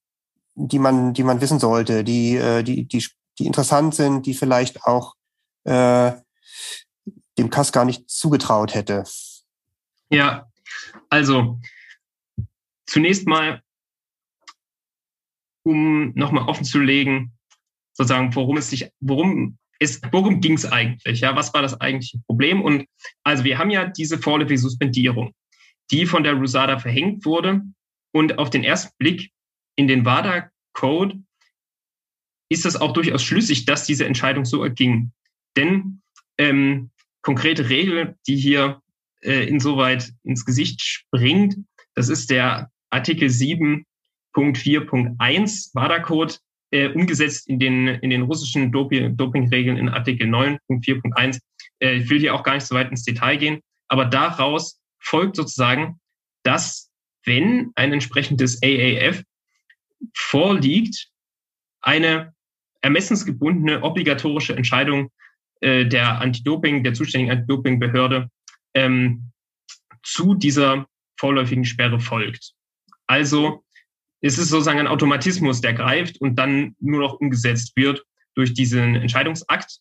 die, 0.54 0.78
man, 0.78 1.12
die 1.12 1.24
man 1.24 1.40
wissen 1.40 1.58
sollte, 1.58 2.04
die, 2.04 2.36
äh, 2.36 2.62
die, 2.62 2.86
die, 2.86 3.06
die 3.38 3.46
interessant 3.46 3.94
sind, 3.94 4.26
die 4.26 4.34
vielleicht 4.34 4.84
auch 4.84 5.14
äh, 5.64 6.12
dem 7.38 7.50
CAS 7.50 7.72
gar 7.72 7.84
nicht 7.84 8.08
zugetraut 8.08 8.74
hätte? 8.74 9.04
Ja, 10.10 10.46
also 11.08 11.58
zunächst 12.86 13.26
mal 13.26 13.62
um 15.64 16.12
nochmal 16.14 16.48
offen 16.48 16.64
zu 16.64 16.78
legen, 16.78 17.32
sozusagen, 17.92 18.34
worum 18.34 18.56
es 18.56 18.70
sich, 18.70 18.90
worum 19.00 19.58
es, 19.78 20.00
worum 20.10 20.40
ging 20.40 20.54
es 20.54 20.70
eigentlich? 20.70 21.20
Ja, 21.20 21.34
was 21.36 21.52
war 21.54 21.62
das 21.62 21.80
eigentliche 21.80 22.18
Problem? 22.26 22.62
Und 22.62 22.86
also 23.24 23.44
wir 23.44 23.58
haben 23.58 23.70
ja 23.70 23.86
diese 23.86 24.18
vorläufige 24.18 24.58
Suspendierung, 24.58 25.32
die 25.90 26.06
von 26.06 26.22
der 26.22 26.34
Rusada 26.34 26.78
verhängt 26.78 27.24
wurde 27.24 27.62
und 28.12 28.38
auf 28.38 28.50
den 28.50 28.64
ersten 28.64 28.94
Blick 28.98 29.32
in 29.76 29.88
den 29.88 30.04
WADA-Code 30.04 31.22
ist 32.50 32.66
es 32.66 32.76
auch 32.76 32.92
durchaus 32.92 33.22
schlüssig, 33.22 33.64
dass 33.64 33.86
diese 33.86 34.04
Entscheidung 34.04 34.44
so 34.44 34.62
erging. 34.62 35.12
Denn 35.56 36.02
ähm, 36.38 36.90
konkrete 37.22 37.70
Regel, 37.70 38.16
die 38.26 38.36
hier 38.36 38.82
äh, 39.22 39.48
insoweit 39.48 40.12
ins 40.22 40.44
Gesicht 40.44 40.82
springt, 40.82 41.56
das 41.94 42.08
ist 42.08 42.30
der 42.30 42.70
Artikel 42.90 43.28
7.4.1 43.28 45.74
WADA-Code, 45.74 46.34
äh, 46.72 46.88
umgesetzt 46.88 47.48
in 47.48 47.58
den, 47.58 47.88
in 47.88 48.10
den 48.10 48.22
russischen 48.22 48.72
Doping, 48.72 49.16
Dopingregeln 49.16 49.76
in 49.76 49.88
Artikel 49.88 50.26
9.4.1. 50.26 51.40
Äh, 51.80 51.96
ich 51.96 52.10
will 52.10 52.20
hier 52.20 52.34
auch 52.34 52.42
gar 52.42 52.54
nicht 52.54 52.66
so 52.66 52.74
weit 52.74 52.90
ins 52.90 53.04
Detail 53.04 53.36
gehen, 53.36 53.60
aber 53.88 54.06
daraus 54.06 54.80
folgt 55.02 55.36
sozusagen, 55.36 56.00
dass 56.42 56.90
wenn 57.24 57.72
ein 57.74 57.92
entsprechendes 57.92 58.60
AAF 58.62 59.22
vorliegt, 60.14 61.08
eine 61.80 62.34
ermessensgebundene 62.80 63.82
obligatorische 63.82 64.56
Entscheidung 64.56 65.10
äh, 65.60 65.86
der 65.86 66.20
Anti-Doping, 66.20 66.82
der 66.82 66.94
zuständigen 66.94 67.32
Anti-Doping-Behörde 67.32 68.28
ähm, 68.74 69.30
zu 70.02 70.34
dieser 70.34 70.86
vorläufigen 71.18 71.64
Sperre 71.64 72.00
folgt. 72.00 72.52
Also 73.06 73.64
es 74.20 74.38
ist 74.38 74.48
sozusagen 74.48 74.80
ein 74.80 74.88
Automatismus, 74.88 75.60
der 75.60 75.74
greift 75.74 76.20
und 76.20 76.36
dann 76.36 76.76
nur 76.80 77.00
noch 77.00 77.14
umgesetzt 77.14 77.72
wird 77.76 78.04
durch 78.34 78.54
diesen 78.54 78.96
Entscheidungsakt. 78.96 79.78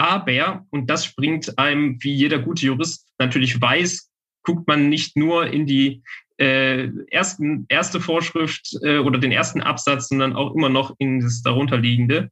Aber, 0.00 0.64
und 0.70 0.88
das 0.88 1.04
springt 1.04 1.58
einem, 1.58 2.02
wie 2.02 2.14
jeder 2.14 2.38
gute 2.38 2.64
Jurist 2.64 3.06
natürlich 3.18 3.60
weiß, 3.60 4.10
guckt 4.42 4.66
man 4.66 4.88
nicht 4.88 5.14
nur 5.14 5.46
in 5.48 5.66
die 5.66 6.02
äh, 6.38 6.88
ersten, 7.10 7.66
erste 7.68 8.00
Vorschrift 8.00 8.78
äh, 8.82 8.96
oder 8.96 9.18
den 9.18 9.30
ersten 9.30 9.60
Absatz, 9.60 10.08
sondern 10.08 10.34
auch 10.34 10.54
immer 10.54 10.70
noch 10.70 10.94
in 10.96 11.20
das 11.20 11.42
darunterliegende. 11.42 12.30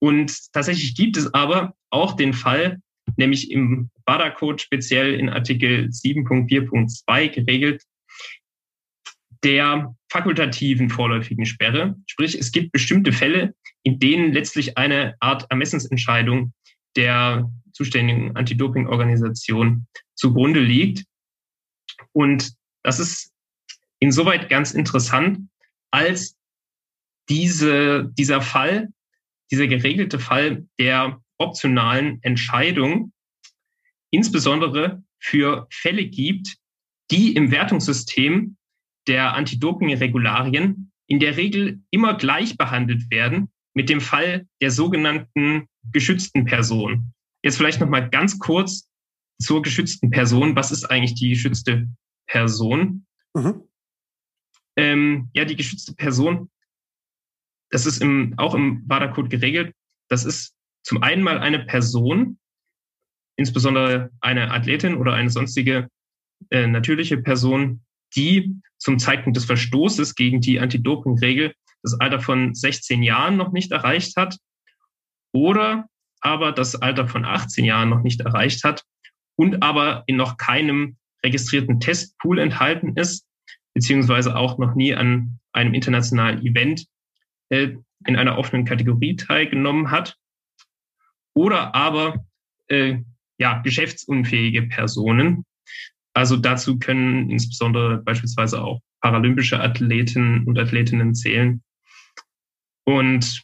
Und 0.00 0.52
tatsächlich 0.52 0.94
gibt 0.94 1.16
es 1.16 1.32
aber 1.32 1.72
auch 1.88 2.12
den 2.12 2.34
Fall, 2.34 2.78
nämlich 3.16 3.50
im 3.50 3.88
WADA-Code 4.04 4.62
speziell 4.62 5.14
in 5.14 5.30
Artikel 5.30 5.86
7.4.2 5.86 7.28
geregelt, 7.30 7.84
der 9.42 9.94
fakultativen 10.10 10.90
vorläufigen 10.90 11.46
Sperre. 11.46 11.96
Sprich, 12.06 12.34
es 12.34 12.52
gibt 12.52 12.72
bestimmte 12.72 13.12
Fälle, 13.12 13.54
in 13.82 13.98
denen 13.98 14.34
letztlich 14.34 14.76
eine 14.76 15.16
Art 15.20 15.46
Ermessensentscheidung 15.48 16.52
der 16.98 17.48
zuständigen 17.72 18.36
Anti-Doping-Organisation 18.36 19.86
zugrunde 20.16 20.60
liegt. 20.60 21.04
Und 22.12 22.52
das 22.82 22.98
ist 22.98 23.32
insoweit 24.00 24.48
ganz 24.48 24.72
interessant, 24.72 25.48
als 25.92 26.36
diese, 27.28 28.10
dieser 28.18 28.42
Fall, 28.42 28.88
dieser 29.52 29.68
geregelte 29.68 30.18
Fall 30.18 30.66
der 30.80 31.22
optionalen 31.38 32.20
Entscheidung 32.22 33.12
insbesondere 34.10 35.02
für 35.20 35.68
Fälle 35.70 36.04
gibt, 36.04 36.56
die 37.12 37.36
im 37.36 37.52
Wertungssystem 37.52 38.56
der 39.06 39.34
Anti-Doping-Regularien 39.34 40.90
in 41.06 41.20
der 41.20 41.36
Regel 41.36 41.80
immer 41.90 42.16
gleich 42.16 42.56
behandelt 42.56 43.08
werden 43.10 43.50
mit 43.78 43.88
dem 43.88 44.00
Fall 44.00 44.44
der 44.60 44.72
sogenannten 44.72 45.68
geschützten 45.92 46.44
Person. 46.44 47.14
Jetzt 47.44 47.58
vielleicht 47.58 47.80
noch 47.80 47.88
mal 47.88 48.10
ganz 48.10 48.40
kurz 48.40 48.88
zur 49.40 49.62
geschützten 49.62 50.10
Person. 50.10 50.56
Was 50.56 50.72
ist 50.72 50.86
eigentlich 50.86 51.14
die 51.14 51.28
geschützte 51.28 51.86
Person? 52.26 53.06
Mhm. 53.34 53.62
Ähm, 54.74 55.30
ja, 55.32 55.44
die 55.44 55.54
geschützte 55.54 55.94
Person, 55.94 56.50
das 57.70 57.86
ist 57.86 58.02
im, 58.02 58.34
auch 58.36 58.56
im 58.56 58.82
WADA-Code 58.88 59.28
geregelt. 59.28 59.72
Das 60.08 60.24
ist 60.24 60.56
zum 60.82 61.00
einen 61.04 61.22
mal 61.22 61.38
eine 61.38 61.60
Person, 61.60 62.36
insbesondere 63.36 64.10
eine 64.20 64.50
Athletin 64.50 64.96
oder 64.96 65.12
eine 65.12 65.30
sonstige 65.30 65.88
äh, 66.50 66.66
natürliche 66.66 67.18
Person, 67.18 67.84
die 68.16 68.56
zum 68.78 68.98
Zeitpunkt 68.98 69.36
des 69.36 69.44
Verstoßes 69.44 70.16
gegen 70.16 70.40
die 70.40 70.58
Anti-Doping-Regel 70.58 71.54
das 71.82 71.98
Alter 72.00 72.20
von 72.20 72.54
16 72.54 73.02
Jahren 73.02 73.36
noch 73.36 73.52
nicht 73.52 73.72
erreicht 73.72 74.16
hat 74.16 74.38
oder 75.32 75.88
aber 76.20 76.52
das 76.52 76.74
Alter 76.74 77.06
von 77.06 77.24
18 77.24 77.64
Jahren 77.64 77.90
noch 77.90 78.02
nicht 78.02 78.20
erreicht 78.20 78.64
hat 78.64 78.84
und 79.36 79.62
aber 79.62 80.02
in 80.06 80.16
noch 80.16 80.36
keinem 80.36 80.96
registrierten 81.24 81.80
Testpool 81.80 82.38
enthalten 82.38 82.96
ist, 82.96 83.26
beziehungsweise 83.74 84.36
auch 84.36 84.58
noch 84.58 84.74
nie 84.74 84.94
an 84.94 85.38
einem 85.52 85.74
internationalen 85.74 86.44
Event 86.44 86.86
äh, 87.50 87.76
in 88.06 88.16
einer 88.16 88.38
offenen 88.38 88.64
Kategorie 88.64 89.16
teilgenommen 89.16 89.90
hat 89.90 90.16
oder 91.34 91.74
aber 91.74 92.24
äh, 92.68 92.98
ja, 93.38 93.58
geschäftsunfähige 93.58 94.62
Personen. 94.62 95.44
Also 96.14 96.36
dazu 96.36 96.78
können 96.78 97.30
insbesondere 97.30 97.98
beispielsweise 97.98 98.62
auch 98.62 98.80
paralympische 99.00 99.60
Athleten 99.60 100.44
und 100.44 100.58
Athletinnen 100.58 101.14
zählen. 101.14 101.62
Und 102.88 103.42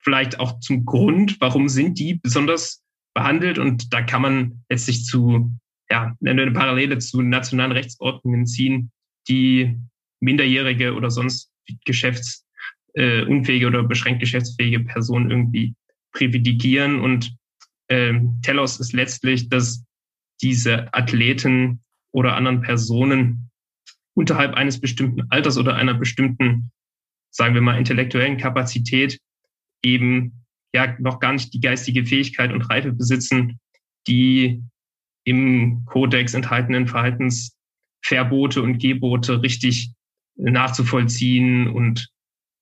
vielleicht 0.00 0.40
auch 0.40 0.58
zum 0.58 0.84
Grund, 0.84 1.40
warum 1.40 1.68
sind 1.68 2.00
die 2.00 2.14
besonders 2.14 2.82
behandelt? 3.14 3.56
Und 3.56 3.94
da 3.94 4.02
kann 4.02 4.20
man 4.20 4.64
letztlich 4.68 5.04
zu, 5.04 5.56
ja, 5.88 6.16
eine 6.24 6.50
Parallele 6.50 6.98
zu 6.98 7.22
nationalen 7.22 7.70
Rechtsordnungen 7.70 8.48
ziehen, 8.48 8.90
die 9.28 9.78
minderjährige 10.18 10.94
oder 10.94 11.08
sonst 11.08 11.52
geschäftsunfähige 11.84 13.68
oder 13.68 13.84
beschränkt 13.84 14.18
geschäftsfähige 14.18 14.80
Personen 14.80 15.30
irgendwie 15.30 15.72
privilegieren. 16.12 16.98
Und 16.98 17.36
ähm, 17.90 18.40
Telos 18.42 18.80
ist 18.80 18.92
letztlich, 18.92 19.48
dass 19.48 19.84
diese 20.42 20.92
Athleten 20.92 21.80
oder 22.10 22.34
anderen 22.34 22.60
Personen 22.60 23.52
unterhalb 24.14 24.54
eines 24.54 24.80
bestimmten 24.80 25.30
Alters 25.30 25.58
oder 25.58 25.76
einer 25.76 25.94
bestimmten, 25.94 26.72
sagen 27.30 27.54
wir 27.54 27.62
mal, 27.62 27.78
intellektuellen 27.78 28.36
Kapazität 28.36 29.18
eben 29.82 30.44
ja 30.74 30.94
noch 30.98 31.20
gar 31.20 31.32
nicht 31.32 31.52
die 31.54 31.60
geistige 31.60 32.04
Fähigkeit 32.04 32.52
und 32.52 32.62
Reife 32.62 32.92
besitzen, 32.92 33.58
die 34.06 34.62
im 35.24 35.84
Kodex 35.86 36.34
enthaltenen 36.34 36.86
Verhaltensverbote 36.86 38.62
und 38.62 38.78
Gebote 38.78 39.42
richtig 39.42 39.92
nachzuvollziehen 40.36 41.68
und, 41.68 42.08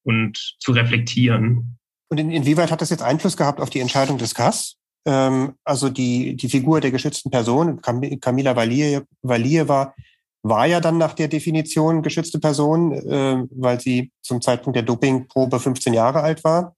und 0.04 0.56
zu 0.58 0.72
reflektieren. 0.72 1.78
Und 2.10 2.18
in, 2.18 2.30
inwieweit 2.30 2.70
hat 2.70 2.80
das 2.80 2.90
jetzt 2.90 3.02
Einfluss 3.02 3.36
gehabt 3.36 3.60
auf 3.60 3.70
die 3.70 3.80
Entscheidung 3.80 4.18
des 4.18 4.34
CAS? 4.34 4.76
Ähm, 5.06 5.54
also 5.64 5.88
die, 5.88 6.36
die 6.36 6.48
Figur 6.48 6.80
der 6.80 6.90
geschützten 6.90 7.30
Person, 7.30 7.80
Cam 7.80 8.02
Camila 8.20 8.56
Valier, 8.56 9.04
Valier 9.22 9.68
war, 9.68 9.94
war 10.42 10.66
ja 10.66 10.80
dann 10.80 10.98
nach 10.98 11.14
der 11.14 11.28
Definition 11.28 12.02
geschützte 12.02 12.38
Person, 12.38 12.92
äh, 12.92 13.44
weil 13.50 13.80
sie 13.80 14.12
zum 14.22 14.40
Zeitpunkt 14.40 14.76
der 14.76 14.84
Dopingprobe 14.84 15.58
15 15.58 15.92
Jahre 15.94 16.20
alt 16.20 16.44
war. 16.44 16.76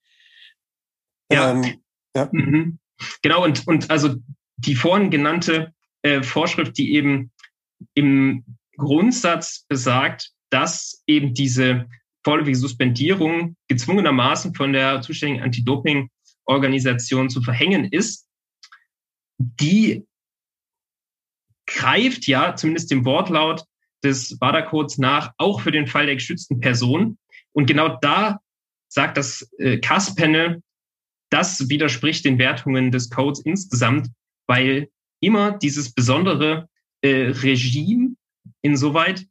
Ja. 1.31 1.53
Ähm, 1.53 1.81
ja. 2.15 2.29
Mhm. 2.33 2.79
Genau, 3.23 3.45
und, 3.45 3.67
und 3.67 3.91
also 3.91 4.17
die 4.57 4.75
vorhin 4.75 5.11
genannte 5.11 5.73
äh, 6.03 6.23
Vorschrift, 6.23 6.77
die 6.79 6.95
eben 6.95 7.31
im 7.95 8.45
Grundsatz 8.77 9.65
besagt, 9.69 10.33
dass 10.51 11.03
eben 11.07 11.35
diese 11.35 11.87
vorläufige 12.25 12.57
Suspendierung 12.57 13.57
gezwungenermaßen 13.69 14.55
von 14.55 14.73
der 14.73 15.01
zuständigen 15.01 15.43
Anti-Doping-Organisation 15.43 17.31
zu 17.31 17.43
verhängen 17.43 17.87
ist, 17.87 18.27
die 19.39 20.05
greift 21.75 22.27
ja 22.27 22.55
zumindest 22.57 22.91
dem 22.91 23.05
Wortlaut 23.05 23.65
des 24.03 24.41
WADA-Codes 24.41 24.99
nach, 24.99 25.33
auch 25.39 25.61
für 25.61 25.73
den 25.73 25.87
Fall 25.87 26.07
der 26.07 26.17
geschützten 26.17 26.61
Person. 26.61 27.19
Und 27.53 27.67
genau 27.67 27.99
da 28.01 28.41
sagt 28.89 29.17
das 29.17 29.51
äh, 29.59 29.79
CAS-Panel, 29.79 30.63
das 31.31 31.69
widerspricht 31.69 32.25
den 32.25 32.39
Wertungen 32.39 32.91
des 32.91 33.11
Codes 33.11 33.41
insgesamt, 33.41 34.09
weil 34.47 34.89
immer 35.21 35.53
dieses 35.53 35.93
besondere 35.93 36.69
äh, 37.03 37.31
Regime 37.31 38.17
insoweit, 38.63 39.27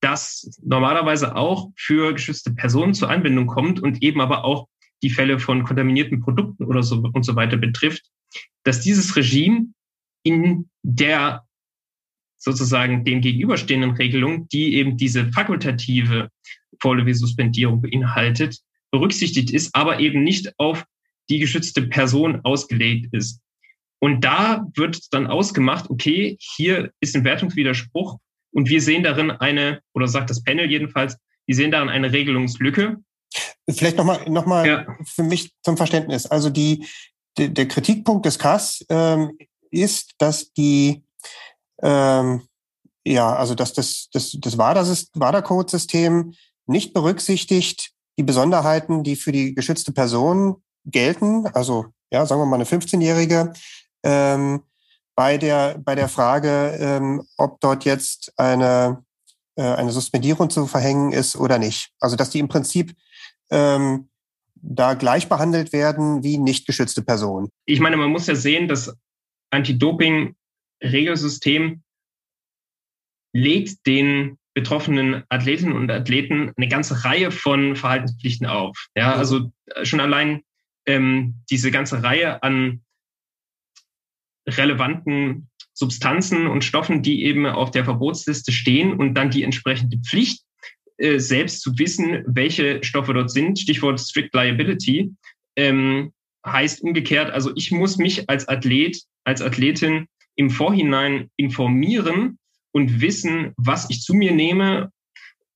das 0.00 0.58
normalerweise 0.62 1.36
auch 1.36 1.70
für 1.76 2.12
geschützte 2.12 2.52
Personen 2.52 2.94
zur 2.94 3.10
Anwendung 3.10 3.46
kommt 3.46 3.80
und 3.80 4.02
eben 4.02 4.20
aber 4.20 4.44
auch 4.44 4.68
die 5.02 5.10
Fälle 5.10 5.38
von 5.38 5.64
kontaminierten 5.64 6.20
Produkten 6.20 6.64
oder 6.64 6.82
so 6.82 6.96
und 6.96 7.24
so 7.24 7.36
weiter 7.36 7.56
betrifft, 7.56 8.04
dass 8.64 8.80
dieses 8.80 9.14
Regime 9.16 9.66
in 10.22 10.68
der 10.82 11.44
sozusagen 12.38 13.04
den 13.04 13.20
gegenüberstehenden 13.20 13.92
Regelung, 13.92 14.48
die 14.48 14.74
eben 14.74 14.96
diese 14.96 15.30
fakultative 15.32 16.30
vorläufige 16.80 17.14
Suspendierung 17.14 17.80
beinhaltet, 17.80 18.58
berücksichtigt 18.90 19.50
ist, 19.50 19.74
aber 19.74 20.00
eben 20.00 20.24
nicht 20.24 20.52
auf 20.58 20.84
die 21.30 21.38
geschützte 21.38 21.82
Person 21.82 22.40
ausgelegt 22.42 23.12
ist. 23.12 23.40
Und 24.00 24.24
da 24.24 24.66
wird 24.74 25.12
dann 25.12 25.28
ausgemacht, 25.28 25.88
okay, 25.88 26.36
hier 26.40 26.90
ist 26.98 27.14
ein 27.14 27.24
Wertungswiderspruch 27.24 28.18
und 28.52 28.68
wir 28.68 28.82
sehen 28.82 29.04
darin 29.04 29.30
eine, 29.30 29.80
oder 29.94 30.08
sagt 30.08 30.28
das 30.28 30.42
Panel 30.42 30.68
jedenfalls, 30.68 31.16
wir 31.46 31.54
sehen 31.54 31.70
darin 31.70 31.88
eine 31.88 32.12
Regelungslücke. 32.12 32.96
Vielleicht 33.70 33.96
nochmal 33.96 34.28
noch 34.28 34.46
mal 34.46 34.66
ja. 34.66 34.96
für 35.04 35.22
mich 35.22 35.52
zum 35.62 35.76
Verständnis. 35.76 36.26
Also 36.26 36.50
die, 36.50 36.84
der 37.38 37.68
Kritikpunkt 37.68 38.26
des 38.26 38.40
Kass 38.40 38.84
ähm, 38.88 39.38
ist, 39.72 40.12
dass 40.18 40.52
die 40.52 41.02
ähm, 41.82 42.42
ja, 43.04 43.34
also 43.34 43.54
dass 43.54 43.72
das, 43.72 44.08
das, 44.12 44.36
das 44.38 44.58
WADA-Code-System 44.58 46.34
nicht 46.66 46.94
berücksichtigt 46.94 47.90
die 48.18 48.22
Besonderheiten, 48.22 49.02
die 49.02 49.16
für 49.16 49.32
die 49.32 49.54
geschützte 49.54 49.92
Person 49.92 50.62
gelten, 50.84 51.46
also 51.48 51.86
ja, 52.10 52.26
sagen 52.26 52.40
wir 52.40 52.46
mal 52.46 52.56
eine 52.56 52.64
15-Jährige, 52.64 53.52
ähm, 54.02 54.62
bei 55.14 55.38
der 55.38 55.78
bei 55.78 55.94
der 55.94 56.08
Frage, 56.08 56.76
ähm, 56.78 57.26
ob 57.36 57.60
dort 57.60 57.84
jetzt 57.84 58.32
eine 58.36 59.04
äh, 59.56 59.62
eine 59.62 59.92
Suspendierung 59.92 60.48
zu 60.50 60.66
verhängen 60.66 61.12
ist 61.12 61.36
oder 61.36 61.58
nicht. 61.58 61.90
Also 62.00 62.16
dass 62.16 62.30
die 62.30 62.38
im 62.38 62.48
Prinzip 62.48 62.94
ähm, 63.50 64.08
da 64.54 64.94
gleich 64.94 65.28
behandelt 65.28 65.72
werden 65.72 66.22
wie 66.22 66.38
nicht 66.38 66.66
geschützte 66.66 67.02
Personen. 67.02 67.48
Ich 67.66 67.80
meine, 67.80 67.96
man 67.96 68.10
muss 68.10 68.26
ja 68.26 68.34
sehen, 68.34 68.68
das 68.68 68.94
Anti-Doping-Regelsystem 69.52 71.82
legt 73.34 73.86
den 73.86 74.38
betroffenen 74.54 75.22
Athletinnen 75.30 75.74
und 75.74 75.90
Athleten 75.90 76.52
eine 76.56 76.68
ganze 76.68 77.04
Reihe 77.04 77.30
von 77.30 77.76
Verhaltenspflichten 77.76 78.46
auf. 78.46 78.88
Ja, 78.94 79.14
also 79.14 79.52
äh, 79.66 79.84
schon 79.84 80.00
allein 80.00 80.42
ähm, 80.86 81.42
diese 81.50 81.70
ganze 81.70 82.02
Reihe 82.02 82.42
an 82.42 82.82
relevanten 84.46 85.48
Substanzen 85.72 86.46
und 86.46 86.64
Stoffen, 86.64 87.02
die 87.02 87.24
eben 87.24 87.46
auf 87.46 87.70
der 87.70 87.84
Verbotsliste 87.84 88.52
stehen 88.52 88.92
und 88.92 89.14
dann 89.14 89.30
die 89.30 89.42
entsprechende 89.42 89.98
Pflicht, 89.98 90.44
äh, 90.98 91.18
selbst 91.18 91.62
zu 91.62 91.78
wissen, 91.78 92.22
welche 92.26 92.82
Stoffe 92.84 93.14
dort 93.14 93.30
sind. 93.30 93.58
Stichwort 93.58 94.00
Strict 94.00 94.30
Liability. 94.32 95.12
Ähm, 95.56 96.12
heißt 96.46 96.82
umgekehrt, 96.82 97.30
also 97.30 97.52
ich 97.54 97.70
muss 97.70 97.96
mich 97.98 98.28
als 98.28 98.48
Athlet, 98.48 99.00
als 99.24 99.42
Athletin 99.42 100.06
im 100.34 100.50
Vorhinein 100.50 101.30
informieren, 101.36 102.38
und 102.72 103.00
wissen, 103.00 103.52
was 103.56 103.88
ich 103.90 104.00
zu 104.00 104.14
mir 104.14 104.32
nehme, 104.32 104.90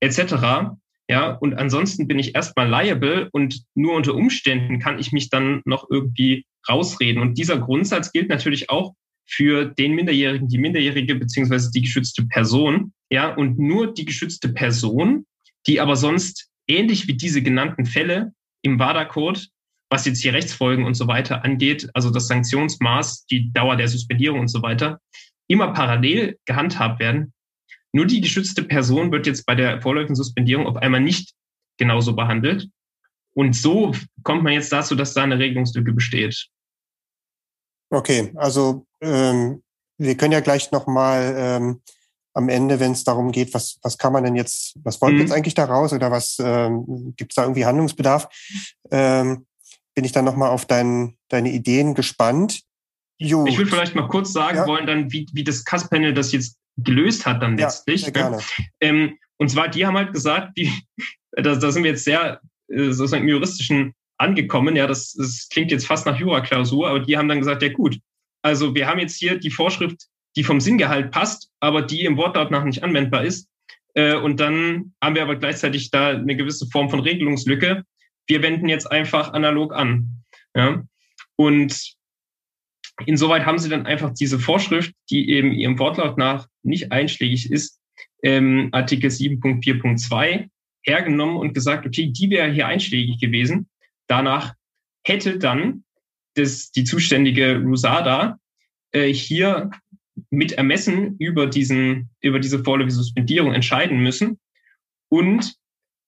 etc. 0.00 0.76
Ja, 1.08 1.30
und 1.30 1.54
ansonsten 1.54 2.06
bin 2.06 2.18
ich 2.18 2.34
erstmal 2.34 2.68
liable 2.68 3.28
und 3.32 3.62
nur 3.74 3.94
unter 3.94 4.14
Umständen 4.14 4.78
kann 4.78 4.98
ich 4.98 5.12
mich 5.12 5.30
dann 5.30 5.62
noch 5.64 5.86
irgendwie 5.90 6.44
rausreden. 6.68 7.20
Und 7.20 7.38
dieser 7.38 7.58
Grundsatz 7.58 8.12
gilt 8.12 8.28
natürlich 8.28 8.70
auch 8.70 8.94
für 9.28 9.64
den 9.64 9.94
Minderjährigen, 9.94 10.48
die 10.48 10.58
Minderjährige 10.58 11.16
beziehungsweise 11.16 11.70
die 11.72 11.82
geschützte 11.82 12.26
Person. 12.26 12.92
Ja, 13.10 13.34
und 13.34 13.58
nur 13.58 13.92
die 13.92 14.04
geschützte 14.04 14.50
Person, 14.50 15.26
die 15.66 15.80
aber 15.80 15.96
sonst 15.96 16.48
ähnlich 16.68 17.08
wie 17.08 17.16
diese 17.16 17.42
genannten 17.42 17.86
Fälle 17.86 18.32
im 18.62 18.78
WADA-Code, 18.78 19.40
was 19.90 20.04
jetzt 20.04 20.22
hier 20.22 20.32
Rechtsfolgen 20.32 20.84
und 20.84 20.94
so 20.94 21.06
weiter 21.06 21.44
angeht, 21.44 21.88
also 21.94 22.10
das 22.10 22.26
Sanktionsmaß, 22.28 23.26
die 23.26 23.52
Dauer 23.52 23.76
der 23.76 23.88
Suspendierung 23.88 24.40
und 24.40 24.48
so 24.48 24.62
weiter, 24.62 25.00
immer 25.48 25.72
parallel 25.72 26.38
gehandhabt 26.44 27.00
werden. 27.00 27.32
Nur 27.92 28.06
die 28.06 28.20
geschützte 28.20 28.62
Person 28.62 29.12
wird 29.12 29.26
jetzt 29.26 29.46
bei 29.46 29.54
der 29.54 29.80
vorläufigen 29.80 30.16
Suspendierung 30.16 30.66
auf 30.66 30.76
einmal 30.76 31.00
nicht 31.00 31.32
genauso 31.78 32.14
behandelt. 32.14 32.68
Und 33.34 33.54
so 33.54 33.94
kommt 34.22 34.42
man 34.42 34.54
jetzt 34.54 34.72
dazu, 34.72 34.94
dass 34.94 35.14
da 35.14 35.22
eine 35.22 35.38
Regelungslücke 35.38 35.92
besteht. 35.92 36.48
Okay, 37.90 38.32
also 38.34 38.86
ähm, 39.00 39.62
wir 39.98 40.16
können 40.16 40.32
ja 40.32 40.40
gleich 40.40 40.72
nochmal 40.72 41.34
ähm, 41.38 41.82
am 42.34 42.48
Ende, 42.48 42.80
wenn 42.80 42.92
es 42.92 43.04
darum 43.04 43.32
geht, 43.32 43.54
was, 43.54 43.78
was 43.82 43.96
kann 43.96 44.12
man 44.12 44.24
denn 44.24 44.36
jetzt, 44.36 44.74
was 44.82 45.00
wollen 45.00 45.14
wir 45.14 45.22
mhm. 45.22 45.26
jetzt 45.28 45.32
eigentlich 45.32 45.54
daraus 45.54 45.92
oder 45.92 46.10
was 46.10 46.36
ähm, 46.38 47.14
gibt 47.16 47.32
es 47.32 47.36
da 47.36 47.42
irgendwie 47.42 47.64
Handlungsbedarf, 47.64 48.28
ähm, 48.90 49.46
bin 49.96 50.04
ich 50.04 50.12
dann 50.12 50.24
nochmal 50.24 50.50
auf 50.50 50.66
dein, 50.66 51.16
deine 51.28 51.50
Ideen 51.50 51.94
gespannt. 51.94 52.60
Jo. 53.18 53.46
Ich 53.46 53.58
will 53.58 53.66
vielleicht 53.66 53.94
mal 53.94 54.06
kurz 54.06 54.32
sagen 54.32 54.58
ja. 54.58 54.66
wollen, 54.66 54.86
dann, 54.86 55.10
wie, 55.10 55.26
wie 55.32 55.42
das 55.42 55.64
Kass-Panel 55.64 56.12
das 56.12 56.32
jetzt 56.32 56.58
gelöst 56.76 57.24
hat 57.24 57.42
dann 57.42 57.56
letztlich. 57.56 58.02
Ja, 58.02 58.10
gerne. 58.10 58.38
Ähm, 58.80 59.18
und 59.38 59.50
zwar, 59.50 59.68
die 59.68 59.86
haben 59.86 59.96
halt 59.96 60.12
gesagt, 60.12 60.56
die, 60.58 60.70
da, 61.32 61.56
da 61.56 61.72
sind 61.72 61.82
wir 61.82 61.90
jetzt 61.90 62.04
sehr 62.04 62.40
äh, 62.68 62.90
sozusagen 62.90 63.22
im 63.24 63.30
juristischen 63.30 63.94
angekommen. 64.18 64.76
Ja, 64.76 64.86
das, 64.86 65.14
das 65.14 65.48
klingt 65.50 65.70
jetzt 65.70 65.86
fast 65.86 66.04
nach 66.04 66.18
Jura-Klausur, 66.18 66.88
aber 66.88 67.00
die 67.00 67.16
haben 67.16 67.28
dann 67.28 67.38
gesagt, 67.38 67.62
ja 67.62 67.72
gut, 67.72 67.98
also 68.42 68.74
wir 68.74 68.86
haben 68.86 68.98
jetzt 68.98 69.16
hier 69.16 69.38
die 69.38 69.50
Vorschrift, 69.50 70.08
die 70.36 70.44
vom 70.44 70.60
Sinngehalt 70.60 71.10
passt, 71.10 71.48
aber 71.60 71.80
die 71.80 72.04
im 72.04 72.18
Wortlaut 72.18 72.50
nach 72.50 72.64
nicht 72.64 72.84
anwendbar 72.84 73.24
ist. 73.24 73.48
Äh, 73.94 74.16
und 74.16 74.40
dann 74.40 74.92
haben 75.02 75.14
wir 75.14 75.22
aber 75.22 75.36
gleichzeitig 75.36 75.90
da 75.90 76.10
eine 76.10 76.36
gewisse 76.36 76.66
Form 76.66 76.90
von 76.90 77.00
Regelungslücke. 77.00 77.82
Wir 78.26 78.42
wenden 78.42 78.68
jetzt 78.68 78.90
einfach 78.90 79.32
analog 79.32 79.74
an. 79.74 80.24
Ja? 80.54 80.82
Und 81.36 81.96
Insoweit 83.04 83.44
haben 83.44 83.58
sie 83.58 83.68
dann 83.68 83.86
einfach 83.86 84.14
diese 84.14 84.38
Vorschrift, 84.38 84.94
die 85.10 85.30
eben 85.30 85.52
ihrem 85.52 85.78
Wortlaut 85.78 86.16
nach 86.16 86.48
nicht 86.62 86.92
einschlägig 86.92 87.50
ist, 87.50 87.78
ähm, 88.22 88.70
Artikel 88.72 89.10
7.4.2 89.10 90.48
hergenommen 90.82 91.36
und 91.36 91.52
gesagt, 91.52 91.86
okay, 91.86 92.06
die 92.06 92.30
wäre 92.30 92.50
hier 92.50 92.66
einschlägig 92.66 93.20
gewesen. 93.20 93.68
Danach 94.06 94.54
hätte 95.04 95.38
dann 95.38 95.84
das, 96.34 96.70
die 96.70 96.84
zuständige 96.84 97.58
Rusada 97.58 98.38
äh, 98.92 99.12
hier 99.12 99.70
mit 100.30 100.52
Ermessen 100.52 101.16
über 101.18 101.46
diesen, 101.46 102.10
über 102.20 102.38
diese 102.38 102.64
vorläufige 102.64 102.94
Suspendierung 102.94 103.52
entscheiden 103.52 103.98
müssen. 103.98 104.38
Und 105.08 105.54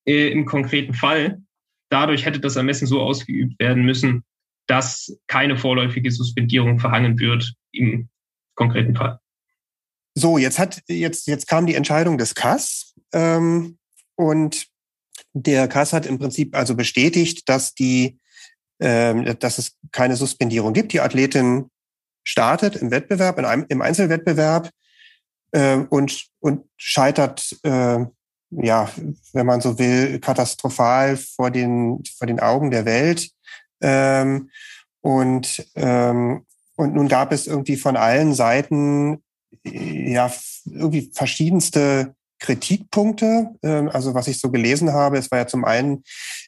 äh, 0.05 0.29
im 0.29 0.45
konkreten 0.45 0.93
Fall, 0.93 1.41
dadurch 1.89 2.25
hätte 2.25 2.39
das 2.39 2.55
Ermessen 2.55 2.87
so 2.87 3.01
ausgeübt 3.01 3.59
werden 3.59 3.83
müssen, 3.83 4.23
dass 4.67 5.17
keine 5.27 5.57
vorläufige 5.57 6.11
Suspendierung 6.11 6.79
verhangen 6.79 7.19
wird 7.19 7.53
im 7.71 8.09
konkreten 8.55 8.95
Fall. 8.95 9.19
So, 10.15 10.37
jetzt 10.37 10.59
hat 10.59 10.81
jetzt 10.87 11.27
jetzt 11.27 11.47
kam 11.47 11.65
die 11.65 11.75
Entscheidung 11.75 12.17
des 12.17 12.35
Kass 12.35 12.93
ähm, 13.13 13.77
und 14.15 14.67
der 15.33 15.67
Kass 15.67 15.93
hat 15.93 16.05
im 16.05 16.19
Prinzip 16.19 16.55
also 16.55 16.75
bestätigt, 16.75 17.47
dass 17.47 17.73
die 17.73 18.19
ähm, 18.79 19.37
dass 19.39 19.57
es 19.57 19.77
keine 19.91 20.15
Suspendierung 20.15 20.73
gibt. 20.73 20.93
Die 20.93 21.01
Athletin 21.01 21.69
startet 22.23 22.75
im 22.75 22.91
Wettbewerb, 22.91 23.37
in 23.39 23.45
einem, 23.45 23.65
im 23.69 23.81
Einzelwettbewerb 23.81 24.69
äh, 25.51 25.77
und 25.77 26.27
und 26.39 26.65
scheitert 26.77 27.57
äh, 27.63 28.05
ja, 28.51 28.89
wenn 29.33 29.45
man 29.45 29.61
so 29.61 29.77
will, 29.77 30.19
katastrophal 30.19 31.17
vor 31.17 31.51
den 31.51 32.03
vor 32.17 32.27
den 32.27 32.39
Augen 32.39 32.71
der 32.71 32.85
Welt. 32.85 33.29
Ähm, 33.81 34.49
und, 35.01 35.65
ähm, 35.75 36.45
und 36.75 36.93
nun 36.93 37.07
gab 37.07 37.31
es 37.31 37.47
irgendwie 37.47 37.77
von 37.77 37.95
allen 37.95 38.33
Seiten 38.33 39.23
ja 39.63 40.31
irgendwie 40.65 41.11
verschiedenste 41.13 42.15
Kritikpunkte. 42.39 43.55
Ähm, 43.63 43.89
also 43.89 44.13
was 44.13 44.27
ich 44.27 44.39
so 44.39 44.49
gelesen 44.49 44.93
habe, 44.93 45.17
es 45.17 45.29
war 45.31 45.39
ja 45.39 45.47
zum 45.47 45.65
einen 45.65 46.03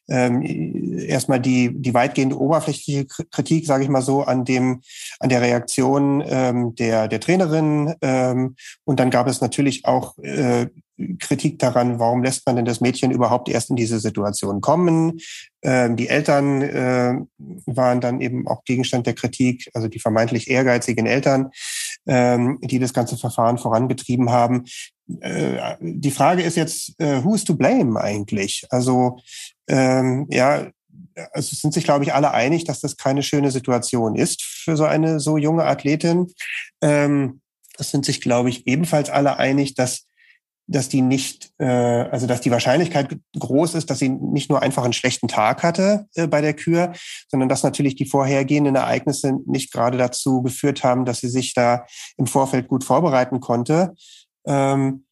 ähm, 0.09 0.97
erstmal 0.97 1.39
die, 1.39 1.71
die 1.73 1.93
weitgehende 1.93 2.39
oberflächliche 2.39 3.05
Kritik, 3.05 3.65
sage 3.65 3.83
ich 3.83 3.89
mal 3.89 4.01
so, 4.01 4.23
an 4.23 4.45
dem, 4.45 4.81
an 5.19 5.29
der 5.29 5.41
Reaktion 5.41 6.23
ähm, 6.25 6.75
der, 6.75 7.07
der 7.07 7.19
Trainerin. 7.19 7.93
Ähm, 8.01 8.55
und 8.85 8.99
dann 8.99 9.09
gab 9.09 9.27
es 9.27 9.41
natürlich 9.41 9.85
auch 9.85 10.17
äh, 10.19 10.67
Kritik 11.19 11.59
daran, 11.59 11.99
warum 11.99 12.23
lässt 12.23 12.45
man 12.45 12.55
denn 12.55 12.65
das 12.65 12.81
Mädchen 12.81 13.11
überhaupt 13.11 13.49
erst 13.49 13.69
in 13.69 13.75
diese 13.75 13.99
Situation 13.99 14.61
kommen. 14.61 15.19
Ähm, 15.61 15.95
die 15.95 16.07
Eltern 16.07 16.61
äh, 16.61 17.13
waren 17.65 18.01
dann 18.01 18.21
eben 18.21 18.47
auch 18.47 18.63
Gegenstand 18.63 19.07
der 19.07 19.13
Kritik, 19.13 19.69
also 19.73 19.87
die 19.87 19.99
vermeintlich 19.99 20.49
ehrgeizigen 20.49 21.05
Eltern, 21.05 21.51
ähm, 22.07 22.59
die 22.61 22.79
das 22.79 22.93
ganze 22.93 23.17
Verfahren 23.17 23.57
vorangetrieben 23.57 24.29
haben. 24.29 24.65
Äh, 25.19 25.75
die 25.81 26.11
Frage 26.11 26.43
ist 26.43 26.57
jetzt, 26.57 26.99
äh, 26.99 27.23
who 27.23 27.35
is 27.35 27.43
to 27.43 27.55
blame 27.55 27.99
eigentlich? 27.99 28.65
Also 28.69 29.19
ähm, 29.67 30.27
ja, 30.29 30.67
also 31.33 31.55
sind 31.55 31.73
sich, 31.73 31.83
glaube 31.83 32.03
ich, 32.03 32.13
alle 32.13 32.31
einig, 32.31 32.63
dass 32.65 32.79
das 32.79 32.97
keine 32.97 33.23
schöne 33.23 33.51
Situation 33.51 34.15
ist 34.15 34.43
für 34.43 34.77
so 34.77 34.85
eine 34.85 35.19
so 35.19 35.37
junge 35.37 35.65
Athletin. 35.65 36.27
Ähm, 36.81 37.41
das 37.77 37.91
sind 37.91 38.05
sich, 38.05 38.21
glaube 38.21 38.49
ich, 38.49 38.67
ebenfalls 38.67 39.09
alle 39.09 39.37
einig, 39.37 39.75
dass 39.75 40.05
dass 40.71 40.89
die 40.89 41.01
nicht, 41.01 41.51
äh, 41.59 41.65
also 41.65 42.27
dass 42.27 42.41
die 42.41 42.51
Wahrscheinlichkeit 42.51 43.17
groß 43.37 43.75
ist, 43.75 43.89
dass 43.89 43.99
sie 43.99 44.09
nicht 44.09 44.49
nur 44.49 44.61
einfach 44.61 44.83
einen 44.83 44.93
schlechten 44.93 45.27
Tag 45.27 45.63
hatte 45.63 46.07
äh, 46.15 46.27
bei 46.27 46.41
der 46.41 46.53
Kür, 46.53 46.93
sondern 47.27 47.49
dass 47.49 47.63
natürlich 47.63 47.95
die 47.95 48.05
vorhergehenden 48.05 48.75
Ereignisse 48.75 49.33
nicht 49.45 49.71
gerade 49.71 49.97
dazu 49.97 50.41
geführt 50.41 50.83
haben, 50.83 51.05
dass 51.05 51.19
sie 51.19 51.29
sich 51.29 51.53
da 51.53 51.85
im 52.17 52.27
Vorfeld 52.27 52.67
gut 52.67 52.83
vorbereiten 52.83 53.39
konnte. 53.39 53.93
Ähm, 54.45 55.05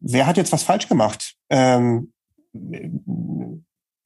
wer 0.00 0.26
hat 0.26 0.36
jetzt 0.36 0.52
was 0.52 0.62
falsch 0.62 0.88
gemacht? 0.88 1.34
Ähm, 1.50 2.12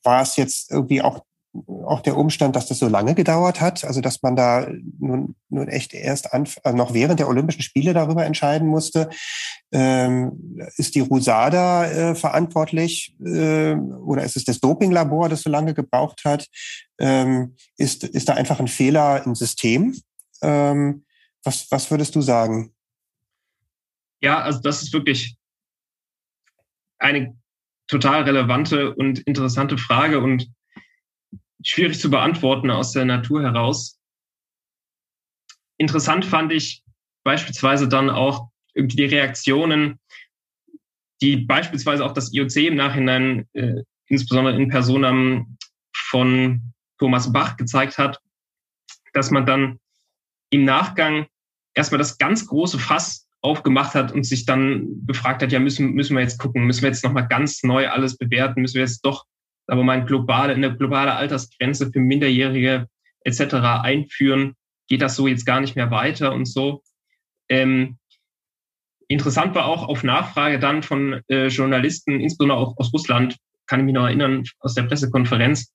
war 0.02 0.22
es 0.22 0.36
jetzt 0.36 0.70
irgendwie 0.70 1.02
auch 1.02 1.24
auch 1.52 2.00
der 2.00 2.16
Umstand, 2.16 2.54
dass 2.54 2.68
das 2.68 2.78
so 2.78 2.88
lange 2.88 3.14
gedauert 3.14 3.60
hat, 3.60 3.84
also 3.84 4.00
dass 4.00 4.22
man 4.22 4.36
da 4.36 4.68
nun, 4.98 5.34
nun 5.48 5.68
echt 5.68 5.94
erst 5.94 6.32
an, 6.32 6.46
also 6.62 6.76
noch 6.76 6.94
während 6.94 7.18
der 7.18 7.28
Olympischen 7.28 7.62
Spiele 7.62 7.92
darüber 7.92 8.24
entscheiden 8.24 8.68
musste, 8.68 9.10
ähm, 9.72 10.60
ist 10.76 10.94
die 10.94 11.00
Rusada 11.00 11.86
äh, 11.86 12.14
verantwortlich 12.14 13.16
äh, 13.24 13.74
oder 13.74 14.22
ist 14.22 14.36
es 14.36 14.44
das 14.44 14.60
Dopinglabor, 14.60 15.28
das 15.28 15.42
so 15.42 15.50
lange 15.50 15.74
gebraucht 15.74 16.24
hat? 16.24 16.46
Ähm, 16.98 17.56
ist, 17.76 18.04
ist 18.04 18.28
da 18.28 18.34
einfach 18.34 18.60
ein 18.60 18.68
Fehler 18.68 19.24
im 19.26 19.34
System? 19.34 19.96
Ähm, 20.42 21.04
was, 21.42 21.70
was 21.70 21.90
würdest 21.90 22.14
du 22.14 22.20
sagen? 22.20 22.72
Ja, 24.22 24.40
also 24.42 24.60
das 24.60 24.82
ist 24.82 24.92
wirklich 24.92 25.36
eine 26.98 27.36
total 27.88 28.22
relevante 28.22 28.94
und 28.94 29.20
interessante 29.20 29.78
Frage 29.78 30.20
und 30.20 30.48
schwierig 31.62 32.00
zu 32.00 32.10
beantworten 32.10 32.70
aus 32.70 32.92
der 32.92 33.04
Natur 33.04 33.42
heraus. 33.42 33.98
Interessant 35.78 36.24
fand 36.24 36.52
ich 36.52 36.82
beispielsweise 37.24 37.88
dann 37.88 38.10
auch 38.10 38.48
irgendwie 38.74 38.96
die 38.96 39.14
Reaktionen, 39.16 39.98
die 41.20 41.36
beispielsweise 41.36 42.04
auch 42.04 42.12
das 42.12 42.32
IOC 42.32 42.56
im 42.56 42.76
Nachhinein, 42.76 43.48
äh, 43.52 43.82
insbesondere 44.06 44.56
in 44.56 44.68
Personam 44.68 45.56
von 45.92 46.72
Thomas 46.98 47.32
Bach 47.32 47.56
gezeigt 47.56 47.98
hat, 47.98 48.20
dass 49.12 49.30
man 49.30 49.46
dann 49.46 49.78
im 50.50 50.64
Nachgang 50.64 51.26
erstmal 51.74 51.98
das 51.98 52.18
ganz 52.18 52.46
große 52.46 52.78
Fass 52.78 53.28
aufgemacht 53.42 53.94
hat 53.94 54.12
und 54.12 54.24
sich 54.24 54.44
dann 54.44 55.06
gefragt 55.06 55.42
hat, 55.42 55.52
ja, 55.52 55.60
müssen, 55.60 55.92
müssen 55.92 56.14
wir 56.14 56.22
jetzt 56.22 56.38
gucken, 56.38 56.64
müssen 56.64 56.82
wir 56.82 56.90
jetzt 56.90 57.04
nochmal 57.04 57.26
ganz 57.26 57.62
neu 57.62 57.88
alles 57.88 58.16
bewerten, 58.18 58.60
müssen 58.60 58.74
wir 58.74 58.82
jetzt 58.82 59.04
doch, 59.04 59.24
aber 59.66 59.84
mal, 59.84 60.04
globale, 60.04 60.54
eine 60.54 60.76
globale 60.76 61.14
Altersgrenze 61.14 61.90
für 61.92 62.00
Minderjährige 62.00 62.88
etc. 63.24 63.54
einführen, 63.82 64.54
geht 64.88 65.02
das 65.02 65.16
so 65.16 65.26
jetzt 65.26 65.46
gar 65.46 65.60
nicht 65.60 65.76
mehr 65.76 65.90
weiter 65.90 66.32
und 66.32 66.46
so. 66.46 66.82
Ähm, 67.48 67.98
interessant 69.08 69.54
war 69.54 69.66
auch 69.66 69.88
auf 69.88 70.02
Nachfrage 70.02 70.58
dann 70.58 70.82
von 70.82 71.20
äh, 71.28 71.48
Journalisten, 71.48 72.20
insbesondere 72.20 72.58
auch 72.58 72.76
aus 72.78 72.92
Russland, 72.92 73.36
kann 73.66 73.80
ich 73.80 73.86
mich 73.86 73.94
noch 73.94 74.06
erinnern, 74.06 74.44
aus 74.58 74.74
der 74.74 74.82
Pressekonferenz, 74.84 75.72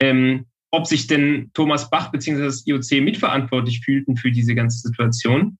ähm, 0.00 0.46
ob 0.70 0.86
sich 0.86 1.06
denn 1.06 1.50
Thomas 1.54 1.90
Bach 1.90 2.10
bzw. 2.10 2.42
das 2.42 2.66
IOC 2.66 3.02
mitverantwortlich 3.02 3.80
fühlten 3.84 4.16
für 4.16 4.32
diese 4.32 4.54
ganze 4.54 4.78
Situation. 4.78 5.58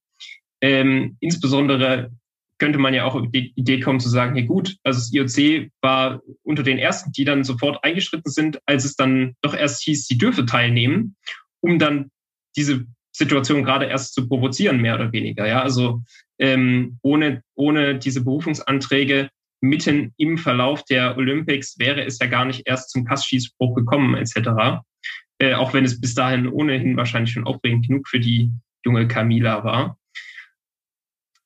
Ähm, 0.60 1.16
insbesondere 1.20 2.10
könnte 2.58 2.78
man 2.78 2.94
ja 2.94 3.04
auch 3.04 3.20
die 3.30 3.52
Idee 3.56 3.80
kommen 3.80 4.00
zu 4.00 4.08
sagen, 4.08 4.34
hey 4.34 4.44
gut, 4.44 4.76
also 4.84 4.98
das 4.98 5.12
IOC 5.12 5.70
war 5.80 6.22
unter 6.42 6.62
den 6.62 6.78
ersten, 6.78 7.12
die 7.12 7.24
dann 7.24 7.44
sofort 7.44 7.82
eingeschritten 7.82 8.30
sind, 8.30 8.60
als 8.66 8.84
es 8.84 8.96
dann 8.96 9.34
doch 9.42 9.54
erst 9.54 9.82
hieß, 9.82 10.06
sie 10.06 10.18
dürfe 10.18 10.46
teilnehmen, 10.46 11.16
um 11.60 11.78
dann 11.78 12.10
diese 12.56 12.86
Situation 13.12 13.64
gerade 13.64 13.86
erst 13.86 14.14
zu 14.14 14.28
provozieren, 14.28 14.80
mehr 14.80 14.94
oder 14.94 15.12
weniger. 15.12 15.46
Ja, 15.46 15.62
also 15.62 16.02
ähm, 16.38 16.98
ohne, 17.02 17.42
ohne 17.54 17.98
diese 17.98 18.22
Berufungsanträge 18.22 19.30
mitten 19.60 20.12
im 20.16 20.36
Verlauf 20.36 20.84
der 20.84 21.16
Olympics 21.16 21.78
wäre 21.78 22.04
es 22.04 22.18
ja 22.18 22.26
gar 22.26 22.44
nicht 22.44 22.62
erst 22.66 22.90
zum 22.90 23.04
Kassschießbruch 23.04 23.74
gekommen, 23.74 24.14
etc. 24.14 24.82
Äh, 25.38 25.54
auch 25.54 25.72
wenn 25.72 25.84
es 25.84 26.00
bis 26.00 26.14
dahin 26.14 26.48
ohnehin 26.48 26.96
wahrscheinlich 26.96 27.32
schon 27.32 27.46
aufregend 27.46 27.86
genug 27.88 28.08
für 28.08 28.20
die 28.20 28.52
junge 28.84 29.08
Camila 29.08 29.64
war. 29.64 29.98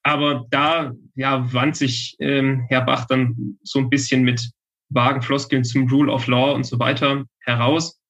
Aber 0.03 0.46
da 0.51 0.92
ja, 1.14 1.53
wand 1.53 1.76
sich 1.76 2.16
ähm, 2.20 2.66
Herr 2.68 2.82
Bach 2.82 3.07
dann 3.07 3.59
so 3.62 3.78
ein 3.78 3.90
bisschen 3.90 4.22
mit 4.22 4.51
vagen 4.90 5.22
Floskeln 5.22 5.64
zum 5.64 5.88
Rule 5.88 6.12
of 6.12 6.26
Law 6.26 6.53
und 6.53 6.64
so 6.64 6.78
weiter 6.78 7.24
heraus. 7.40 8.01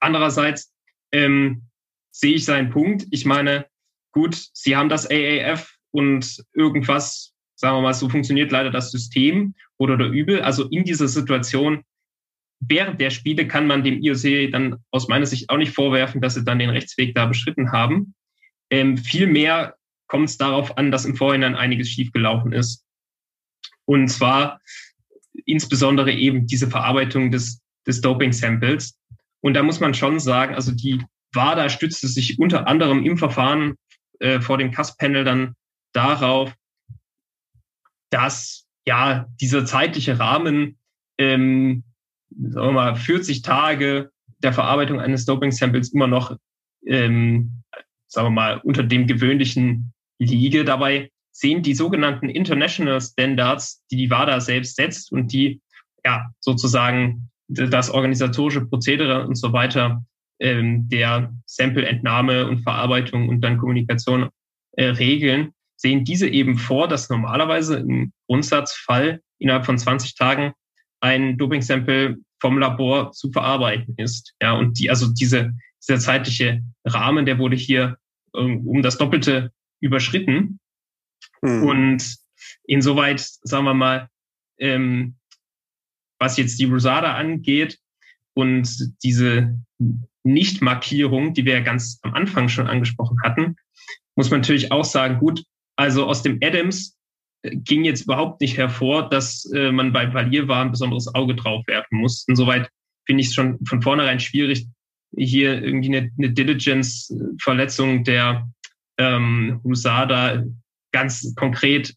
Andererseits 0.00 0.72
ähm, 1.12 1.62
sehe 2.10 2.34
ich 2.34 2.44
seinen 2.44 2.70
Punkt. 2.70 3.06
Ich 3.10 3.24
meine, 3.24 3.66
gut, 4.12 4.36
Sie 4.52 4.76
haben 4.76 4.88
das 4.88 5.10
AAF 5.10 5.74
und 5.90 6.44
irgendwas, 6.52 7.32
sagen 7.56 7.78
wir 7.78 7.82
mal, 7.82 7.94
so 7.94 8.08
funktioniert 8.08 8.52
leider 8.52 8.70
das 8.70 8.90
System 8.90 9.54
oder 9.78 9.96
der 9.96 10.08
übel. 10.08 10.40
Also 10.42 10.68
in 10.68 10.84
dieser 10.84 11.08
Situation 11.08 11.82
während 12.60 13.00
der 13.00 13.10
Spiele 13.10 13.46
kann 13.46 13.66
man 13.66 13.82
dem 13.82 14.02
IOC 14.02 14.50
dann 14.52 14.76
aus 14.90 15.08
meiner 15.08 15.26
Sicht 15.26 15.50
auch 15.50 15.56
nicht 15.56 15.74
vorwerfen, 15.74 16.20
dass 16.20 16.34
sie 16.34 16.44
dann 16.44 16.58
den 16.58 16.70
Rechtsweg 16.70 17.14
da 17.14 17.26
beschritten 17.26 17.72
haben. 17.72 18.14
Ähm, 18.70 18.96
Vielmehr 18.96 19.74
kommt 20.06 20.28
es 20.28 20.38
darauf 20.38 20.76
an, 20.76 20.90
dass 20.90 21.04
im 21.04 21.16
Vorhinein 21.16 21.54
einiges 21.54 21.88
schiefgelaufen 21.88 22.52
ist. 22.52 22.84
Und 23.86 24.08
zwar 24.08 24.60
insbesondere 25.46 26.12
eben 26.12 26.46
diese 26.46 26.68
Verarbeitung 26.68 27.30
des, 27.30 27.60
des 27.86 28.00
Doping-Samples. 28.00 28.98
Und 29.40 29.54
da 29.54 29.62
muss 29.62 29.80
man 29.80 29.94
schon 29.94 30.20
sagen, 30.20 30.54
also 30.54 30.72
die 30.72 31.04
WADA 31.32 31.68
stützte 31.68 32.08
sich 32.08 32.38
unter 32.38 32.66
anderem 32.66 33.04
im 33.04 33.18
Verfahren 33.18 33.74
äh, 34.20 34.40
vor 34.40 34.58
dem 34.58 34.70
CAS-Panel 34.70 35.24
dann 35.24 35.54
darauf, 35.92 36.54
dass 38.10 38.66
ja 38.86 39.26
dieser 39.40 39.64
zeitliche 39.64 40.18
Rahmen, 40.18 40.78
ähm, 41.18 41.84
sagen 42.30 42.68
wir 42.68 42.72
mal, 42.72 42.96
40 42.96 43.42
Tage 43.42 44.10
der 44.38 44.52
Verarbeitung 44.52 45.00
eines 45.00 45.24
Doping-Samples 45.24 45.92
immer 45.92 46.06
noch, 46.06 46.36
ähm, 46.86 47.62
sagen 48.06 48.26
wir 48.26 48.30
mal, 48.30 48.58
unter 48.58 48.82
dem 48.82 49.06
gewöhnlichen 49.06 49.93
liege. 50.24 50.64
Dabei 50.64 51.10
sehen 51.32 51.62
die 51.62 51.74
sogenannten 51.74 52.28
International 52.28 53.00
Standards, 53.00 53.84
die 53.90 53.96
die 53.96 54.10
WADA 54.10 54.40
selbst 54.40 54.76
setzt 54.76 55.12
und 55.12 55.32
die 55.32 55.60
ja 56.04 56.30
sozusagen 56.40 57.30
das 57.48 57.90
organisatorische 57.90 58.64
Prozedere 58.66 59.26
und 59.26 59.34
so 59.36 59.52
weiter 59.52 60.04
ähm, 60.40 60.88
der 60.88 61.32
Sample-Entnahme 61.46 62.46
und 62.46 62.62
Verarbeitung 62.62 63.28
und 63.28 63.40
dann 63.40 63.58
Kommunikation 63.58 64.30
äh, 64.72 64.86
regeln, 64.86 65.52
sehen 65.76 66.04
diese 66.04 66.28
eben 66.28 66.56
vor, 66.56 66.88
dass 66.88 67.10
normalerweise 67.10 67.76
im 67.76 68.12
Grundsatzfall 68.26 69.20
innerhalb 69.38 69.66
von 69.66 69.78
20 69.78 70.14
Tagen 70.14 70.52
ein 71.00 71.36
Doping-Sample 71.36 72.16
vom 72.40 72.58
Labor 72.58 73.12
zu 73.12 73.30
verarbeiten 73.30 73.94
ist. 73.96 74.34
Ja, 74.40 74.52
und 74.52 74.78
die, 74.78 74.90
also 74.90 75.12
diese, 75.12 75.52
dieser 75.82 75.98
zeitliche 75.98 76.62
Rahmen, 76.84 77.26
der 77.26 77.38
wurde 77.38 77.56
hier 77.56 77.98
ähm, 78.34 78.66
um 78.66 78.82
das 78.82 78.98
Doppelte 78.98 79.52
überschritten. 79.84 80.58
Mhm. 81.42 81.62
Und 81.62 82.16
insoweit, 82.64 83.20
sagen 83.20 83.64
wir 83.64 83.74
mal, 83.74 84.08
ähm, 84.58 85.16
was 86.18 86.36
jetzt 86.36 86.58
die 86.58 86.64
Rosada 86.64 87.14
angeht 87.14 87.78
und 88.34 88.68
diese 89.02 89.58
Nichtmarkierung, 90.22 91.34
die 91.34 91.44
wir 91.44 91.54
ja 91.54 91.60
ganz 91.60 91.98
am 92.02 92.14
Anfang 92.14 92.48
schon 92.48 92.66
angesprochen 92.66 93.18
hatten, 93.22 93.56
muss 94.16 94.30
man 94.30 94.40
natürlich 94.40 94.72
auch 94.72 94.84
sagen, 94.84 95.18
gut, 95.18 95.44
also 95.76 96.06
aus 96.06 96.22
dem 96.22 96.38
Adams 96.42 96.96
äh, 97.42 97.56
ging 97.56 97.84
jetzt 97.84 98.02
überhaupt 98.02 98.40
nicht 98.40 98.56
hervor, 98.56 99.08
dass 99.08 99.44
äh, 99.52 99.70
man 99.70 99.92
bei 99.92 100.12
Valierwaren 100.14 100.68
ein 100.68 100.72
besonderes 100.72 101.14
Auge 101.14 101.34
drauf 101.34 101.66
werfen 101.66 101.98
muss. 101.98 102.24
Insoweit 102.26 102.70
finde 103.06 103.20
ich 103.20 103.28
es 103.28 103.34
schon 103.34 103.58
von 103.66 103.82
vornherein 103.82 104.20
schwierig, 104.20 104.66
hier 105.16 105.62
irgendwie 105.62 105.96
eine, 105.96 106.10
eine 106.16 106.30
Diligence-Verletzung 106.32 108.04
der 108.04 108.48
ähm, 108.98 109.60
Husada 109.64 110.44
ganz 110.92 111.34
konkret 111.34 111.94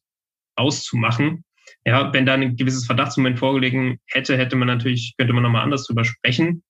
auszumachen. 0.55 1.43
Ja, 1.85 2.11
wenn 2.13 2.25
da 2.25 2.33
ein 2.33 2.55
gewisses 2.55 2.85
Verdachtsmoment 2.85 3.39
vorgelegen 3.39 3.99
hätte, 4.07 4.37
hätte 4.37 4.55
man 4.55 4.67
natürlich, 4.67 5.13
könnte 5.17 5.33
man 5.33 5.43
nochmal 5.43 5.63
anders 5.63 5.85
drüber 5.85 6.03
sprechen. 6.03 6.63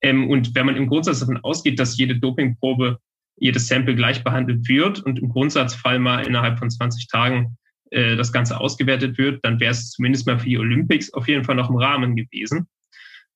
Ähm, 0.00 0.28
und 0.30 0.54
wenn 0.54 0.66
man 0.66 0.76
im 0.76 0.86
Grundsatz 0.86 1.20
davon 1.20 1.38
ausgeht, 1.38 1.78
dass 1.78 1.98
jede 1.98 2.18
Dopingprobe, 2.18 2.98
jedes 3.36 3.66
Sample 3.66 3.94
gleich 3.94 4.22
behandelt 4.24 4.68
wird 4.68 5.00
und 5.00 5.18
im 5.18 5.28
Grundsatzfall 5.30 5.98
mal 5.98 6.26
innerhalb 6.26 6.58
von 6.58 6.70
20 6.70 7.08
Tagen 7.08 7.56
äh, 7.90 8.16
das 8.16 8.32
Ganze 8.32 8.58
ausgewertet 8.60 9.18
wird, 9.18 9.44
dann 9.44 9.60
wäre 9.60 9.72
es 9.72 9.90
zumindest 9.90 10.26
mal 10.26 10.38
für 10.38 10.48
die 10.48 10.58
Olympics 10.58 11.12
auf 11.12 11.28
jeden 11.28 11.44
Fall 11.44 11.56
noch 11.56 11.70
im 11.70 11.76
Rahmen 11.76 12.16
gewesen. 12.16 12.68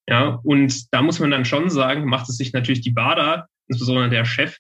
Ja, 0.08 0.38
und 0.44 0.92
da 0.94 1.02
muss 1.02 1.18
man 1.18 1.30
dann 1.30 1.44
schon 1.44 1.68
sagen, 1.68 2.04
macht 2.04 2.28
es 2.28 2.36
sich 2.36 2.52
natürlich 2.52 2.80
die 2.80 2.92
BADA, 2.92 3.48
insbesondere 3.68 4.08
der 4.08 4.24
Chef, 4.24 4.56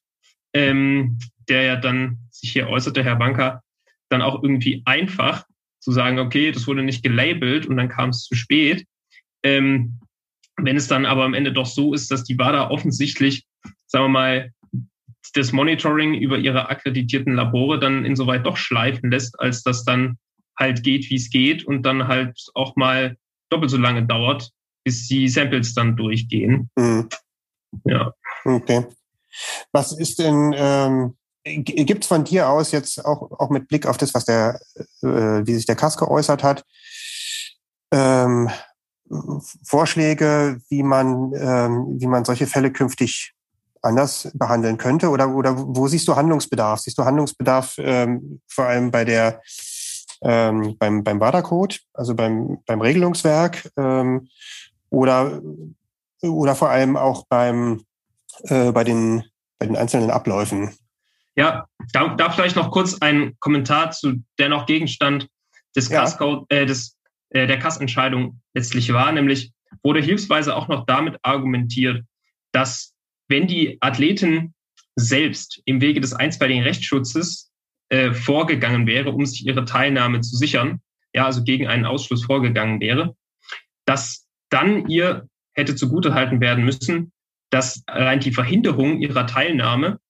ähm, 0.52 1.18
der 1.48 1.62
ja 1.62 1.76
dann 1.76 2.18
sich 2.30 2.52
hier 2.52 2.68
äußerte, 2.68 3.04
Herr 3.04 3.16
Banker, 3.16 3.62
dann 4.08 4.22
auch 4.22 4.42
irgendwie 4.42 4.82
einfach 4.84 5.44
zu 5.80 5.92
sagen, 5.92 6.18
okay, 6.18 6.52
das 6.52 6.66
wurde 6.66 6.82
nicht 6.82 7.02
gelabelt 7.02 7.66
und 7.66 7.76
dann 7.76 7.88
kam 7.88 8.10
es 8.10 8.24
zu 8.24 8.34
spät. 8.34 8.86
Ähm, 9.42 10.00
wenn 10.56 10.76
es 10.76 10.88
dann 10.88 11.06
aber 11.06 11.24
am 11.24 11.34
Ende 11.34 11.52
doch 11.52 11.66
so 11.66 11.92
ist, 11.94 12.10
dass 12.10 12.24
die 12.24 12.38
WADA 12.38 12.70
offensichtlich, 12.70 13.44
sagen 13.86 14.06
wir 14.06 14.08
mal, 14.08 14.52
das 15.34 15.52
Monitoring 15.52 16.14
über 16.14 16.38
ihre 16.38 16.68
akkreditierten 16.68 17.34
Labore 17.34 17.78
dann 17.78 18.04
insoweit 18.04 18.46
doch 18.46 18.56
schleifen 18.56 19.10
lässt, 19.10 19.38
als 19.38 19.62
das 19.62 19.84
dann 19.84 20.18
halt 20.58 20.82
geht, 20.82 21.10
wie 21.10 21.16
es 21.16 21.30
geht 21.30 21.64
und 21.64 21.82
dann 21.82 22.08
halt 22.08 22.40
auch 22.54 22.76
mal 22.76 23.16
doppelt 23.50 23.70
so 23.70 23.76
lange 23.76 24.06
dauert, 24.06 24.50
bis 24.84 25.06
die 25.08 25.28
Samples 25.28 25.74
dann 25.74 25.96
durchgehen. 25.96 26.70
Mhm. 26.76 27.08
Ja. 27.84 28.12
Okay. 28.44 28.86
Was 29.72 29.92
ist 29.92 30.18
denn, 30.18 30.54
ähm, 30.56 31.16
gibt 31.46 32.04
es 32.04 32.08
von 32.08 32.24
dir 32.24 32.48
aus 32.48 32.72
jetzt 32.72 33.04
auch, 33.04 33.30
auch 33.38 33.50
mit 33.50 33.68
Blick 33.68 33.86
auf 33.86 33.96
das, 33.96 34.14
was 34.14 34.24
der, 34.24 34.60
äh, 35.02 35.46
wie 35.46 35.54
sich 35.54 35.66
der 35.66 35.76
Kass 35.76 35.96
geäußert 35.96 36.42
hat, 36.42 36.64
ähm, 37.92 38.50
Vorschläge, 39.64 40.60
wie 40.68 40.82
man, 40.82 41.32
ähm, 41.36 42.00
wie 42.00 42.08
man 42.08 42.24
solche 42.24 42.46
Fälle 42.46 42.72
künftig 42.72 43.32
anders 43.82 44.28
behandeln 44.34 44.78
könnte? 44.78 45.08
Oder, 45.10 45.28
oder 45.28 45.54
wo 45.56 45.86
siehst 45.86 46.08
du 46.08 46.16
Handlungsbedarf? 46.16 46.80
Siehst 46.80 46.98
du 46.98 47.04
Handlungsbedarf 47.04 47.76
ähm, 47.78 48.40
vor 48.48 48.66
allem 48.66 48.90
bei 48.90 49.04
der, 49.04 49.40
ähm, 50.22 50.76
beim, 50.78 51.04
beim 51.04 51.20
WADA-Code, 51.20 51.76
also 51.94 52.14
beim, 52.14 52.58
beim 52.66 52.80
Regelungswerk 52.80 53.70
ähm, 53.76 54.28
oder, 54.90 55.40
oder 56.22 56.56
vor 56.56 56.70
allem 56.70 56.96
auch 56.96 57.26
beim, 57.28 57.84
äh, 58.44 58.72
bei, 58.72 58.82
den, 58.82 59.22
bei 59.60 59.66
den 59.66 59.76
einzelnen 59.76 60.10
Abläufen? 60.10 60.74
Ja, 61.36 61.66
da, 61.92 62.14
da 62.14 62.30
vielleicht 62.30 62.56
noch 62.56 62.70
kurz 62.70 63.00
ein 63.00 63.36
Kommentar 63.40 63.90
zu 63.90 64.24
der 64.38 64.48
noch 64.48 64.66
Gegenstand 64.66 65.28
des 65.76 65.90
ja. 65.90 66.00
Kasscode, 66.00 66.50
äh, 66.50 66.66
des, 66.66 66.96
äh, 67.30 67.46
der 67.46 67.58
Kassentscheidung 67.58 68.40
letztlich 68.54 68.92
war, 68.92 69.12
nämlich 69.12 69.52
wurde 69.82 70.00
hilfsweise 70.00 70.56
auch 70.56 70.68
noch 70.68 70.86
damit 70.86 71.18
argumentiert, 71.22 72.02
dass 72.52 72.94
wenn 73.28 73.46
die 73.46 73.76
Athletin 73.80 74.54
selbst 74.94 75.60
im 75.66 75.80
Wege 75.80 76.00
des 76.00 76.14
einstweiligen 76.14 76.62
Rechtsschutzes 76.62 77.52
äh, 77.90 78.12
vorgegangen 78.12 78.86
wäre, 78.86 79.10
um 79.12 79.26
sich 79.26 79.46
ihre 79.46 79.64
Teilnahme 79.66 80.22
zu 80.22 80.36
sichern, 80.36 80.80
ja, 81.14 81.26
also 81.26 81.44
gegen 81.44 81.66
einen 81.66 81.84
Ausschluss 81.84 82.24
vorgegangen 82.24 82.80
wäre, 82.80 83.14
dass 83.84 84.26
dann 84.48 84.88
ihr 84.88 85.28
hätte 85.54 85.74
zugutehalten 85.74 86.40
werden 86.40 86.64
müssen, 86.64 87.12
dass 87.50 87.82
allein 87.86 88.20
die 88.20 88.32
Verhinderung 88.32 89.00
ihrer 89.00 89.26
Teilnahme 89.26 90.00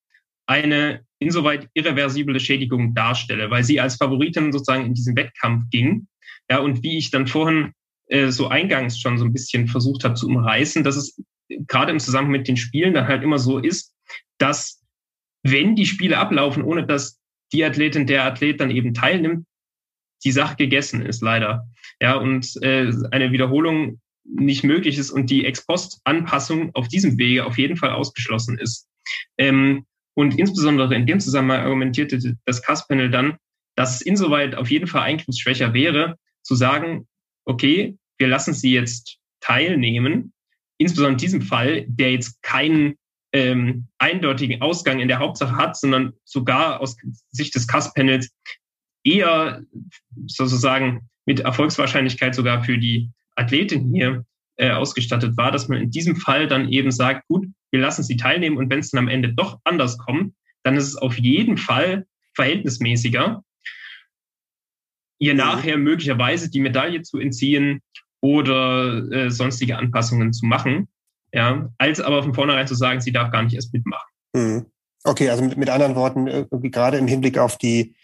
eine 0.47 1.05
insoweit 1.19 1.67
irreversible 1.73 2.39
Schädigung 2.39 2.93
darstelle, 2.93 3.49
weil 3.49 3.63
sie 3.63 3.79
als 3.79 3.95
Favoritin 3.95 4.51
sozusagen 4.51 4.85
in 4.85 4.93
diesen 4.93 5.15
Wettkampf 5.15 5.69
ging. 5.69 6.07
Ja, 6.49 6.59
und 6.59 6.83
wie 6.83 6.97
ich 6.97 7.11
dann 7.11 7.27
vorhin 7.27 7.73
äh, 8.07 8.29
so 8.29 8.47
eingangs 8.47 8.99
schon 8.99 9.17
so 9.17 9.25
ein 9.25 9.33
bisschen 9.33 9.67
versucht 9.67 10.03
habe 10.03 10.15
zu 10.15 10.27
umreißen, 10.27 10.83
dass 10.83 10.95
es 10.95 11.21
gerade 11.67 11.91
im 11.91 11.99
Zusammenhang 11.99 12.31
mit 12.31 12.47
den 12.47 12.57
Spielen 12.57 12.93
dann 12.93 13.07
halt 13.07 13.23
immer 13.23 13.39
so 13.39 13.59
ist, 13.59 13.93
dass 14.37 14.81
wenn 15.43 15.75
die 15.75 15.85
Spiele 15.85 16.17
ablaufen, 16.17 16.63
ohne 16.63 16.85
dass 16.85 17.19
die 17.53 17.63
Athletin, 17.63 18.07
der 18.07 18.25
Athlet 18.25 18.59
dann 18.59 18.71
eben 18.71 18.93
teilnimmt, 18.93 19.45
die 20.23 20.31
Sache 20.31 20.55
gegessen 20.55 21.05
ist, 21.05 21.21
leider. 21.21 21.67
Ja, 22.01 22.15
und 22.15 22.55
äh, 22.61 22.91
eine 23.11 23.31
Wiederholung 23.31 24.01
nicht 24.23 24.63
möglich 24.63 24.97
ist 24.97 25.11
und 25.11 25.29
die 25.29 25.45
Ex-Post-Anpassung 25.45 26.71
auf 26.75 26.87
diesem 26.87 27.17
Wege 27.17 27.45
auf 27.45 27.57
jeden 27.57 27.77
Fall 27.77 27.91
ausgeschlossen 27.91 28.57
ist. 28.57 28.87
Ähm, 29.37 29.85
und 30.17 30.39
insbesondere 30.39 30.95
in 30.95 31.05
dem 31.05 31.19
Zusammenhang 31.19 31.61
argumentierte 31.61 32.35
das 32.43 32.63
CAS-Panel 32.63 33.11
dann, 33.11 33.37
dass 33.75 33.97
es 33.97 34.01
insoweit 34.01 34.55
auf 34.55 34.71
jeden 34.71 34.87
Fall 34.87 35.03
eingriffsschwächer 35.03 35.75
wäre, 35.75 36.17
zu 36.41 36.55
sagen, 36.55 37.07
okay, 37.45 37.99
wir 38.17 38.27
lassen 38.27 38.55
sie 38.55 38.71
jetzt 38.71 39.19
teilnehmen, 39.41 40.33
insbesondere 40.79 41.11
in 41.11 41.17
diesem 41.19 41.41
Fall, 41.43 41.85
der 41.87 42.13
jetzt 42.13 42.41
keinen 42.41 42.95
ähm, 43.31 43.89
eindeutigen 43.99 44.59
Ausgang 44.59 44.99
in 45.01 45.07
der 45.07 45.19
Hauptsache 45.19 45.55
hat, 45.55 45.77
sondern 45.77 46.13
sogar 46.23 46.81
aus 46.81 46.97
Sicht 47.29 47.53
des 47.53 47.67
CAS-Panels 47.67 48.31
eher 49.03 49.61
sozusagen 50.25 51.09
mit 51.27 51.41
Erfolgswahrscheinlichkeit 51.41 52.33
sogar 52.33 52.63
für 52.63 52.79
die 52.79 53.11
Athletin 53.35 53.93
hier 53.93 54.25
äh, 54.55 54.71
ausgestattet 54.71 55.37
war, 55.37 55.51
dass 55.51 55.67
man 55.67 55.79
in 55.79 55.91
diesem 55.91 56.15
Fall 56.15 56.47
dann 56.47 56.69
eben 56.69 56.89
sagt, 56.89 57.27
gut, 57.27 57.45
wir 57.71 57.79
lassen 57.79 58.03
sie 58.03 58.17
teilnehmen 58.17 58.57
und 58.57 58.69
wenn 58.69 58.79
es 58.79 58.91
dann 58.91 58.99
am 58.99 59.07
Ende 59.07 59.33
doch 59.33 59.59
anders 59.63 59.97
kommt, 59.97 60.33
dann 60.63 60.75
ist 60.75 60.87
es 60.87 60.95
auf 60.95 61.17
jeden 61.17 61.57
Fall 61.57 62.05
verhältnismäßiger, 62.35 63.43
ihr 65.19 65.33
mhm. 65.33 65.37
nachher 65.37 65.77
möglicherweise 65.77 66.49
die 66.49 66.59
Medaille 66.59 67.01
zu 67.01 67.19
entziehen 67.19 67.81
oder 68.21 69.11
äh, 69.11 69.29
sonstige 69.29 69.77
Anpassungen 69.77 70.33
zu 70.33 70.45
machen, 70.45 70.87
ja, 71.33 71.69
als 71.77 71.99
aber 71.99 72.23
von 72.23 72.33
vornherein 72.33 72.67
zu 72.67 72.75
sagen, 72.75 73.01
sie 73.01 73.11
darf 73.11 73.31
gar 73.31 73.43
nicht 73.43 73.53
erst 73.53 73.73
mitmachen. 73.73 74.09
Mhm. 74.33 74.65
Okay, 75.03 75.29
also 75.29 75.43
mit, 75.43 75.57
mit 75.57 75.69
anderen 75.69 75.95
Worten, 75.95 76.27
irgendwie 76.27 76.71
gerade 76.71 76.97
im 76.97 77.07
Hinblick 77.07 77.37
auf 77.37 77.57
die 77.57 77.95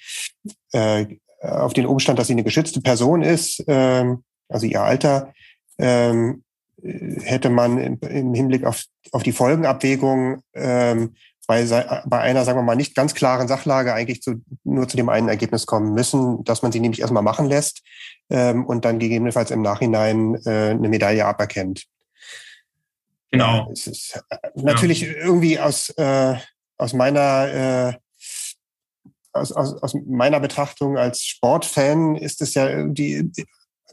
äh, 0.71 1.05
auf 1.41 1.73
den 1.73 1.85
Umstand, 1.85 2.19
dass 2.19 2.27
sie 2.27 2.33
eine 2.33 2.43
geschützte 2.43 2.81
Person 2.81 3.21
ist, 3.21 3.63
ähm, 3.67 4.23
also 4.47 4.65
ihr 4.65 4.81
Alter, 4.81 5.33
ähm, 5.77 6.43
hätte 6.83 7.49
man 7.49 7.77
im, 7.77 8.33
Hinblick 8.33 8.65
auf, 8.65 8.83
auf 9.11 9.23
die 9.23 9.31
Folgenabwägung 9.31 10.41
ähm, 10.53 11.15
bei, 11.47 11.65
bei 12.05 12.19
einer, 12.19 12.45
sagen 12.45 12.59
wir 12.59 12.63
mal, 12.63 12.75
nicht 12.75 12.95
ganz 12.95 13.13
klaren 13.13 13.47
Sachlage 13.47 13.93
eigentlich 13.93 14.21
zu, 14.21 14.41
nur 14.63 14.87
zu 14.87 14.97
dem 14.97 15.09
einen 15.09 15.29
Ergebnis 15.29 15.65
kommen 15.65 15.93
müssen, 15.93 16.43
dass 16.43 16.61
man 16.61 16.71
sie 16.71 16.79
nämlich 16.79 17.01
erstmal 17.01 17.23
machen 17.23 17.47
lässt 17.47 17.83
ähm, 18.29 18.65
und 18.65 18.85
dann 18.85 18.99
gegebenenfalls 18.99 19.51
im 19.51 19.61
Nachhinein 19.61 20.35
äh, 20.45 20.71
eine 20.71 20.89
Medaille 20.89 21.25
aberkennt. 21.25 21.85
Genau. 23.31 23.69
Es 23.71 23.87
ist 23.87 24.23
äh, 24.29 24.49
natürlich 24.55 25.01
ja. 25.01 25.13
irgendwie 25.13 25.59
aus, 25.59 25.89
äh, 25.97 26.35
aus 26.77 26.93
meiner 26.93 27.91
äh, 27.91 27.93
aus, 29.33 29.51
aus, 29.51 29.73
aus 29.81 29.95
meiner 30.05 30.39
Betrachtung 30.39 30.97
als 30.97 31.23
Sportfan 31.23 32.15
ist 32.15 32.41
es 32.41 32.53
ja 32.53 32.69
irgendwie 32.69 33.31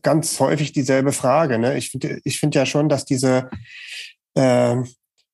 ganz 0.02 0.38
häufig 0.40 0.72
dieselbe 0.72 1.12
Frage. 1.12 1.58
Ne? 1.58 1.76
Ich 1.76 1.90
finde 1.90 2.20
ich 2.24 2.38
finde 2.38 2.58
ja 2.58 2.66
schon, 2.66 2.88
dass 2.88 3.04
diese, 3.04 3.50
äh, 4.34 4.76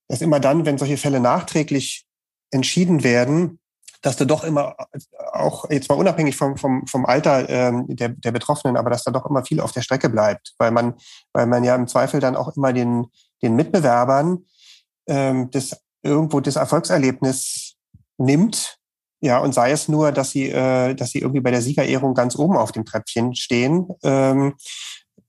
dass 0.07 0.21
immer 0.21 0.39
dann, 0.39 0.65
wenn 0.65 0.77
solche 0.77 0.97
Fälle 0.97 1.19
nachträglich 1.19 2.05
entschieden 2.51 3.03
werden, 3.03 3.59
dass 4.01 4.15
da 4.15 4.25
doch 4.25 4.43
immer 4.43 4.75
auch 5.33 5.69
jetzt 5.69 5.89
mal 5.89 5.95
unabhängig 5.95 6.35
vom 6.35 6.57
vom 6.57 6.85
vom 6.87 7.05
Alter 7.05 7.49
ähm, 7.49 7.85
der 7.87 8.09
der 8.09 8.31
Betroffenen, 8.31 8.77
aber 8.77 8.89
dass 8.89 9.03
da 9.03 9.11
doch 9.11 9.25
immer 9.25 9.43
viel 9.43 9.59
auf 9.59 9.71
der 9.71 9.81
Strecke 9.81 10.09
bleibt, 10.09 10.53
weil 10.57 10.71
man 10.71 10.95
weil 11.33 11.47
man 11.47 11.63
ja 11.63 11.75
im 11.75 11.87
Zweifel 11.87 12.19
dann 12.19 12.35
auch 12.35 12.55
immer 12.55 12.73
den 12.73 13.07
den 13.41 13.55
Mitbewerbern 13.55 14.45
ähm, 15.07 15.49
das 15.51 15.81
irgendwo 16.03 16.39
das 16.39 16.55
Erfolgserlebnis 16.55 17.75
nimmt 18.17 18.76
ja, 19.19 19.39
und 19.39 19.53
sei 19.53 19.71
es 19.71 19.87
nur, 19.87 20.11
dass 20.11 20.31
sie, 20.31 20.49
äh, 20.49 20.93
dass 20.93 21.11
sie 21.11 21.19
irgendwie 21.19 21.41
bei 21.41 21.51
der 21.51 21.61
Siegerehrung 21.61 22.13
ganz 22.13 22.37
oben 22.37 22.55
auf 22.55 22.71
dem 22.71 22.85
Treppchen 22.85 23.35
stehen. 23.35 23.87
Ähm, 24.03 24.53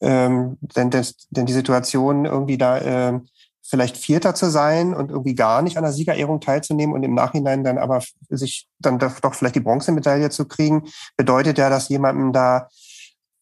ähm, 0.01 0.59
denn, 0.61 0.91
das, 0.91 1.15
denn 1.31 1.47
die 1.47 1.53
Situation 1.53 2.25
irgendwie 2.25 2.59
da 2.59 2.79
äh, 2.79 3.21
vielleicht 3.63 3.97
Vierter 3.97 4.35
zu 4.35 4.51
sein 4.51 4.95
und 4.95 5.11
irgendwie 5.11 5.35
gar 5.35 5.63
nicht 5.63 5.77
an 5.77 5.83
der 5.83 5.93
Siegerehrung 5.93 6.41
teilzunehmen 6.41 6.95
und 6.95 7.03
im 7.03 7.15
Nachhinein 7.15 7.65
dann 7.65 7.79
aber 7.79 8.03
sich 8.29 8.69
dann 8.79 8.99
doch 8.99 9.35
vielleicht 9.35 9.57
die 9.57 9.61
Bronzemedaille 9.61 10.31
zu 10.31 10.47
kriegen, 10.47 10.89
bedeutet 11.17 11.59
ja, 11.59 11.69
dass 11.69 11.89
jemandem 11.89 12.33
da 12.33 12.69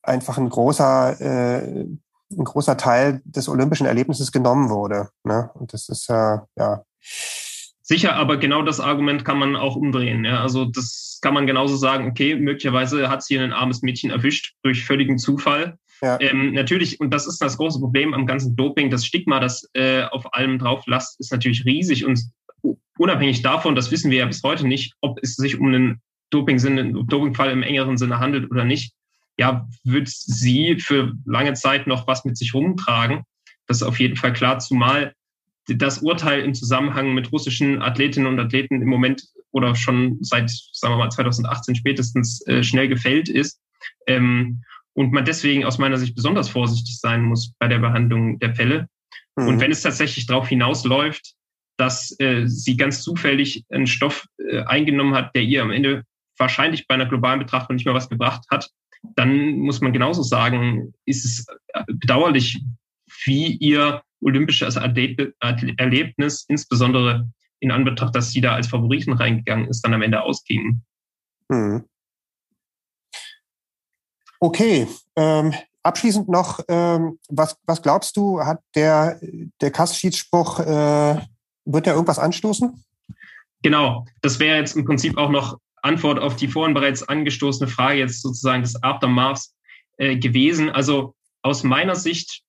einfach 0.02 0.38
ein 0.38 0.48
großer, 0.48 1.20
äh, 1.20 1.86
ein 2.30 2.44
großer 2.44 2.76
Teil 2.76 3.20
des 3.24 3.48
olympischen 3.48 3.86
Erlebnisses 3.86 4.32
genommen 4.32 4.70
wurde. 4.70 5.10
Ne? 5.24 5.50
Und 5.54 5.72
das 5.72 5.88
ist 5.88 6.08
äh, 6.08 6.38
ja 6.56 6.82
Sicher, 7.88 8.16
aber 8.16 8.36
genau 8.36 8.62
das 8.62 8.80
Argument 8.80 9.24
kann 9.24 9.38
man 9.38 9.54
auch 9.54 9.76
umdrehen. 9.76 10.24
Ja? 10.24 10.42
Also 10.42 10.64
das 10.64 11.20
kann 11.22 11.34
man 11.34 11.46
genauso 11.46 11.76
sagen, 11.76 12.08
okay, 12.08 12.34
möglicherweise 12.34 13.08
hat 13.08 13.22
sie 13.22 13.38
ein 13.38 13.52
armes 13.52 13.82
Mädchen 13.82 14.10
erwischt 14.10 14.54
durch 14.64 14.84
völligen 14.84 15.18
Zufall. 15.18 15.78
Ja. 16.02 16.20
Ähm, 16.20 16.52
natürlich, 16.52 16.98
und 16.98 17.14
das 17.14 17.28
ist 17.28 17.40
das 17.40 17.56
große 17.56 17.78
Problem 17.78 18.12
am 18.12 18.26
ganzen 18.26 18.56
Doping, 18.56 18.90
das 18.90 19.06
Stigma, 19.06 19.38
das 19.38 19.70
äh, 19.74 20.02
auf 20.02 20.34
allem 20.34 20.58
drauf 20.58 20.82
lasst, 20.86 21.20
ist 21.20 21.30
natürlich 21.30 21.64
riesig 21.64 22.04
und 22.04 22.18
unabhängig 22.98 23.42
davon, 23.42 23.76
das 23.76 23.92
wissen 23.92 24.10
wir 24.10 24.18
ja 24.18 24.26
bis 24.26 24.42
heute 24.42 24.66
nicht, 24.66 24.94
ob 25.00 25.20
es 25.22 25.36
sich 25.36 25.60
um 25.60 25.68
einen 25.68 26.02
Doping-Sinne, 26.30 27.04
Dopingfall 27.04 27.52
im 27.52 27.62
engeren 27.62 27.98
Sinne 27.98 28.18
handelt 28.18 28.50
oder 28.50 28.64
nicht. 28.64 28.94
Ja, 29.38 29.68
wird 29.84 30.08
sie 30.08 30.80
für 30.80 31.12
lange 31.24 31.54
Zeit 31.54 31.86
noch 31.86 32.08
was 32.08 32.24
mit 32.24 32.36
sich 32.36 32.52
rumtragen. 32.52 33.22
Das 33.68 33.76
ist 33.78 33.82
auf 33.84 34.00
jeden 34.00 34.16
Fall 34.16 34.32
klar, 34.32 34.58
zumal 34.58 35.12
das 35.66 35.98
Urteil 35.98 36.42
im 36.42 36.54
Zusammenhang 36.54 37.14
mit 37.14 37.32
russischen 37.32 37.82
Athletinnen 37.82 38.28
und 38.28 38.38
Athleten 38.38 38.82
im 38.82 38.88
Moment 38.88 39.24
oder 39.50 39.74
schon 39.74 40.18
seit, 40.20 40.50
sagen 40.50 40.94
wir 40.94 40.98
mal, 40.98 41.10
2018 41.10 41.74
spätestens 41.74 42.46
äh, 42.46 42.62
schnell 42.62 42.88
gefällt 42.88 43.28
ist. 43.28 43.60
Ähm, 44.06 44.62
und 44.94 45.12
man 45.12 45.24
deswegen 45.24 45.64
aus 45.64 45.78
meiner 45.78 45.98
Sicht 45.98 46.14
besonders 46.14 46.48
vorsichtig 46.48 46.98
sein 46.98 47.22
muss 47.22 47.52
bei 47.58 47.68
der 47.68 47.78
Behandlung 47.78 48.38
der 48.38 48.54
Fälle. 48.54 48.88
Mhm. 49.36 49.48
Und 49.48 49.60
wenn 49.60 49.70
es 49.70 49.82
tatsächlich 49.82 50.26
darauf 50.26 50.48
hinausläuft, 50.48 51.34
dass 51.76 52.18
äh, 52.20 52.46
sie 52.46 52.76
ganz 52.76 53.02
zufällig 53.02 53.64
einen 53.70 53.86
Stoff 53.86 54.26
äh, 54.38 54.62
eingenommen 54.62 55.14
hat, 55.14 55.34
der 55.34 55.42
ihr 55.42 55.62
am 55.62 55.70
Ende 55.70 56.04
wahrscheinlich 56.38 56.86
bei 56.86 56.94
einer 56.94 57.06
globalen 57.06 57.40
Betrachtung 57.40 57.76
nicht 57.76 57.84
mehr 57.84 57.94
was 57.94 58.08
gebracht 58.08 58.44
hat, 58.50 58.70
dann 59.14 59.58
muss 59.58 59.80
man 59.80 59.92
genauso 59.92 60.22
sagen, 60.22 60.94
ist 61.04 61.24
es 61.24 61.46
äh, 61.68 61.84
bedauerlich, 61.86 62.62
wie 63.24 63.56
ihr 63.56 64.02
olympisches 64.20 64.76
Erlebnis, 64.76 66.44
insbesondere 66.48 67.28
in 67.60 67.70
Anbetracht, 67.70 68.14
dass 68.14 68.30
sie 68.30 68.40
da 68.40 68.54
als 68.54 68.68
Favoriten 68.68 69.12
reingegangen 69.12 69.68
ist, 69.68 69.82
dann 69.82 69.94
am 69.94 70.02
Ende 70.02 70.22
ausging. 70.22 70.82
Hm. 71.50 71.84
Okay, 74.40 74.86
ähm, 75.16 75.54
abschließend 75.82 76.28
noch, 76.28 76.60
ähm, 76.68 77.18
was, 77.28 77.56
was 77.64 77.80
glaubst 77.80 78.16
du, 78.16 78.40
hat 78.40 78.60
der, 78.74 79.18
der 79.60 79.70
Kass-Schiedsspruch, 79.70 80.60
äh, 80.60 81.20
wird 81.64 81.86
der 81.86 81.94
irgendwas 81.94 82.18
anstoßen? 82.18 82.84
Genau, 83.62 84.04
das 84.20 84.38
wäre 84.38 84.58
jetzt 84.58 84.76
im 84.76 84.84
Prinzip 84.84 85.16
auch 85.16 85.30
noch 85.30 85.58
Antwort 85.82 86.18
auf 86.18 86.36
die 86.36 86.48
vorhin 86.48 86.74
bereits 86.74 87.02
angestoßene 87.02 87.68
Frage 87.68 88.00
jetzt 88.00 88.20
sozusagen 88.20 88.62
des 88.62 88.80
Aftermaths 88.82 89.54
äh, 89.96 90.16
gewesen. 90.16 90.68
Also 90.70 91.14
aus 91.42 91.62
meiner 91.62 91.96
Sicht 91.96 92.42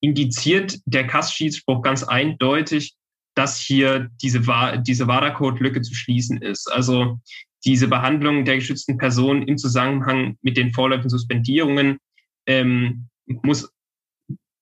indiziert 0.00 0.78
der 0.84 1.06
Kass-Schiedsspruch 1.06 1.82
ganz 1.82 2.02
eindeutig, 2.02 2.94
dass 3.34 3.58
hier 3.60 4.10
diese, 4.22 4.40
diese 4.82 5.06
WADA-Code-Lücke 5.06 5.82
zu 5.82 5.94
schließen 5.94 6.42
ist. 6.42 6.70
Also 6.72 7.20
diese 7.64 7.88
Behandlung 7.88 8.44
der 8.44 8.56
geschützten 8.56 8.98
Person 8.98 9.46
im 9.46 9.58
Zusammenhang 9.58 10.36
mit 10.42 10.56
den 10.56 10.72
vorläufigen 10.72 11.10
Suspendierungen 11.10 11.98
ähm, 12.46 13.08
muss 13.26 13.70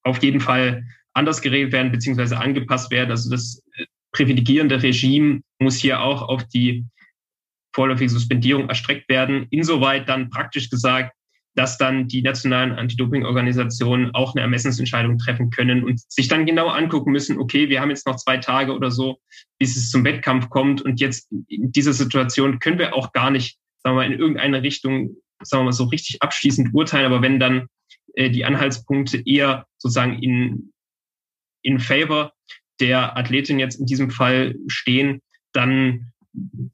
auf 0.03 0.23
jeden 0.23 0.41
Fall 0.41 0.85
anders 1.15 1.41
geregelt 1.41 1.73
werden 1.73 1.93
beziehungsweise 1.93 2.39
angepasst 2.39 2.91
werden. 2.91 3.11
Also 3.11 3.31
das 3.31 3.63
äh, 3.77 3.87
privilegierende 4.13 4.83
Regime 4.83 5.41
muss 5.59 5.77
hier 5.77 6.01
auch 6.01 6.23
auf 6.23 6.45
die 6.49 6.85
vorläufige 7.75 8.11
Suspendierung 8.11 8.69
erstreckt 8.69 9.09
werden. 9.09 9.47
Insoweit 9.51 10.09
dann 10.09 10.31
praktisch 10.31 10.71
gesagt, 10.71 11.16
dass 11.57 11.79
dann 11.79 12.07
die 12.07 12.21
nationalen 12.21 12.73
Anti-Doping-Organisationen 12.73 14.15
auch 14.15 14.35
eine 14.35 14.43
Ermessensentscheidung 14.43 15.17
treffen 15.17 15.51
können 15.51 15.85
und 15.85 16.01
sich 16.13 16.29
dann 16.29 16.45
genau 16.45 16.69
angucken 16.69 17.13
müssen, 17.13 17.39
okay, 17.39 17.71
wir 17.71 17.81
haben 17.81 17.89
jetzt 17.89 18.07
noch 18.07 18.17
zwei 18.17 18.37
Tage 18.37 18.75
oder 18.75 18.91
so, 18.91 19.21
bis 19.59 19.75
es 19.75 19.91
zum 19.91 20.05
Wettkampf 20.05 20.51
kommt. 20.51 20.83
Und 20.83 21.01
jetzt 21.01 21.33
in 21.49 21.73
dieser 21.73 21.95
Situation 21.95 22.59
können 22.59 22.79
wir 22.79 22.95
auch 22.95 23.13
gar 23.13 23.31
nicht, 23.31 23.59
sagen 23.83 23.97
wir 23.97 24.03
mal, 24.03 24.13
in 24.13 24.19
irgendeine 24.19 24.63
Richtung, 24.63 25.17
sagen 25.43 25.63
wir 25.63 25.67
mal, 25.67 25.73
so 25.73 25.85
richtig 25.85 26.21
abschließend 26.21 26.75
urteilen, 26.75 27.07
aber 27.07 27.23
wenn 27.23 27.41
dann 27.41 27.69
äh, 28.15 28.29
die 28.29 28.45
Anhaltspunkte 28.45 29.23
eher 29.27 29.67
sozusagen 29.79 30.23
in, 30.23 30.73
in 31.63 31.81
favor 31.81 32.33
der 32.81 33.17
Athletin 33.17 33.59
jetzt 33.59 33.81
in 33.81 33.87
diesem 33.87 34.11
Fall 34.11 34.57
stehen, 34.67 35.23
dann 35.55 36.13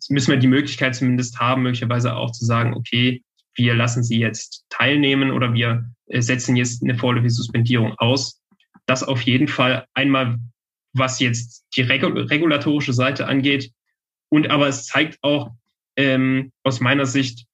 müssen 0.08 0.32
wir 0.32 0.38
die 0.38 0.48
Möglichkeit 0.48 0.96
zumindest 0.96 1.38
haben, 1.38 1.62
möglicherweise 1.62 2.16
auch 2.16 2.32
zu 2.32 2.44
sagen, 2.44 2.74
okay, 2.74 3.22
wir 3.54 3.74
lassen 3.74 4.02
sie 4.02 4.18
jetzt 4.18 4.64
teilnehmen 4.68 5.30
oder 5.30 5.52
wir 5.54 5.90
äh, 6.06 6.20
setzen 6.20 6.56
jetzt 6.56 6.82
eine 6.82 6.96
vorläufige 6.96 7.30
Suspendierung 7.30 7.94
aus. 7.98 8.40
Das 8.86 9.02
auf 9.02 9.22
jeden 9.22 9.48
Fall 9.48 9.86
einmal, 9.94 10.38
was 10.92 11.20
jetzt 11.20 11.66
die 11.76 11.82
regulatorische 11.82 12.92
Seite 12.92 13.26
angeht. 13.26 13.72
Und 14.28 14.50
aber 14.50 14.68
es 14.68 14.86
zeigt 14.86 15.18
auch 15.22 15.50
ähm, 15.96 16.52
aus 16.62 16.80
meiner 16.80 17.06
Sicht, 17.06 17.46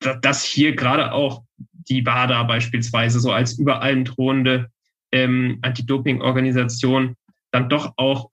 dass 0.00 0.44
hier 0.44 0.74
gerade 0.74 1.12
auch 1.12 1.42
die 1.88 2.04
WADA 2.04 2.42
beispielsweise 2.42 3.20
so 3.20 3.32
als 3.32 3.58
über 3.58 3.80
allem 3.80 4.04
drohende 4.04 4.70
ähm, 5.12 5.58
Anti-Doping-Organisation 5.62 7.16
dann 7.52 7.68
doch 7.68 7.94
auch, 7.96 8.30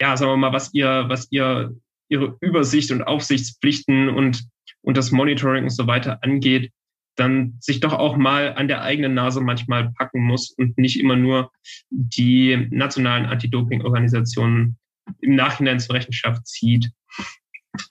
ja, 0.00 0.16
sagen 0.16 0.32
wir 0.32 0.36
mal, 0.36 0.52
was 0.52 0.72
ihr, 0.72 1.04
was 1.08 1.30
ihr 1.30 1.74
ihre 2.08 2.36
Übersicht 2.40 2.92
und 2.92 3.02
Aufsichtspflichten 3.02 4.08
und 4.08 4.46
und 4.84 4.96
das 4.96 5.10
Monitoring 5.10 5.64
und 5.64 5.70
so 5.70 5.86
weiter 5.86 6.22
angeht, 6.22 6.70
dann 7.16 7.56
sich 7.60 7.80
doch 7.80 7.92
auch 7.92 8.16
mal 8.16 8.54
an 8.54 8.68
der 8.68 8.82
eigenen 8.82 9.14
Nase 9.14 9.40
manchmal 9.40 9.92
packen 9.92 10.20
muss 10.20 10.50
und 10.50 10.76
nicht 10.78 11.00
immer 11.00 11.16
nur 11.16 11.50
die 11.90 12.68
nationalen 12.70 13.26
Anti-Doping-Organisationen 13.26 14.76
im 15.20 15.34
Nachhinein 15.34 15.80
zur 15.80 15.94
Rechenschaft 15.94 16.46
zieht. 16.46 16.90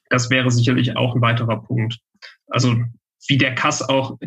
Das 0.10 0.30
wäre 0.30 0.52
sicherlich 0.52 0.96
auch 0.96 1.16
ein 1.16 1.22
weiterer 1.22 1.62
Punkt. 1.64 2.00
Also 2.48 2.84
wie 3.28 3.38
der 3.38 3.56
Kass 3.56 3.82
auch, 3.82 4.18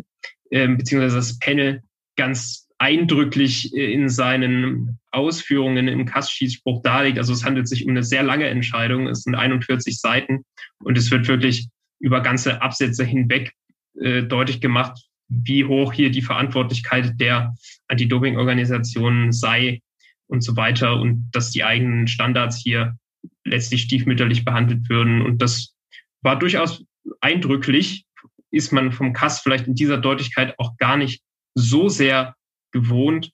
äh, 0.50 0.68
beziehungsweise 0.68 1.16
das 1.16 1.38
Panel 1.38 1.82
ganz 2.16 2.68
eindrücklich 2.78 3.74
äh, 3.74 3.92
in 3.92 4.08
seinen 4.08 4.98
Ausführungen 5.10 5.88
im 5.88 6.06
Kass-Schießspruch 6.06 6.82
darlegt. 6.82 7.18
Also 7.18 7.32
es 7.32 7.44
handelt 7.44 7.68
sich 7.68 7.84
um 7.84 7.90
eine 7.90 8.02
sehr 8.02 8.22
lange 8.22 8.46
Entscheidung. 8.46 9.08
Es 9.08 9.22
sind 9.22 9.34
41 9.34 9.98
Seiten 9.98 10.44
und 10.78 10.96
es 10.96 11.10
wird 11.10 11.28
wirklich 11.28 11.68
über 11.99 12.20
ganze 12.20 12.62
Absätze 12.62 13.05
hinweg 13.05 13.53
äh, 14.01 14.22
deutlich 14.22 14.61
gemacht, 14.61 15.07
wie 15.28 15.64
hoch 15.64 15.92
hier 15.92 16.11
die 16.11 16.22
Verantwortlichkeit 16.22 17.18
der 17.20 17.55
Anti-Doping-Organisationen 17.88 19.32
sei 19.32 19.80
und 20.28 20.42
so 20.42 20.57
weiter 20.57 21.01
und 21.01 21.28
dass 21.32 21.51
die 21.51 21.64
eigenen 21.64 22.07
Standards 22.07 22.57
hier 22.57 22.97
letztlich 23.44 23.82
stiefmütterlich 23.82 24.44
behandelt 24.44 24.88
würden. 24.88 25.22
Und 25.22 25.42
das 25.42 25.74
war 26.22 26.38
durchaus 26.38 26.84
eindrücklich, 27.20 28.07
ist 28.51 28.72
man 28.72 28.92
vom 28.92 29.12
Kass 29.12 29.40
vielleicht 29.40 29.66
in 29.66 29.74
dieser 29.74 29.99
Deutlichkeit 29.99 30.55
auch 30.59 30.76
gar 30.76 30.97
nicht 30.97 31.22
so 31.55 31.88
sehr 31.88 32.34
gewohnt. 32.72 33.30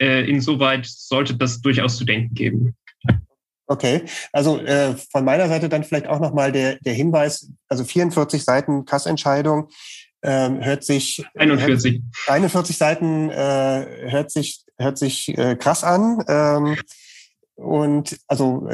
Äh, 0.00 0.28
insoweit 0.28 0.86
sollte 0.86 1.36
das 1.36 1.60
durchaus 1.60 1.96
zu 1.96 2.04
denken 2.04 2.34
geben. 2.34 2.76
Okay, 3.66 4.02
also 4.32 4.58
äh, 4.58 4.94
von 5.10 5.24
meiner 5.24 5.48
Seite 5.48 5.70
dann 5.70 5.84
vielleicht 5.84 6.06
auch 6.06 6.20
nochmal 6.20 6.52
der, 6.52 6.76
der 6.80 6.92
Hinweis, 6.92 7.50
also 7.68 7.82
44 7.82 8.44
Seiten 8.44 8.84
Kassentscheidung 8.84 9.68
ähm, 10.22 10.62
hört 10.62 10.84
sich 10.84 11.24
41 11.34 12.02
hört, 12.26 12.28
41 12.28 12.76
Seiten 12.76 13.30
äh, 13.30 14.10
hört 14.10 14.30
sich 14.30 14.64
hört 14.78 14.98
sich 14.98 15.36
äh, 15.38 15.56
krass 15.56 15.82
an 15.82 16.22
ähm, 16.28 16.76
und 17.54 18.18
also 18.26 18.68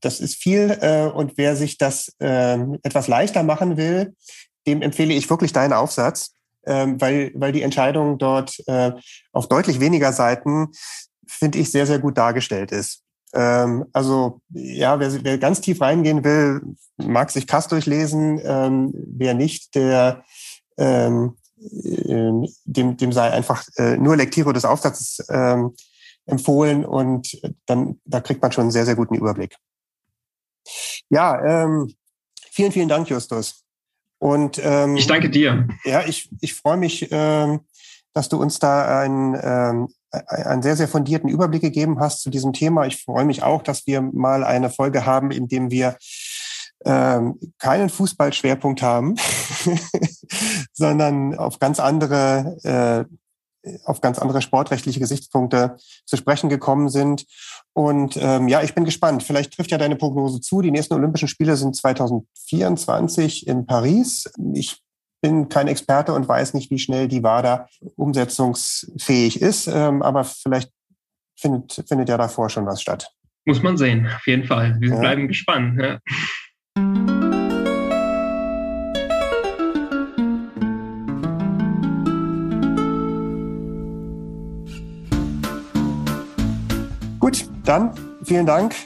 das 0.00 0.20
ist 0.20 0.36
viel 0.36 0.76
äh, 0.80 1.06
und 1.06 1.34
wer 1.36 1.54
sich 1.54 1.78
das 1.78 2.14
äh, 2.18 2.58
etwas 2.82 3.06
leichter 3.06 3.44
machen 3.44 3.76
will, 3.76 4.14
dem 4.66 4.82
empfehle 4.82 5.14
ich 5.14 5.30
wirklich 5.30 5.52
deinen 5.52 5.72
Aufsatz, 5.72 6.32
äh, 6.62 6.86
weil 6.98 7.30
weil 7.34 7.52
die 7.52 7.62
Entscheidung 7.62 8.18
dort 8.18 8.56
äh, 8.66 8.92
auf 9.32 9.48
deutlich 9.48 9.78
weniger 9.78 10.12
Seiten 10.12 10.68
finde 11.28 11.58
ich 11.58 11.70
sehr 11.70 11.86
sehr 11.86 12.00
gut 12.00 12.18
dargestellt 12.18 12.72
ist. 12.72 13.05
Ähm, 13.36 13.84
also 13.92 14.40
ja, 14.50 14.98
wer, 14.98 15.22
wer 15.22 15.38
ganz 15.38 15.60
tief 15.60 15.80
reingehen 15.80 16.24
will, 16.24 16.62
mag 16.96 17.30
sich 17.30 17.46
Kass 17.46 17.68
durchlesen. 17.68 18.40
Ähm, 18.42 18.92
wer 18.94 19.34
nicht, 19.34 19.74
der 19.74 20.24
ähm, 20.78 21.36
äh, 21.58 22.48
dem, 22.64 22.96
dem 22.96 23.12
sei 23.12 23.30
einfach 23.30 23.64
äh, 23.76 23.96
nur 23.98 24.16
Lektüre 24.16 24.52
des 24.52 24.64
Aufsatzes 24.64 25.24
ähm, 25.28 25.74
empfohlen 26.24 26.84
und 26.84 27.40
dann 27.66 28.00
da 28.04 28.20
kriegt 28.20 28.42
man 28.42 28.52
schon 28.52 28.62
einen 28.62 28.70
sehr, 28.70 28.86
sehr 28.86 28.96
guten 28.96 29.14
Überblick. 29.14 29.56
Ja, 31.08 31.64
ähm, 31.64 31.94
vielen, 32.50 32.72
vielen 32.72 32.88
Dank, 32.88 33.08
Justus. 33.08 33.64
Und 34.18 34.58
ähm, 34.62 34.96
ich 34.96 35.06
danke 35.06 35.30
dir. 35.30 35.68
Ja, 35.84 36.04
ich, 36.06 36.30
ich 36.40 36.54
freue 36.54 36.78
mich, 36.78 37.08
ähm, 37.10 37.60
dass 38.12 38.28
du 38.28 38.40
uns 38.40 38.58
da 38.58 39.00
ein, 39.02 39.38
ähm, 39.42 39.88
einen 40.28 40.62
sehr, 40.62 40.76
sehr 40.76 40.88
fundierten 40.88 41.28
Überblick 41.28 41.62
gegeben 41.62 42.00
hast 42.00 42.22
zu 42.22 42.30
diesem 42.30 42.52
Thema. 42.52 42.86
Ich 42.86 43.02
freue 43.02 43.24
mich 43.24 43.42
auch, 43.42 43.62
dass 43.62 43.86
wir 43.86 44.00
mal 44.00 44.44
eine 44.44 44.70
Folge 44.70 45.06
haben, 45.06 45.30
in 45.30 45.48
dem 45.48 45.70
wir 45.70 45.96
ähm, 46.84 47.38
keinen 47.58 47.88
Fußballschwerpunkt 47.88 48.82
haben, 48.82 49.16
sondern 50.72 51.36
auf 51.36 51.58
ganz 51.58 51.80
andere, 51.80 52.56
äh, 53.64 53.70
auf 53.84 54.00
ganz 54.00 54.18
andere 54.18 54.42
sportrechtliche 54.42 55.00
Gesichtspunkte 55.00 55.76
zu 56.04 56.16
sprechen 56.16 56.48
gekommen 56.48 56.88
sind. 56.88 57.26
Und 57.72 58.16
ähm, 58.20 58.48
ja, 58.48 58.62
ich 58.62 58.74
bin 58.74 58.84
gespannt. 58.84 59.22
Vielleicht 59.22 59.54
trifft 59.54 59.70
ja 59.70 59.78
deine 59.78 59.96
Prognose 59.96 60.40
zu. 60.40 60.62
Die 60.62 60.70
nächsten 60.70 60.94
Olympischen 60.94 61.28
Spiele 61.28 61.56
sind 61.56 61.74
2024 61.74 63.46
in 63.46 63.66
Paris. 63.66 64.30
Ich 64.54 64.85
bin 65.26 65.48
kein 65.48 65.66
Experte 65.66 66.12
und 66.12 66.28
weiß 66.28 66.54
nicht, 66.54 66.70
wie 66.70 66.78
schnell 66.78 67.08
die 67.08 67.24
WADA 67.24 67.68
umsetzungsfähig 67.96 69.42
ist, 69.42 69.66
ähm, 69.66 70.00
aber 70.02 70.22
vielleicht 70.22 70.70
findet, 71.36 71.82
findet 71.88 72.08
ja 72.08 72.16
davor 72.16 72.48
schon 72.48 72.64
was 72.64 72.80
statt. 72.80 73.10
Muss 73.44 73.60
man 73.60 73.76
sehen, 73.76 74.06
auf 74.06 74.24
jeden 74.26 74.44
Fall. 74.44 74.76
Wir 74.78 74.90
ja. 74.90 75.00
bleiben 75.00 75.26
gespannt. 75.26 75.80
Ja. 75.80 75.98
Gut, 87.18 87.48
dann 87.64 87.92
vielen 88.24 88.46
Dank 88.46 88.76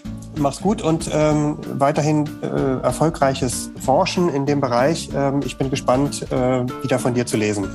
mach's 0.40 0.60
gut 0.60 0.82
und 0.82 1.10
ähm, 1.12 1.56
weiterhin 1.78 2.28
äh, 2.42 2.46
erfolgreiches 2.82 3.70
Forschen 3.80 4.28
in 4.28 4.46
dem 4.46 4.60
Bereich. 4.60 5.08
Ähm, 5.14 5.40
ich 5.44 5.56
bin 5.56 5.70
gespannt, 5.70 6.22
äh, 6.30 6.64
wieder 6.82 6.98
von 6.98 7.14
dir 7.14 7.26
zu 7.26 7.36
lesen. 7.36 7.68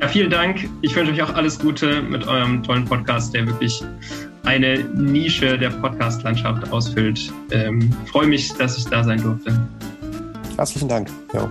Ja, 0.00 0.08
vielen 0.08 0.30
Dank. 0.30 0.68
Ich 0.82 0.94
wünsche 0.94 1.12
euch 1.12 1.22
auch 1.22 1.34
alles 1.34 1.58
Gute 1.58 2.02
mit 2.02 2.26
eurem 2.26 2.62
tollen 2.62 2.84
Podcast, 2.84 3.34
der 3.34 3.46
wirklich 3.46 3.82
eine 4.44 4.78
Nische 4.94 5.58
der 5.58 5.70
Podcast-Landschaft 5.70 6.70
ausfüllt. 6.70 7.32
Ähm, 7.50 7.90
freue 8.10 8.26
mich, 8.26 8.52
dass 8.54 8.76
ich 8.76 8.84
da 8.86 9.02
sein 9.02 9.22
durfte. 9.22 9.58
Herzlichen 10.56 10.88
Dank. 10.88 11.08
Jo. 11.34 11.48